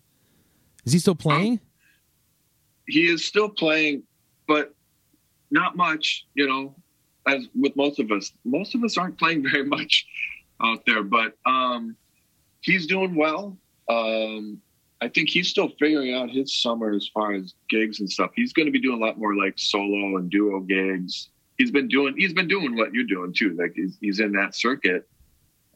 Is 0.86 0.94
he 0.94 1.00
still 1.00 1.16
playing? 1.16 1.60
he 2.90 3.08
is 3.08 3.24
still 3.24 3.50
playing, 3.50 4.04
but 4.48 4.74
not 5.52 5.78
much, 5.78 6.26
you 6.34 6.48
know, 6.48 6.76
as 7.28 7.48
with 7.56 7.76
most 7.76 8.00
of 8.00 8.12
us. 8.12 8.34
Most 8.44 8.76
of 8.76 8.84
us 8.84 8.98
aren't 8.98 9.18
playing 9.18 9.44
very 9.52 9.66
much 9.66 10.08
out 10.62 10.86
there, 10.86 11.04
but 11.04 11.38
um, 11.46 11.96
he's 12.62 12.88
doing 12.88 13.16
well. 13.16 13.58
Um, 13.88 14.62
I 15.02 15.08
think 15.08 15.30
he's 15.30 15.48
still 15.48 15.70
figuring 15.80 16.14
out 16.14 16.30
his 16.30 16.62
summer 16.62 16.92
as 16.92 17.08
far 17.14 17.34
as 17.34 17.54
gigs 17.70 18.00
and 18.00 18.12
stuff. 18.12 18.32
He's 18.36 18.52
going 18.52 18.66
to 18.66 18.72
be 18.72 18.82
doing 18.82 19.02
a 19.02 19.06
lot 19.06 19.18
more 19.18 19.36
like 19.36 19.54
solo 19.58 20.18
and 20.18 20.30
duo 20.30 20.60
gigs. 20.60 21.30
He's 21.58 21.72
been 21.72 21.88
doing 21.88 22.16
he's 22.18 22.34
been 22.34 22.48
doing 22.48 22.76
what 22.76 22.94
you're 22.94 23.06
doing 23.06 23.34
too. 23.34 23.56
Like 23.58 23.74
he's, 23.76 23.98
he's 24.02 24.20
in 24.20 24.32
that 24.34 24.56
circuit, 24.56 25.08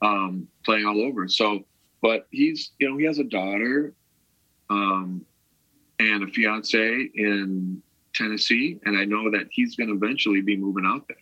um, 0.01 0.47
playing 0.65 0.85
all 0.85 1.01
over. 1.01 1.27
So, 1.27 1.65
but 2.01 2.27
he's 2.31 2.71
you 2.79 2.89
know 2.89 2.97
he 2.97 3.05
has 3.05 3.19
a 3.19 3.23
daughter, 3.23 3.93
um, 4.69 5.25
and 5.99 6.23
a 6.23 6.27
fiance 6.27 7.09
in 7.15 7.81
Tennessee, 8.13 8.79
and 8.85 8.97
I 8.97 9.05
know 9.05 9.31
that 9.31 9.47
he's 9.51 9.75
going 9.75 9.89
to 9.89 9.95
eventually 9.95 10.41
be 10.41 10.55
moving 10.55 10.85
out 10.85 11.07
there. 11.07 11.17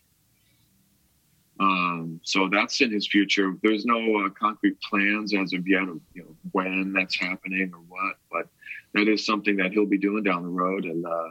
Um, 1.62 2.19
so 2.24 2.50
that's 2.52 2.82
in 2.82 2.91
his 2.91 3.08
future. 3.08 3.54
There's 3.62 3.86
no 3.86 4.26
uh, 4.26 4.30
concrete 4.30 4.82
plans 4.82 5.32
as 5.36 5.54
of 5.54 5.67
yet 5.67 5.84
of 5.84 6.00
you 6.13 6.24
know 6.24 6.36
when 6.54 6.91
that's 6.91 7.19
happening 7.19 7.71
or 7.71 7.82
what, 7.88 8.15
but 8.32 8.47
that 8.95 9.08
is 9.08 9.24
something 9.24 9.58
that 9.58 9.71
he'll 9.71 9.86
be 9.86 10.00
doing 10.00 10.24
down 10.24 10.41
the 10.41 10.50
road, 10.50 10.86
and 10.86 11.06
uh, 11.06 11.30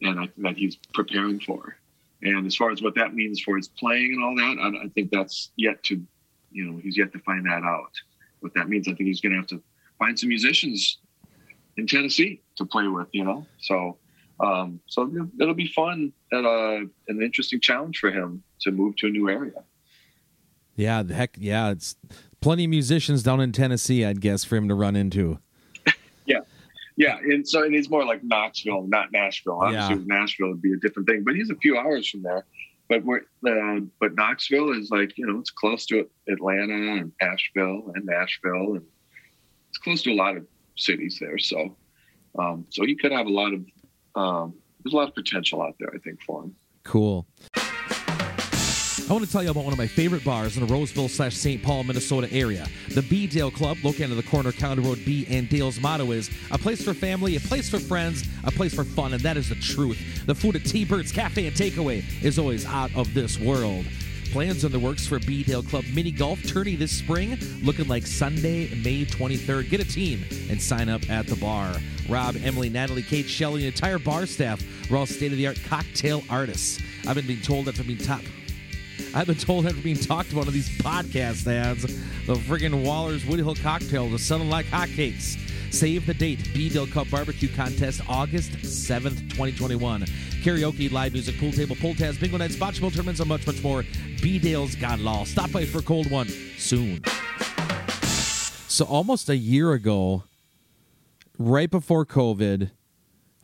and 0.00 0.20
I, 0.20 0.28
that 0.38 0.56
he's 0.56 0.76
preparing 0.94 1.38
for. 1.38 1.76
And 2.22 2.46
as 2.46 2.56
far 2.56 2.70
as 2.70 2.80
what 2.80 2.94
that 2.94 3.14
means 3.14 3.40
for 3.40 3.56
his 3.56 3.68
playing 3.68 4.14
and 4.14 4.24
all 4.24 4.36
that, 4.36 4.62
I, 4.62 4.84
I 4.84 4.88
think 4.88 5.10
that's 5.10 5.50
yet 5.56 5.82
to, 5.84 6.00
you 6.50 6.64
know, 6.64 6.78
he's 6.78 6.96
yet 6.96 7.12
to 7.12 7.18
find 7.18 7.44
that 7.46 7.62
out. 7.62 7.90
What 8.40 8.54
that 8.54 8.68
means, 8.68 8.88
I 8.88 8.94
think 8.94 9.08
he's 9.08 9.20
going 9.20 9.32
to 9.32 9.38
have 9.38 9.48
to 9.48 9.62
find 9.98 10.18
some 10.18 10.28
musicians 10.28 10.98
in 11.76 11.86
Tennessee 11.86 12.40
to 12.56 12.64
play 12.64 12.86
with, 12.86 13.08
you 13.12 13.24
know. 13.24 13.44
So, 13.58 13.98
um, 14.42 14.80
so 14.86 15.06
you 15.06 15.18
know, 15.20 15.28
it'll 15.40 15.54
be 15.54 15.68
fun 15.68 16.12
and 16.32 16.46
uh, 16.46 16.80
an 17.08 17.22
interesting 17.22 17.60
challenge 17.60 17.98
for 17.98 18.10
him 18.10 18.42
to 18.60 18.70
move 18.72 18.96
to 18.96 19.06
a 19.06 19.10
new 19.10 19.28
area. 19.28 19.52
Yeah, 20.76 21.02
the 21.02 21.14
heck, 21.14 21.36
yeah. 21.38 21.70
It's 21.70 21.96
plenty 22.40 22.64
of 22.64 22.70
musicians 22.70 23.22
down 23.22 23.40
in 23.40 23.52
Tennessee, 23.52 24.04
I'd 24.04 24.20
guess, 24.20 24.42
for 24.44 24.56
him 24.56 24.68
to 24.68 24.74
run 24.74 24.96
into. 24.96 25.38
Yeah, 26.24 26.38
yeah, 26.96 27.18
and 27.18 27.46
so 27.46 27.64
and 27.64 27.74
he's 27.74 27.90
more 27.90 28.04
like 28.04 28.22
Knoxville, 28.22 28.86
not 28.86 29.10
Nashville. 29.10 29.58
Obviously, 29.60 29.94
Yeah. 29.94 29.98
with 29.98 30.06
Nashville 30.06 30.48
would 30.50 30.62
be 30.62 30.72
a 30.72 30.76
different 30.76 31.08
thing, 31.08 31.24
but 31.24 31.34
he's 31.34 31.50
a 31.50 31.56
few 31.56 31.76
hours 31.76 32.08
from 32.08 32.22
there. 32.22 32.44
But 32.88 33.04
we're, 33.04 33.22
uh, 33.46 33.80
but 33.98 34.14
Knoxville 34.14 34.70
is 34.78 34.88
like 34.90 35.18
you 35.18 35.26
know 35.26 35.40
it's 35.40 35.50
close 35.50 35.84
to 35.86 36.06
Atlanta 36.28 36.74
and 37.00 37.10
Asheville 37.20 37.90
and 37.96 38.04
Nashville, 38.06 38.74
and 38.74 38.82
it's 39.70 39.78
close 39.78 40.02
to 40.02 40.12
a 40.12 40.14
lot 40.14 40.36
of 40.36 40.46
cities 40.76 41.18
there. 41.20 41.38
So, 41.38 41.76
um, 42.38 42.66
so 42.70 42.84
he 42.86 42.94
could 42.94 43.10
have 43.10 43.26
a 43.26 43.32
lot 43.32 43.52
of 43.52 43.64
um, 44.14 44.54
there's 44.82 44.92
a 44.92 44.96
lot 44.96 45.08
of 45.08 45.14
potential 45.14 45.62
out 45.62 45.76
there, 45.78 45.90
I 45.94 45.98
think, 45.98 46.20
for 46.22 46.42
him. 46.42 46.54
Cool. 46.84 47.26
I 49.12 49.14
want 49.14 49.26
to 49.26 49.30
tell 49.30 49.42
you 49.42 49.50
about 49.50 49.64
one 49.64 49.72
of 49.72 49.78
my 49.78 49.86
favorite 49.86 50.24
bars 50.24 50.56
in 50.56 50.66
the 50.66 50.72
Roseville 50.72 51.08
slash 51.08 51.36
St. 51.36 51.62
Paul, 51.62 51.84
Minnesota 51.84 52.32
area. 52.32 52.66
The 52.94 53.02
B-Dale 53.02 53.50
Club, 53.50 53.78
located 53.82 54.10
on 54.10 54.16
the 54.16 54.22
corner 54.22 54.50
of 54.50 54.56
County 54.56 54.82
Road 54.82 55.00
B 55.04 55.26
and 55.28 55.48
Dale's 55.48 55.80
motto 55.80 56.12
is 56.12 56.30
a 56.50 56.56
place 56.56 56.82
for 56.82 56.94
family, 56.94 57.36
a 57.36 57.40
place 57.40 57.68
for 57.68 57.78
friends, 57.78 58.24
a 58.44 58.50
place 58.50 58.72
for 58.72 58.84
fun, 58.84 59.12
and 59.12 59.22
that 59.22 59.36
is 59.36 59.48
the 59.48 59.54
truth. 59.56 60.24
The 60.26 60.34
food 60.34 60.56
at 60.56 60.64
T 60.64 60.84
Bird's 60.84 61.12
Cafe 61.12 61.46
and 61.46 61.54
Takeaway 61.54 62.04
is 62.22 62.38
always 62.38 62.64
out 62.64 62.94
of 62.94 63.12
this 63.12 63.38
world. 63.38 63.84
Plans 64.32 64.64
in 64.64 64.72
the 64.72 64.78
works 64.78 65.06
for 65.06 65.18
B-Dale 65.18 65.62
Club 65.62 65.84
mini 65.94 66.10
golf 66.10 66.42
tourney 66.44 66.74
this 66.74 66.90
spring, 66.90 67.38
looking 67.62 67.86
like 67.86 68.06
Sunday, 68.06 68.74
May 68.76 69.04
23rd. 69.04 69.68
Get 69.68 69.80
a 69.80 69.84
team 69.84 70.24
and 70.48 70.60
sign 70.60 70.88
up 70.88 71.08
at 71.10 71.26
the 71.26 71.36
bar. 71.36 71.76
Rob, 72.08 72.36
Emily, 72.42 72.70
Natalie, 72.70 73.02
Kate, 73.02 73.26
Shelley, 73.26 73.66
and 73.66 73.74
entire 73.74 73.98
bar 73.98 74.24
staff 74.24 74.62
are 74.90 74.96
all 74.96 75.04
state 75.04 75.32
of 75.32 75.38
the 75.38 75.46
art 75.46 75.60
cocktail 75.66 76.22
artists. 76.30 76.82
I've 77.06 77.16
been 77.16 77.26
being 77.26 77.42
told 77.42 77.66
that 77.66 77.86
being 77.86 77.98
top. 77.98 78.22
I've 79.14 79.26
been 79.26 79.36
told 79.36 79.66
after 79.66 79.82
being 79.82 79.96
talked 79.96 80.32
about 80.32 80.46
on 80.46 80.54
these 80.54 80.70
podcast 80.78 81.46
ads, 81.46 81.82
the 81.82 82.34
friggin' 82.34 82.82
Waller's 82.86 83.26
Woody 83.26 83.42
Hill 83.42 83.56
cocktails 83.56 84.14
are 84.14 84.18
selling 84.18 84.48
like 84.48 84.64
hotcakes. 84.66 85.36
Save 85.72 86.06
the 86.06 86.14
date. 86.14 86.50
B-Dale 86.54 86.86
Cup 86.86 87.10
Barbecue 87.10 87.48
Contest, 87.48 88.02
August 88.08 88.52
7th, 88.52 89.18
2021. 89.30 90.02
Karaoke, 90.42 90.92
live 90.92 91.12
music, 91.12 91.38
pool 91.38 91.50
table, 91.52 91.74
pull 91.80 91.94
tabs, 91.94 92.18
bingo 92.18 92.36
nights, 92.36 92.56
bocce 92.56 92.78
tournaments, 92.78 93.20
and 93.20 93.28
much, 93.28 93.46
much 93.46 93.62
more. 93.62 93.84
B-Dale's 94.22 94.74
Got 94.76 95.00
Law. 95.00 95.24
Stop 95.24 95.50
by 95.50 95.64
for 95.64 95.78
a 95.78 95.82
cold 95.82 96.10
one 96.10 96.28
soon. 96.58 97.00
So 98.68 98.84
almost 98.84 99.28
a 99.28 99.36
year 99.36 99.72
ago, 99.72 100.24
right 101.38 101.70
before 101.70 102.06
COVID, 102.06 102.70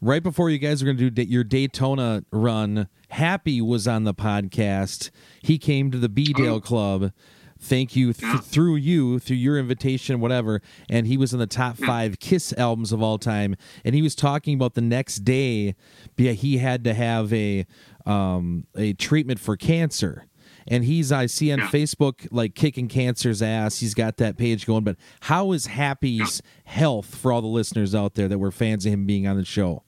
right 0.01 0.23
before 0.23 0.51
you 0.51 0.59
guys 0.59 0.83
were 0.83 0.87
going 0.87 0.97
to 0.99 1.11
do 1.11 1.23
your 1.23 1.45
Daytona 1.45 2.25
run, 2.31 2.89
Happy 3.11 3.61
was 3.63 3.89
on 3.89 4.05
the 4.05 4.13
podcast. 4.15 5.11
He 5.43 5.57
came 5.59 5.91
to 5.91 5.99
the 5.99 6.09
B-Dale 6.11 6.57
Oh. 6.57 6.61
Club. 6.61 7.13
Thank 7.61 7.97
you 7.97 8.13
th- 8.13 8.23
Yeah. 8.23 8.39
through 8.39 8.77
you, 8.77 9.19
through 9.19 9.37
your 9.37 9.59
invitation, 9.59 10.21
whatever. 10.21 10.63
And 10.89 11.07
he 11.07 11.17
was 11.17 11.33
in 11.33 11.39
the 11.41 11.47
top 11.47 11.77
five 11.77 12.19
Kiss 12.21 12.53
albums 12.57 12.93
of 12.93 13.03
all 13.03 13.19
time. 13.19 13.57
And 13.85 13.95
he 13.95 14.03
was 14.03 14.15
talking 14.15 14.55
about 14.55 14.75
the 14.75 14.81
next 14.81 15.19
day, 15.25 15.75
yeah, 16.17 16.33
he 16.33 16.59
had 16.59 16.85
to 16.85 16.95
have 16.95 17.33
a 17.33 17.67
um, 18.07 18.67
a 18.77 18.93
treatment 18.95 19.39
for 19.41 19.57
cancer. 19.57 20.27
And 20.71 20.85
he's 20.85 21.11
I 21.11 21.27
see 21.27 21.51
on 21.51 21.59
Yeah. 21.61 21.69
Facebook 21.69 22.29
like 22.31 22.55
kicking 22.55 22.89
cancer's 22.89 23.43
ass. 23.43 23.81
He's 23.81 23.95
got 23.95 24.19
that 24.19 24.37
page 24.37 24.65
going. 24.67 24.85
But 24.85 24.97
how 25.23 25.53
is 25.53 25.67
Happy's 25.67 26.41
health 26.65 27.15
for 27.17 27.33
all 27.33 27.41
the 27.41 27.47
listeners 27.49 27.95
out 27.95 28.15
there 28.15 28.29
that 28.29 28.39
were 28.39 28.51
fans 28.51 28.87
of 28.87 28.93
him 28.93 29.05
being 29.07 29.27
on 29.27 29.37
the 29.37 29.45
show? 29.45 29.83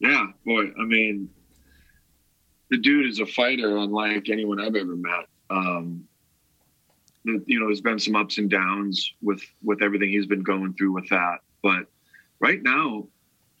Yeah, 0.00 0.26
boy. 0.44 0.66
I 0.78 0.84
mean, 0.84 1.30
the 2.70 2.76
dude 2.78 3.06
is 3.06 3.20
a 3.20 3.26
fighter 3.26 3.76
unlike 3.78 4.28
anyone 4.28 4.60
I've 4.60 4.74
ever 4.74 4.96
met. 4.96 5.26
Um, 5.48 6.04
you 7.26 7.58
know, 7.58 7.66
there's 7.66 7.80
been 7.80 7.98
some 7.98 8.16
ups 8.16 8.38
and 8.38 8.50
downs 8.50 9.12
with 9.20 9.42
with 9.62 9.82
everything 9.82 10.10
he's 10.10 10.26
been 10.26 10.42
going 10.42 10.74
through 10.74 10.92
with 10.92 11.08
that, 11.08 11.38
but 11.62 11.86
right 12.40 12.62
now 12.62 13.06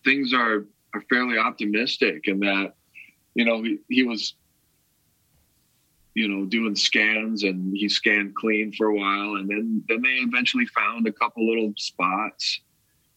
things 0.04 0.32
are 0.32 0.64
are 0.94 1.00
fairly 1.10 1.38
optimistic 1.38 2.28
in 2.28 2.40
that 2.40 2.74
you 3.34 3.44
know 3.44 3.62
he, 3.62 3.78
he 3.88 4.02
was 4.02 4.34
you 6.14 6.28
know 6.28 6.46
doing 6.46 6.74
scans 6.74 7.42
and 7.42 7.76
he 7.76 7.88
scanned 7.88 8.34
clean 8.34 8.72
for 8.72 8.86
a 8.86 8.94
while 8.94 9.36
and 9.36 9.48
then 9.50 9.82
then 9.88 10.00
they 10.02 10.16
eventually 10.28 10.66
found 10.66 11.06
a 11.06 11.12
couple 11.12 11.46
little 11.46 11.72
spots 11.76 12.60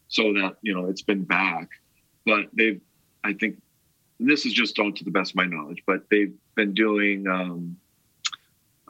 so 0.07 0.33
that 0.33 0.57
you 0.61 0.73
know 0.73 0.87
it's 0.87 1.03
been 1.03 1.23
back. 1.23 1.69
But 2.25 2.47
they've 2.53 2.81
i 3.23 3.33
think 3.33 3.61
this 4.19 4.45
is 4.45 4.53
just 4.53 4.79
all 4.79 4.91
to 4.91 5.03
the 5.03 5.11
best 5.11 5.31
of 5.31 5.35
my 5.35 5.45
knowledge 5.45 5.83
but 5.87 6.03
they've 6.11 6.33
been 6.55 6.73
doing 6.73 7.27
um 7.27 7.77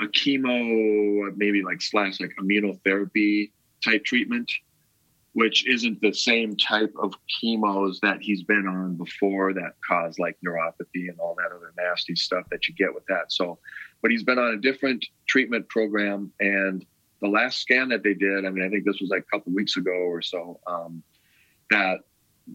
a 0.01 0.05
chemo 0.05 1.35
maybe 1.35 1.63
like 1.63 1.81
slash 1.81 2.19
like 2.19 2.31
immunotherapy 2.39 3.51
type 3.83 4.03
treatment 4.03 4.51
which 5.33 5.67
isn't 5.67 6.01
the 6.01 6.11
same 6.11 6.55
type 6.57 6.93
of 7.01 7.13
chemos 7.27 7.99
that 8.01 8.17
he's 8.19 8.41
been 8.43 8.67
on 8.67 8.95
before 8.95 9.53
that 9.53 9.73
cause 9.87 10.17
like 10.17 10.35
neuropathy 10.45 11.07
and 11.07 11.19
all 11.19 11.35
that 11.35 11.55
other 11.55 11.71
nasty 11.77 12.15
stuff 12.15 12.43
that 12.49 12.67
you 12.67 12.73
get 12.73 12.93
with 12.93 13.05
that. 13.05 13.31
So 13.31 13.59
but 14.01 14.09
he's 14.09 14.23
been 14.23 14.39
on 14.39 14.55
a 14.55 14.57
different 14.57 15.05
treatment 15.27 15.69
program 15.69 16.31
and 16.39 16.85
the 17.21 17.27
last 17.27 17.59
scan 17.59 17.89
that 17.89 18.01
they 18.01 18.13
did 18.13 18.45
i 18.45 18.49
mean 18.49 18.65
i 18.65 18.69
think 18.69 18.85
this 18.85 18.99
was 19.01 19.09
like 19.09 19.21
a 19.21 19.37
couple 19.37 19.53
weeks 19.53 19.75
ago 19.77 19.91
or 19.91 20.21
so 20.21 20.59
um, 20.67 21.03
that 21.69 21.99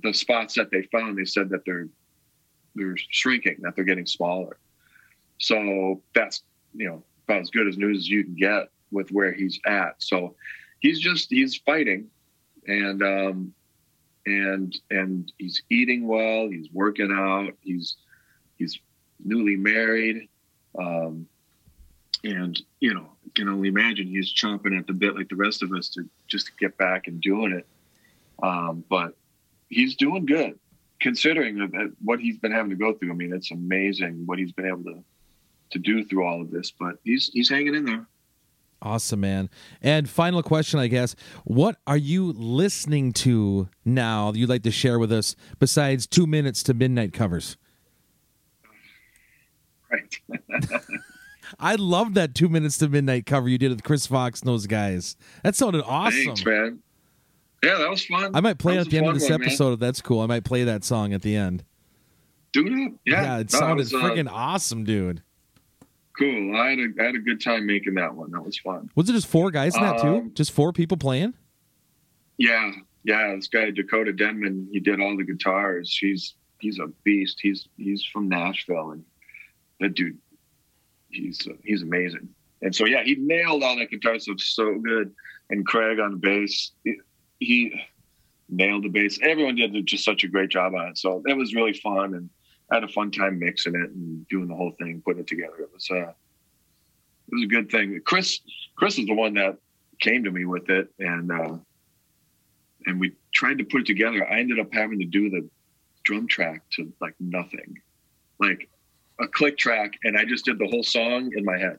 the 0.03 0.13
spots 0.13 0.55
that 0.55 0.71
they 0.71 0.83
found 0.91 1.17
they 1.17 1.25
said 1.25 1.51
that 1.51 1.65
they're 1.65 1.87
they're 2.75 2.97
shrinking 2.97 3.57
that 3.61 3.77
they're 3.77 3.85
getting 3.85 4.07
smaller. 4.07 4.59
So 5.39 6.03
that's 6.15 6.43
you 6.75 6.89
know 6.89 7.03
about 7.29 7.41
as 7.41 7.51
good 7.51 7.67
as 7.67 7.77
news 7.77 7.99
as 7.99 8.09
you 8.09 8.25
can 8.25 8.35
get 8.35 8.69
with 8.91 9.11
where 9.11 9.33
he's 9.33 9.59
at. 9.67 9.95
So 9.99 10.37
he's 10.81 11.01
just 11.01 11.31
he's 11.31 11.57
fighting 11.57 12.09
and 12.67 13.03
um 13.03 13.55
and 14.27 14.75
and 14.91 15.33
he's 15.39 15.63
eating 15.71 16.07
well. 16.07 16.49
He's 16.49 16.69
working 16.73 17.13
out. 17.13 17.53
He's 17.61 17.97
he's 18.57 18.79
newly 19.23 19.57
married. 19.57 20.29
Um 20.79 21.27
and 22.23 22.61
you 22.81 22.95
know 22.95 23.11
can 23.35 23.49
only 23.49 23.69
imagine 23.69 24.07
he's 24.07 24.33
chomping 24.33 24.79
at 24.79 24.87
the 24.87 24.93
bit 24.93 25.17
like 25.17 25.29
the 25.29 25.37
rest 25.37 25.63
of 25.63 25.73
us 25.73 25.89
to 25.91 26.09
just 26.29 26.57
get 26.59 26.77
back 26.79 27.07
and 27.07 27.21
doing 27.21 27.53
it. 27.53 27.67
Um 28.43 28.85
but 28.89 29.17
he's 29.69 29.97
doing 29.97 30.27
good 30.27 30.59
considering 31.01 31.59
that 31.59 31.93
what 32.03 32.21
he's 32.21 32.39
been 32.39 32.53
having 32.53 32.71
to 32.71 32.77
go 32.77 32.95
through. 32.95 33.11
I 33.11 33.15
mean 33.15 33.33
it's 33.33 33.51
amazing 33.51 34.23
what 34.27 34.39
he's 34.39 34.53
been 34.53 34.67
able 34.67 34.85
to 34.85 35.05
to 35.71 35.79
do 35.79 36.05
through 36.05 36.25
all 36.25 36.41
of 36.41 36.51
this 36.51 36.71
but 36.71 36.97
he's 37.05 37.31
he's 37.33 37.49
hanging 37.49 37.75
in 37.75 37.85
there 37.85 38.07
Awesome, 38.83 39.21
man. 39.21 39.49
And 39.81 40.07
final 40.11 40.43
question, 40.43 40.79
I 40.79 40.89
guess. 40.89 41.17
What 41.45 41.79
are 41.87 41.97
you 41.97 42.35
listening 42.35 43.15
to 43.15 43.71
now 43.83 44.31
that 44.31 44.39
you'd 44.39 44.51
like 44.51 44.63
to 44.65 44.71
share 44.71 44.99
with 44.99 45.11
us 45.11 45.35
besides 45.59 46.07
two 46.07 46.27
minutes 46.27 46.63
to 46.65 46.75
midnight 46.75 47.15
covers? 47.15 47.57
right 49.91 50.21
I 51.59 51.77
love 51.77 52.15
that 52.15 52.35
two 52.35 52.49
minutes 52.49 52.79
to 52.79 52.89
midnight 52.89 53.27
cover 53.27 53.49
you 53.49 53.59
did 53.59 53.71
with 53.71 53.85
Chris 53.85 54.07
Fox 54.07 54.41
and 54.41 54.49
those 54.49 54.67
guys. 54.67 55.17
That 55.43 55.55
sounded 55.55 55.83
awesome. 55.85 56.25
Thanks, 56.27 56.45
man. 56.45 56.81
Yeah, 57.63 57.79
that 57.79 57.89
was 57.89 58.05
fun. 58.05 58.35
I 58.35 58.41
might 58.41 58.59
play 58.59 58.77
it 58.77 58.81
at 58.81 58.91
the 58.91 58.99
end 58.99 59.07
of 59.07 59.15
this 59.15 59.31
one, 59.31 59.41
man. 59.41 59.49
episode 59.49 59.73
if 59.75 59.81
that's 59.81 60.03
cool. 60.03 60.21
I 60.21 60.27
might 60.27 60.45
play 60.45 60.65
that 60.65 60.85
song 60.85 61.15
at 61.15 61.23
the 61.23 61.37
end. 61.37 61.65
Do 62.53 62.67
it. 62.67 62.93
Yeah, 63.07 63.39
it 63.39 63.53
no, 63.53 63.59
sounded 63.59 63.85
was, 63.85 63.95
uh, 63.95 63.99
freaking 63.99 64.31
awesome, 64.31 64.85
dude. 64.85 65.23
Cool. 66.19 66.57
I 66.57 66.71
had 66.71 66.79
a 66.79 66.89
I 67.01 67.05
had 67.05 67.15
a 67.15 67.21
good 67.21 67.43
time 67.43 67.67
making 67.67 67.95
that 67.95 68.15
one. 68.15 68.31
That 68.31 68.45
was 68.45 68.59
fun. 68.59 68.91
Was 68.95 69.09
it 69.09 69.13
just 69.13 69.27
four 69.27 69.51
guys 69.51 69.77
in 69.77 69.83
that 69.83 70.01
too? 70.01 70.17
Um, 70.17 70.33
Just 70.35 70.53
four 70.53 70.73
people 70.73 70.97
playing? 70.97 71.35
Yeah, 72.37 72.73
yeah. 73.05 73.35
This 73.37 73.49
guy 73.49 73.71
Dakota 73.71 74.13
Denman, 74.13 74.69
he 74.73 74.81
did 74.81 75.01
all 75.01 75.17
the 75.17 75.25
guitars. 75.25 75.97
He's 75.97 76.35
he's 76.59 76.79
a 76.79 76.89
beast. 77.05 77.39
He's 77.41 77.69
he's 77.77 78.05
from 78.05 78.29
Nashville, 78.29 78.91
and 78.91 79.05
that 79.81 79.95
dude, 79.95 80.19
he's 81.11 81.47
uh, 81.47 81.55
he's 81.65 81.83
amazing. 81.83 82.29
And 82.63 82.75
so 82.75 82.87
yeah, 82.87 83.03
he 83.05 83.17
nailed 83.17 83.63
all 83.63 83.77
that 83.77 83.91
guitar 83.91 84.19
stuff 84.19 84.41
so 84.41 84.79
good. 84.79 85.15
And 85.51 85.67
Craig 85.67 86.01
on 86.01 86.13
the 86.13 86.17
bass, 86.17 86.73
he, 86.85 86.97
he 87.39 87.81
nailed 88.49 88.85
the 88.85 88.89
bass. 88.89 89.19
Everyone 89.23 89.55
did 89.57 89.87
just 89.87 90.05
such 90.05 90.25
a 90.25 90.29
great 90.29 90.49
job 90.49 90.75
on 90.75 90.89
it. 90.89 90.99
So 90.99 91.23
it 91.27 91.37
was 91.37 91.55
really 91.55 91.75
fun, 91.75 92.15
and 92.15 92.31
I 92.71 92.77
had 92.77 92.85
a 92.85 92.89
fun 92.89 93.11
time 93.11 93.39
mixing 93.39 93.75
it 93.75 93.91
and 93.91 94.27
doing 94.29 94.49
the 94.49 94.55
whole 94.55 94.73
thing, 94.79 95.03
putting 95.05 95.21
it 95.21 95.27
together. 95.27 95.57
It 95.61 95.71
was 95.73 95.89
uh, 95.91 96.09
it 96.09 97.33
was 97.33 97.43
a 97.43 97.47
good 97.47 97.71
thing. 97.71 98.01
Chris 98.05 98.41
Chris 98.77 98.99
is 98.99 99.07
the 99.07 99.15
one 99.15 99.35
that 99.35 99.59
came 100.01 100.25
to 100.25 100.31
me 100.31 100.45
with 100.45 100.69
it, 100.71 100.89
and 100.99 101.31
uh, 101.31 101.57
and 102.87 103.01
we 103.01 103.13
tried 103.35 103.59
to 103.59 103.65
put 103.65 103.83
it 103.83 103.87
together. 103.87 104.27
I 104.27 104.39
ended 104.39 104.59
up 104.59 104.73
having 104.73 104.99
to 105.01 105.07
do 105.07 105.31
the 105.31 105.49
drum 106.05 106.27
track 106.27 106.63
to 106.73 106.93
like 107.01 107.15
nothing, 107.21 107.79
like 108.39 108.69
a 109.21 109.29
click 109.29 109.59
track, 109.59 109.95
and 110.05 110.17
I 110.17 110.25
just 110.25 110.45
did 110.45 110.59
the 110.59 110.67
whole 110.67 110.83
song 110.83 111.33
in 111.37 111.45
my 111.45 111.59
head. 111.59 111.79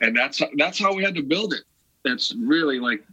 And 0.00 0.16
that's 0.16 0.40
that's 0.56 0.78
how 0.78 0.94
we 0.94 1.02
had 1.02 1.14
to 1.16 1.22
build 1.22 1.52
it. 1.52 1.62
That's 2.04 2.34
really 2.34 2.78
like 2.78 3.04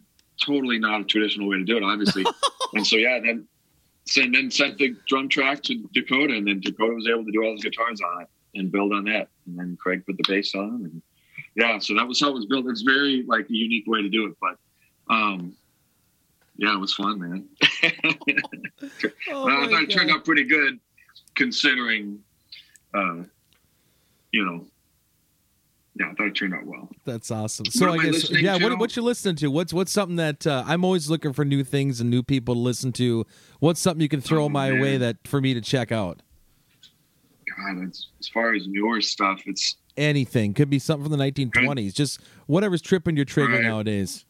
totally 0.43 0.79
not 0.79 1.01
a 1.01 1.03
traditional 1.03 1.47
way 1.47 1.57
to 1.57 1.63
do 1.63 1.77
it, 1.77 1.83
obviously. 1.83 2.25
and 2.73 2.85
so 2.85 2.95
yeah, 2.95 3.19
then 3.19 3.47
and 4.17 4.33
then 4.33 4.51
sent 4.51 4.77
the 4.77 4.95
drum 5.07 5.29
track 5.29 5.63
to 5.63 5.83
Dakota, 5.93 6.35
and 6.35 6.47
then 6.47 6.59
Dakota 6.61 6.93
was 6.93 7.07
able 7.07 7.25
to 7.25 7.31
do 7.31 7.43
all 7.43 7.55
the 7.55 7.61
guitars 7.61 8.01
on 8.01 8.23
it 8.23 8.27
and 8.53 8.71
build 8.71 8.93
on 8.93 9.05
that. 9.05 9.29
And 9.45 9.57
then 9.57 9.77
Craig 9.79 10.05
put 10.05 10.17
the 10.17 10.23
bass 10.27 10.53
on, 10.55 10.83
and 10.83 11.01
yeah, 11.55 11.79
so 11.79 11.95
that 11.95 12.07
was 12.07 12.19
how 12.19 12.29
it 12.29 12.33
was 12.33 12.45
built. 12.45 12.65
It's 12.67 12.81
very 12.81 13.23
like 13.27 13.49
a 13.49 13.53
unique 13.53 13.85
way 13.87 14.01
to 14.01 14.09
do 14.09 14.27
it, 14.27 14.37
but 14.39 14.57
um, 15.13 15.55
yeah, 16.57 16.73
it 16.73 16.79
was 16.79 16.93
fun, 16.93 17.19
man. 17.19 17.47
Oh 19.31 19.47
I 19.47 19.67
thought 19.67 19.83
it 19.83 19.91
turned 19.91 20.11
out 20.11 20.25
pretty 20.25 20.43
good, 20.43 20.79
considering, 21.35 22.19
uh, 22.93 23.23
you 24.31 24.45
know. 24.45 24.65
Yeah, 25.97 26.07
I 26.11 26.13
thought 26.15 26.27
it 26.27 26.35
turned 26.35 26.53
out 26.53 26.65
well. 26.65 26.89
That's 27.05 27.31
awesome. 27.31 27.65
So 27.67 27.85
am 27.85 27.91
I 27.91 27.93
I 27.93 28.05
guess 28.05 28.13
listening 28.15 28.43
yeah. 28.43 28.57
What 28.57 28.77
what 28.79 28.95
you 28.97 29.01
listening 29.01 29.35
to? 29.37 29.47
What's 29.49 29.71
what's 29.73 29.91
something 29.93 30.17
that 30.17 30.45
uh, 30.45 30.63
I'm 30.67 30.83
always 30.83 31.09
looking 31.09 31.31
for 31.31 31.45
new 31.45 31.63
things 31.63 32.01
and 32.01 32.09
new 32.09 32.21
people 32.21 32.53
to 32.55 32.59
listen 32.59 32.91
to. 32.93 33.25
What's 33.59 33.79
something 33.79 34.01
you 34.01 34.09
can 34.09 34.19
throw 34.21 34.45
Oh, 34.45 34.49
my 34.49 34.71
man. 34.71 34.81
way 34.81 34.97
that 34.97 35.25
for 35.25 35.39
me 35.39 35.53
to 35.53 35.61
check 35.61 35.91
out? 35.93 36.21
God, 37.57 37.83
it's, 37.87 38.09
as 38.19 38.27
far 38.27 38.53
as 38.53 38.67
newer 38.67 38.99
stuff, 39.01 39.41
it's 39.45 39.75
Anything 39.97 40.53
could 40.53 40.69
be 40.69 40.77
something 40.79 41.09
from 41.09 41.17
the 41.17 41.23
1920s. 41.31 41.93
Just 41.93 42.19
whatever's 42.47 42.81
tripping 42.81 43.15
your 43.15 43.23
trigger 43.23 43.53
Right. 43.53 43.63
nowadays. 43.63 44.25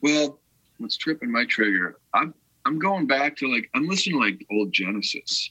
well, 0.00 0.40
what's 0.78 0.96
tripping 0.96 1.30
my 1.30 1.44
trigger? 1.44 1.98
I'm 2.14 2.34
I'm 2.66 2.80
going 2.80 3.06
back 3.06 3.36
to 3.36 3.46
like 3.46 3.70
I'm 3.74 3.86
listening 3.86 4.16
to 4.20 4.26
like 4.26 4.44
old 4.50 4.72
Genesis. 4.72 5.50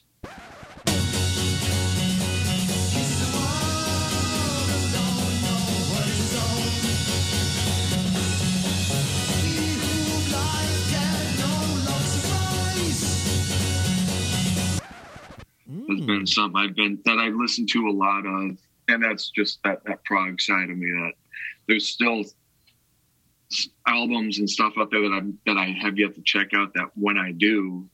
Mm-hmm. 15.98 16.06
been 16.06 16.26
something 16.26 16.60
I've 16.60 16.74
been 16.74 16.98
that 17.04 17.18
I've 17.18 17.34
listened 17.34 17.68
to 17.70 17.88
a 17.88 17.90
lot 17.90 18.26
of, 18.26 18.58
and 18.88 19.02
that's 19.02 19.30
just 19.30 19.62
that 19.64 19.84
that 19.84 20.04
prog 20.04 20.40
side 20.40 20.70
of 20.70 20.76
me. 20.76 20.86
That 20.86 21.12
there's 21.66 21.88
still 21.88 22.24
albums 23.86 24.38
and 24.38 24.48
stuff 24.48 24.74
out 24.78 24.90
there 24.90 25.02
that 25.02 25.14
I'm 25.14 25.38
that 25.46 25.56
I 25.56 25.66
have 25.80 25.98
yet 25.98 26.14
to 26.14 26.22
check 26.22 26.54
out. 26.54 26.72
That 26.74 26.90
when 26.94 27.18
I 27.18 27.32
do, 27.32 27.88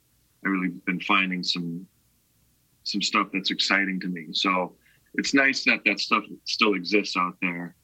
I 0.44 0.48
really 0.48 0.68
been 0.86 1.00
finding 1.00 1.42
some 1.42 1.86
some 2.84 3.02
stuff 3.02 3.28
that's 3.32 3.50
exciting 3.50 4.00
to 4.00 4.08
me. 4.08 4.28
So 4.32 4.74
it's 5.14 5.34
nice 5.34 5.64
that 5.64 5.80
that 5.84 6.00
stuff 6.00 6.24
still 6.44 6.74
exists 6.74 7.16
out 7.16 7.36
there, 7.40 7.74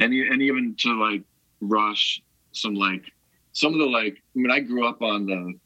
and 0.00 0.12
and 0.12 0.42
even 0.42 0.74
to 0.80 0.92
like 0.94 1.22
Rush, 1.60 2.22
some 2.52 2.74
like 2.74 3.04
some 3.52 3.72
of 3.72 3.78
the 3.78 3.86
like. 3.86 4.14
I 4.14 4.38
mean, 4.38 4.50
I 4.50 4.60
grew 4.60 4.86
up 4.86 5.02
on 5.02 5.26
the 5.26 5.58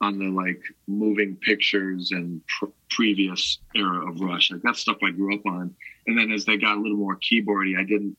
on 0.00 0.18
the 0.18 0.26
like 0.26 0.60
moving 0.86 1.36
pictures 1.36 2.10
and 2.10 2.44
pr- 2.46 2.66
previous 2.90 3.58
era 3.74 4.08
of 4.08 4.20
Rush. 4.20 4.50
Like 4.50 4.62
that's 4.62 4.80
stuff 4.80 4.98
I 5.02 5.10
grew 5.10 5.34
up 5.34 5.46
on. 5.46 5.74
And 6.06 6.18
then 6.18 6.32
as 6.32 6.44
they 6.44 6.56
got 6.56 6.76
a 6.76 6.80
little 6.80 6.96
more 6.96 7.16
keyboardy, 7.16 7.78
I 7.78 7.84
didn't 7.84 8.16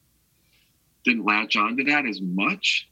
didn't 1.04 1.26
latch 1.26 1.56
onto 1.56 1.84
that 1.86 2.06
as 2.06 2.20
much. 2.22 2.90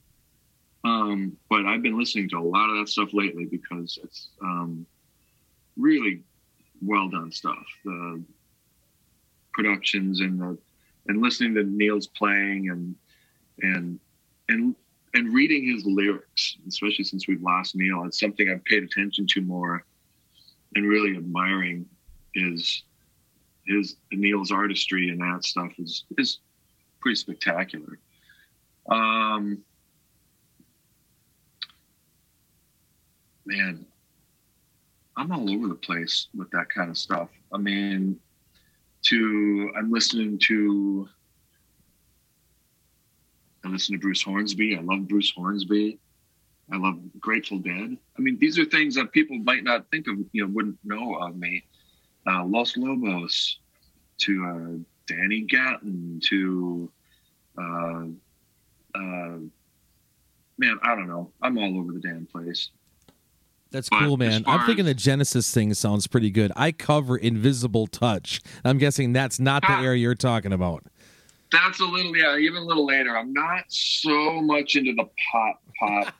Um, 0.84 1.38
but 1.50 1.66
I've 1.66 1.82
been 1.82 1.98
listening 1.98 2.30
to 2.30 2.38
a 2.38 2.44
lot 2.44 2.70
of 2.70 2.78
that 2.78 2.90
stuff 2.90 3.10
lately 3.14 3.46
because 3.46 3.98
it's 4.04 4.30
um, 4.42 4.86
really 5.78 6.22
well 6.82 7.10
done 7.10 7.32
stuff. 7.32 7.64
The 7.86 8.24
productions 9.54 10.20
and 10.20 10.40
the 10.40 10.58
and 11.08 11.22
listening 11.22 11.56
to 11.56 11.64
Neil's 11.64 12.08
playing 12.08 12.70
and 12.70 12.96
and 13.62 14.00
and 14.50 14.76
and 15.14 15.34
reading 15.34 15.66
his 15.66 15.86
lyrics, 15.86 16.58
especially 16.68 17.04
since 17.04 17.28
we've 17.28 17.42
lost 17.42 17.76
Neil, 17.76 18.04
it's 18.06 18.20
something 18.20 18.50
I've 18.50 18.66
paid 18.66 18.84
attention 18.84 19.28
to 19.28 19.42
more 19.42 19.86
and 20.76 20.88
really 20.88 21.16
admiring 21.16 21.86
is 22.34 22.84
his 23.66 23.96
Neil's 24.12 24.52
artistry 24.52 25.10
and 25.10 25.22
that 25.22 25.46
stuff 25.46 25.72
is 25.78 26.06
is 26.18 26.40
pretty 27.00 27.16
spectacular. 27.16 28.00
Um 28.90 29.64
man, 33.46 33.86
I'm 35.16 35.32
all 35.32 35.50
over 35.50 35.68
the 35.68 35.76
place 35.76 36.28
with 36.36 36.50
that 36.52 36.70
kind 36.70 36.90
of 36.90 36.98
stuff. 36.98 37.30
I 37.54 37.58
mean, 37.58 38.20
to 39.04 39.72
I'm 39.78 39.92
listening 39.92 40.40
to 40.48 41.08
I 43.66 43.70
listen 43.70 43.94
to 43.94 44.00
Bruce 44.00 44.22
Hornsby. 44.22 44.78
I 44.78 44.82
love 44.82 45.08
Bruce 45.08 45.32
Hornsby. 45.36 46.00
I 46.72 46.78
love 46.78 46.98
Grateful 47.20 47.60
Dead. 47.60 47.98
I 48.18 48.22
mean, 48.22 48.38
these 48.40 48.58
are 48.58 48.66
things 48.66 48.96
that 48.96 49.12
people 49.12 49.38
might 49.40 49.64
not 49.64 49.86
think 49.92 50.08
of, 50.08 50.16
you 50.32 50.44
know, 50.46 50.52
wouldn't 50.54 50.78
know 50.84 51.16
of 51.16 51.36
me. 51.36 51.64
Uh, 52.28 52.46
Los 52.46 52.78
Lobos, 52.78 53.60
to 54.20 54.46
uh, 54.46 55.14
Danny 55.14 55.42
Gatton, 55.42 56.20
to 56.30 56.90
uh, 57.58 58.06
uh, 58.96 59.38
man, 60.58 60.80
I 60.84 60.96
don't 60.96 61.08
know. 61.08 61.32
I'm 61.42 61.58
all 61.58 61.78
over 61.80 61.92
the 61.92 62.00
damn 62.00 62.26
place. 62.26 62.70
That's 63.72 63.90
But 63.90 64.02
cool, 64.02 64.18
man. 64.18 64.44
I'm 64.46 64.66
thinking 64.68 64.86
the 64.86 64.94
Genesis 64.94 65.52
thing 65.52 65.74
sounds 65.74 66.06
pretty 66.06 66.30
good. 66.30 66.52
I 66.56 66.72
cover 66.72 67.18
Invisible 67.18 67.88
Touch. 67.88 68.40
I'm 68.64 68.78
guessing 68.78 69.14
that's 69.14 69.40
not 69.40 69.64
the 69.64 69.72
Ah. 69.72 69.82
area 69.84 70.02
you're 70.04 70.14
talking 70.16 70.54
about. 70.54 70.86
That's 71.54 71.80
a 71.80 71.86
little, 71.86 72.18
yeah, 72.18 72.36
even 72.38 72.64
a 72.64 72.66
little 72.66 72.86
later. 72.86 73.16
I'm 73.16 73.32
not 73.32 73.66
so 73.70 74.42
much 74.42 74.76
into 74.76 74.94
the 74.96 75.08
pop 75.32 75.62
pop 75.80 76.14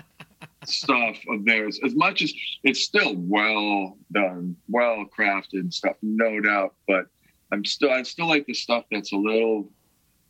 stuff 0.66 1.16
of 1.30 1.46
theirs 1.46 1.80
as 1.82 1.94
much 1.94 2.20
as 2.20 2.32
it's 2.62 2.80
still 2.80 3.14
well 3.16 3.96
done, 4.12 4.54
well 4.68 5.06
crafted 5.18 5.72
stuff, 5.72 5.96
no 6.02 6.40
doubt. 6.40 6.74
But 6.86 7.06
I'm 7.50 7.64
still, 7.64 7.90
I 7.90 8.02
still 8.02 8.28
like 8.28 8.44
the 8.44 8.52
stuff 8.52 8.84
that's 8.92 9.12
a 9.12 9.16
little 9.16 9.70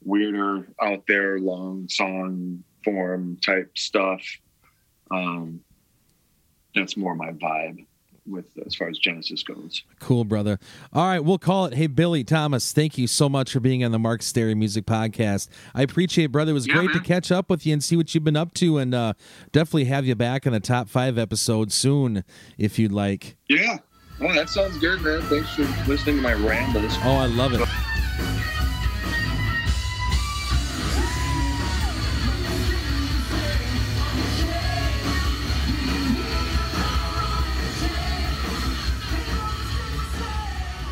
weirder, 0.05 0.69
out 0.81 1.03
there, 1.09 1.41
long 1.41 1.89
song 1.89 2.63
form 2.85 3.39
type 3.45 3.77
stuff. 3.77 4.23
Um, 5.11 5.61
that's 6.73 6.97
more 6.97 7.17
my 7.17 7.33
vibe 7.33 7.85
with 8.27 8.47
as 8.67 8.75
far 8.75 8.89
as 8.89 8.99
Genesis 8.99 9.43
goes. 9.43 9.83
Cool, 10.01 10.25
brother. 10.25 10.59
All 10.93 11.07
right, 11.07 11.21
we'll 11.21 11.39
call 11.39 11.67
it. 11.67 11.75
Hey, 11.75 11.87
Billy 11.87 12.25
Thomas, 12.25 12.73
thank 12.73 12.99
you 12.99 13.07
so 13.07 13.29
much 13.29 13.53
for 13.53 13.61
being 13.61 13.85
on 13.85 13.93
the 13.93 13.99
Mark 13.99 14.21
Sterry 14.23 14.55
Music 14.57 14.87
Podcast. 14.87 15.49
I 15.75 15.83
appreciate, 15.83 16.27
it, 16.27 16.33
brother. 16.33 16.51
It 16.51 16.55
was 16.55 16.67
Yeah, 16.67 16.75
great 16.75 16.93
to 16.93 17.01
catch 17.01 17.31
up 17.31 17.51
with 17.51 17.67
you 17.67 17.73
and 17.73 17.83
see 17.83 17.97
what 17.97 18.15
you've 18.15 18.25
been 18.25 18.37
up 18.37 18.55
to, 18.55 18.79
and 18.79 18.95
uh, 18.95 19.13
definitely 19.53 19.85
have 19.85 20.07
you 20.07 20.15
back 20.15 20.47
in 20.47 20.53
the 20.53 20.61
top 20.61 20.89
five 20.89 21.19
episode 21.19 21.73
soon 21.73 22.25
if 22.59 22.79
you'd 22.79 22.93
like. 22.93 23.37
Yeah. 23.49 23.79
Oh, 24.21 24.33
that 24.33 24.49
sounds 24.49 24.79
good, 24.79 25.03
man. 25.03 25.21
Thanks 25.23 25.55
for 25.55 25.63
listening 25.89 26.17
to 26.17 26.23
my 26.23 26.33
rambles. 26.33 26.97
Oh, 27.03 27.17
I 27.17 27.27
love 27.27 27.53
it. 27.53 27.96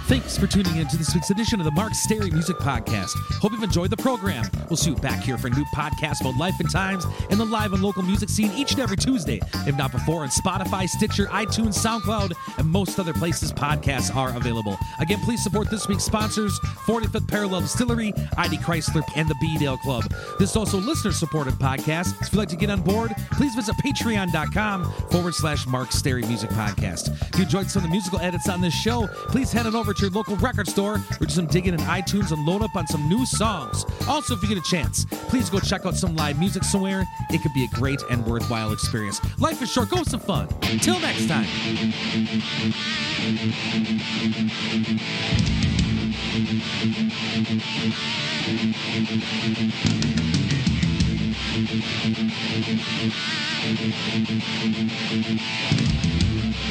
Thanks 0.06 0.36
for 0.36 0.46
tuning 0.46 0.76
in 0.76 0.86
to 0.88 0.98
this 0.98 1.14
week's 1.14 1.30
edition 1.30 1.60
of 1.60 1.64
the 1.64 1.70
Mark 1.70 1.94
Sterry 1.94 2.30
Music 2.30 2.58
Podcast. 2.58 3.14
Hope 3.40 3.52
you've 3.52 3.62
enjoyed 3.62 3.88
the 3.88 3.96
program. 3.96 4.44
We'll 4.68 4.76
see 4.76 4.90
you 4.90 4.96
back 4.96 5.24
here 5.24 5.38
for 5.38 5.46
a 5.46 5.50
new 5.50 5.64
podcast 5.74 6.20
about 6.20 6.36
life 6.36 6.52
and 6.60 6.70
times 6.70 7.06
and 7.30 7.40
the 7.40 7.44
live 7.46 7.72
and 7.72 7.82
local 7.82 8.02
music 8.02 8.28
scene 8.28 8.52
each 8.52 8.72
and 8.72 8.80
every 8.80 8.98
Tuesday, 8.98 9.40
if 9.66 9.74
not 9.78 9.92
before, 9.92 10.22
on 10.22 10.28
Spotify, 10.28 10.86
Stitcher, 10.86 11.24
iTunes, 11.26 11.82
SoundCloud, 11.82 12.32
and 12.58 12.68
most 12.68 12.98
other 12.98 13.14
places 13.14 13.50
podcasts 13.50 14.14
are 14.14 14.36
available. 14.36 14.76
Again, 15.00 15.20
please 15.20 15.42
support 15.42 15.70
this 15.70 15.88
week's 15.88 16.04
sponsors 16.04 16.60
45th 16.84 17.26
Parallel 17.26 17.62
Distillery, 17.62 18.12
ID 18.36 18.58
Chrysler, 18.58 19.02
and 19.16 19.26
the 19.26 19.34
B-Dale 19.40 19.78
Club. 19.78 20.04
This 20.38 20.50
is 20.50 20.56
also 20.56 20.78
listener 20.78 21.12
supported 21.12 21.54
podcast. 21.54 22.20
If 22.20 22.30
you'd 22.30 22.38
like 22.38 22.50
to 22.50 22.56
get 22.56 22.68
on 22.68 22.82
board, 22.82 23.14
please 23.32 23.54
visit 23.54 23.74
patreon.com 23.76 24.92
forward 25.10 25.34
slash 25.34 25.66
Mark 25.66 25.92
Sterry 25.92 26.26
Music 26.28 26.50
Podcast. 26.50 27.08
If 27.30 27.38
you 27.38 27.44
enjoyed 27.44 27.70
some 27.70 27.82
of 27.82 27.88
the 27.88 27.92
musical 27.92 28.20
edits 28.20 28.50
on 28.50 28.60
this 28.60 28.74
show, 28.74 29.06
please 29.28 29.50
head 29.50 29.66
on 29.66 29.74
over 29.74 29.93
to 29.96 30.02
your 30.02 30.10
local 30.10 30.36
record 30.36 30.68
store 30.68 30.94
or 31.20 31.26
do 31.26 31.32
some 31.32 31.46
digging 31.46 31.74
in 31.74 31.80
iTunes 31.80 32.32
and 32.32 32.44
load 32.44 32.62
up 32.62 32.74
on 32.76 32.86
some 32.86 33.08
new 33.08 33.24
songs. 33.26 33.84
Also, 34.08 34.34
if 34.34 34.42
you 34.42 34.48
get 34.48 34.58
a 34.58 34.70
chance, 34.70 35.04
please 35.04 35.50
go 35.50 35.60
check 35.60 35.86
out 35.86 35.94
some 35.94 36.16
live 36.16 36.38
music 36.38 36.64
somewhere. 36.64 37.04
It 37.30 37.42
could 37.42 37.52
be 37.54 37.64
a 37.64 37.68
great 37.68 38.00
and 38.10 38.24
worthwhile 38.26 38.72
experience. 38.72 39.20
Life 39.40 39.62
is 39.62 39.72
short, 39.72 39.90
go 39.90 39.96
have 39.96 40.08
some 40.08 40.20
fun. 40.20 40.48
Until 40.62 40.98
next 41.00 41.28
time. 41.28 41.46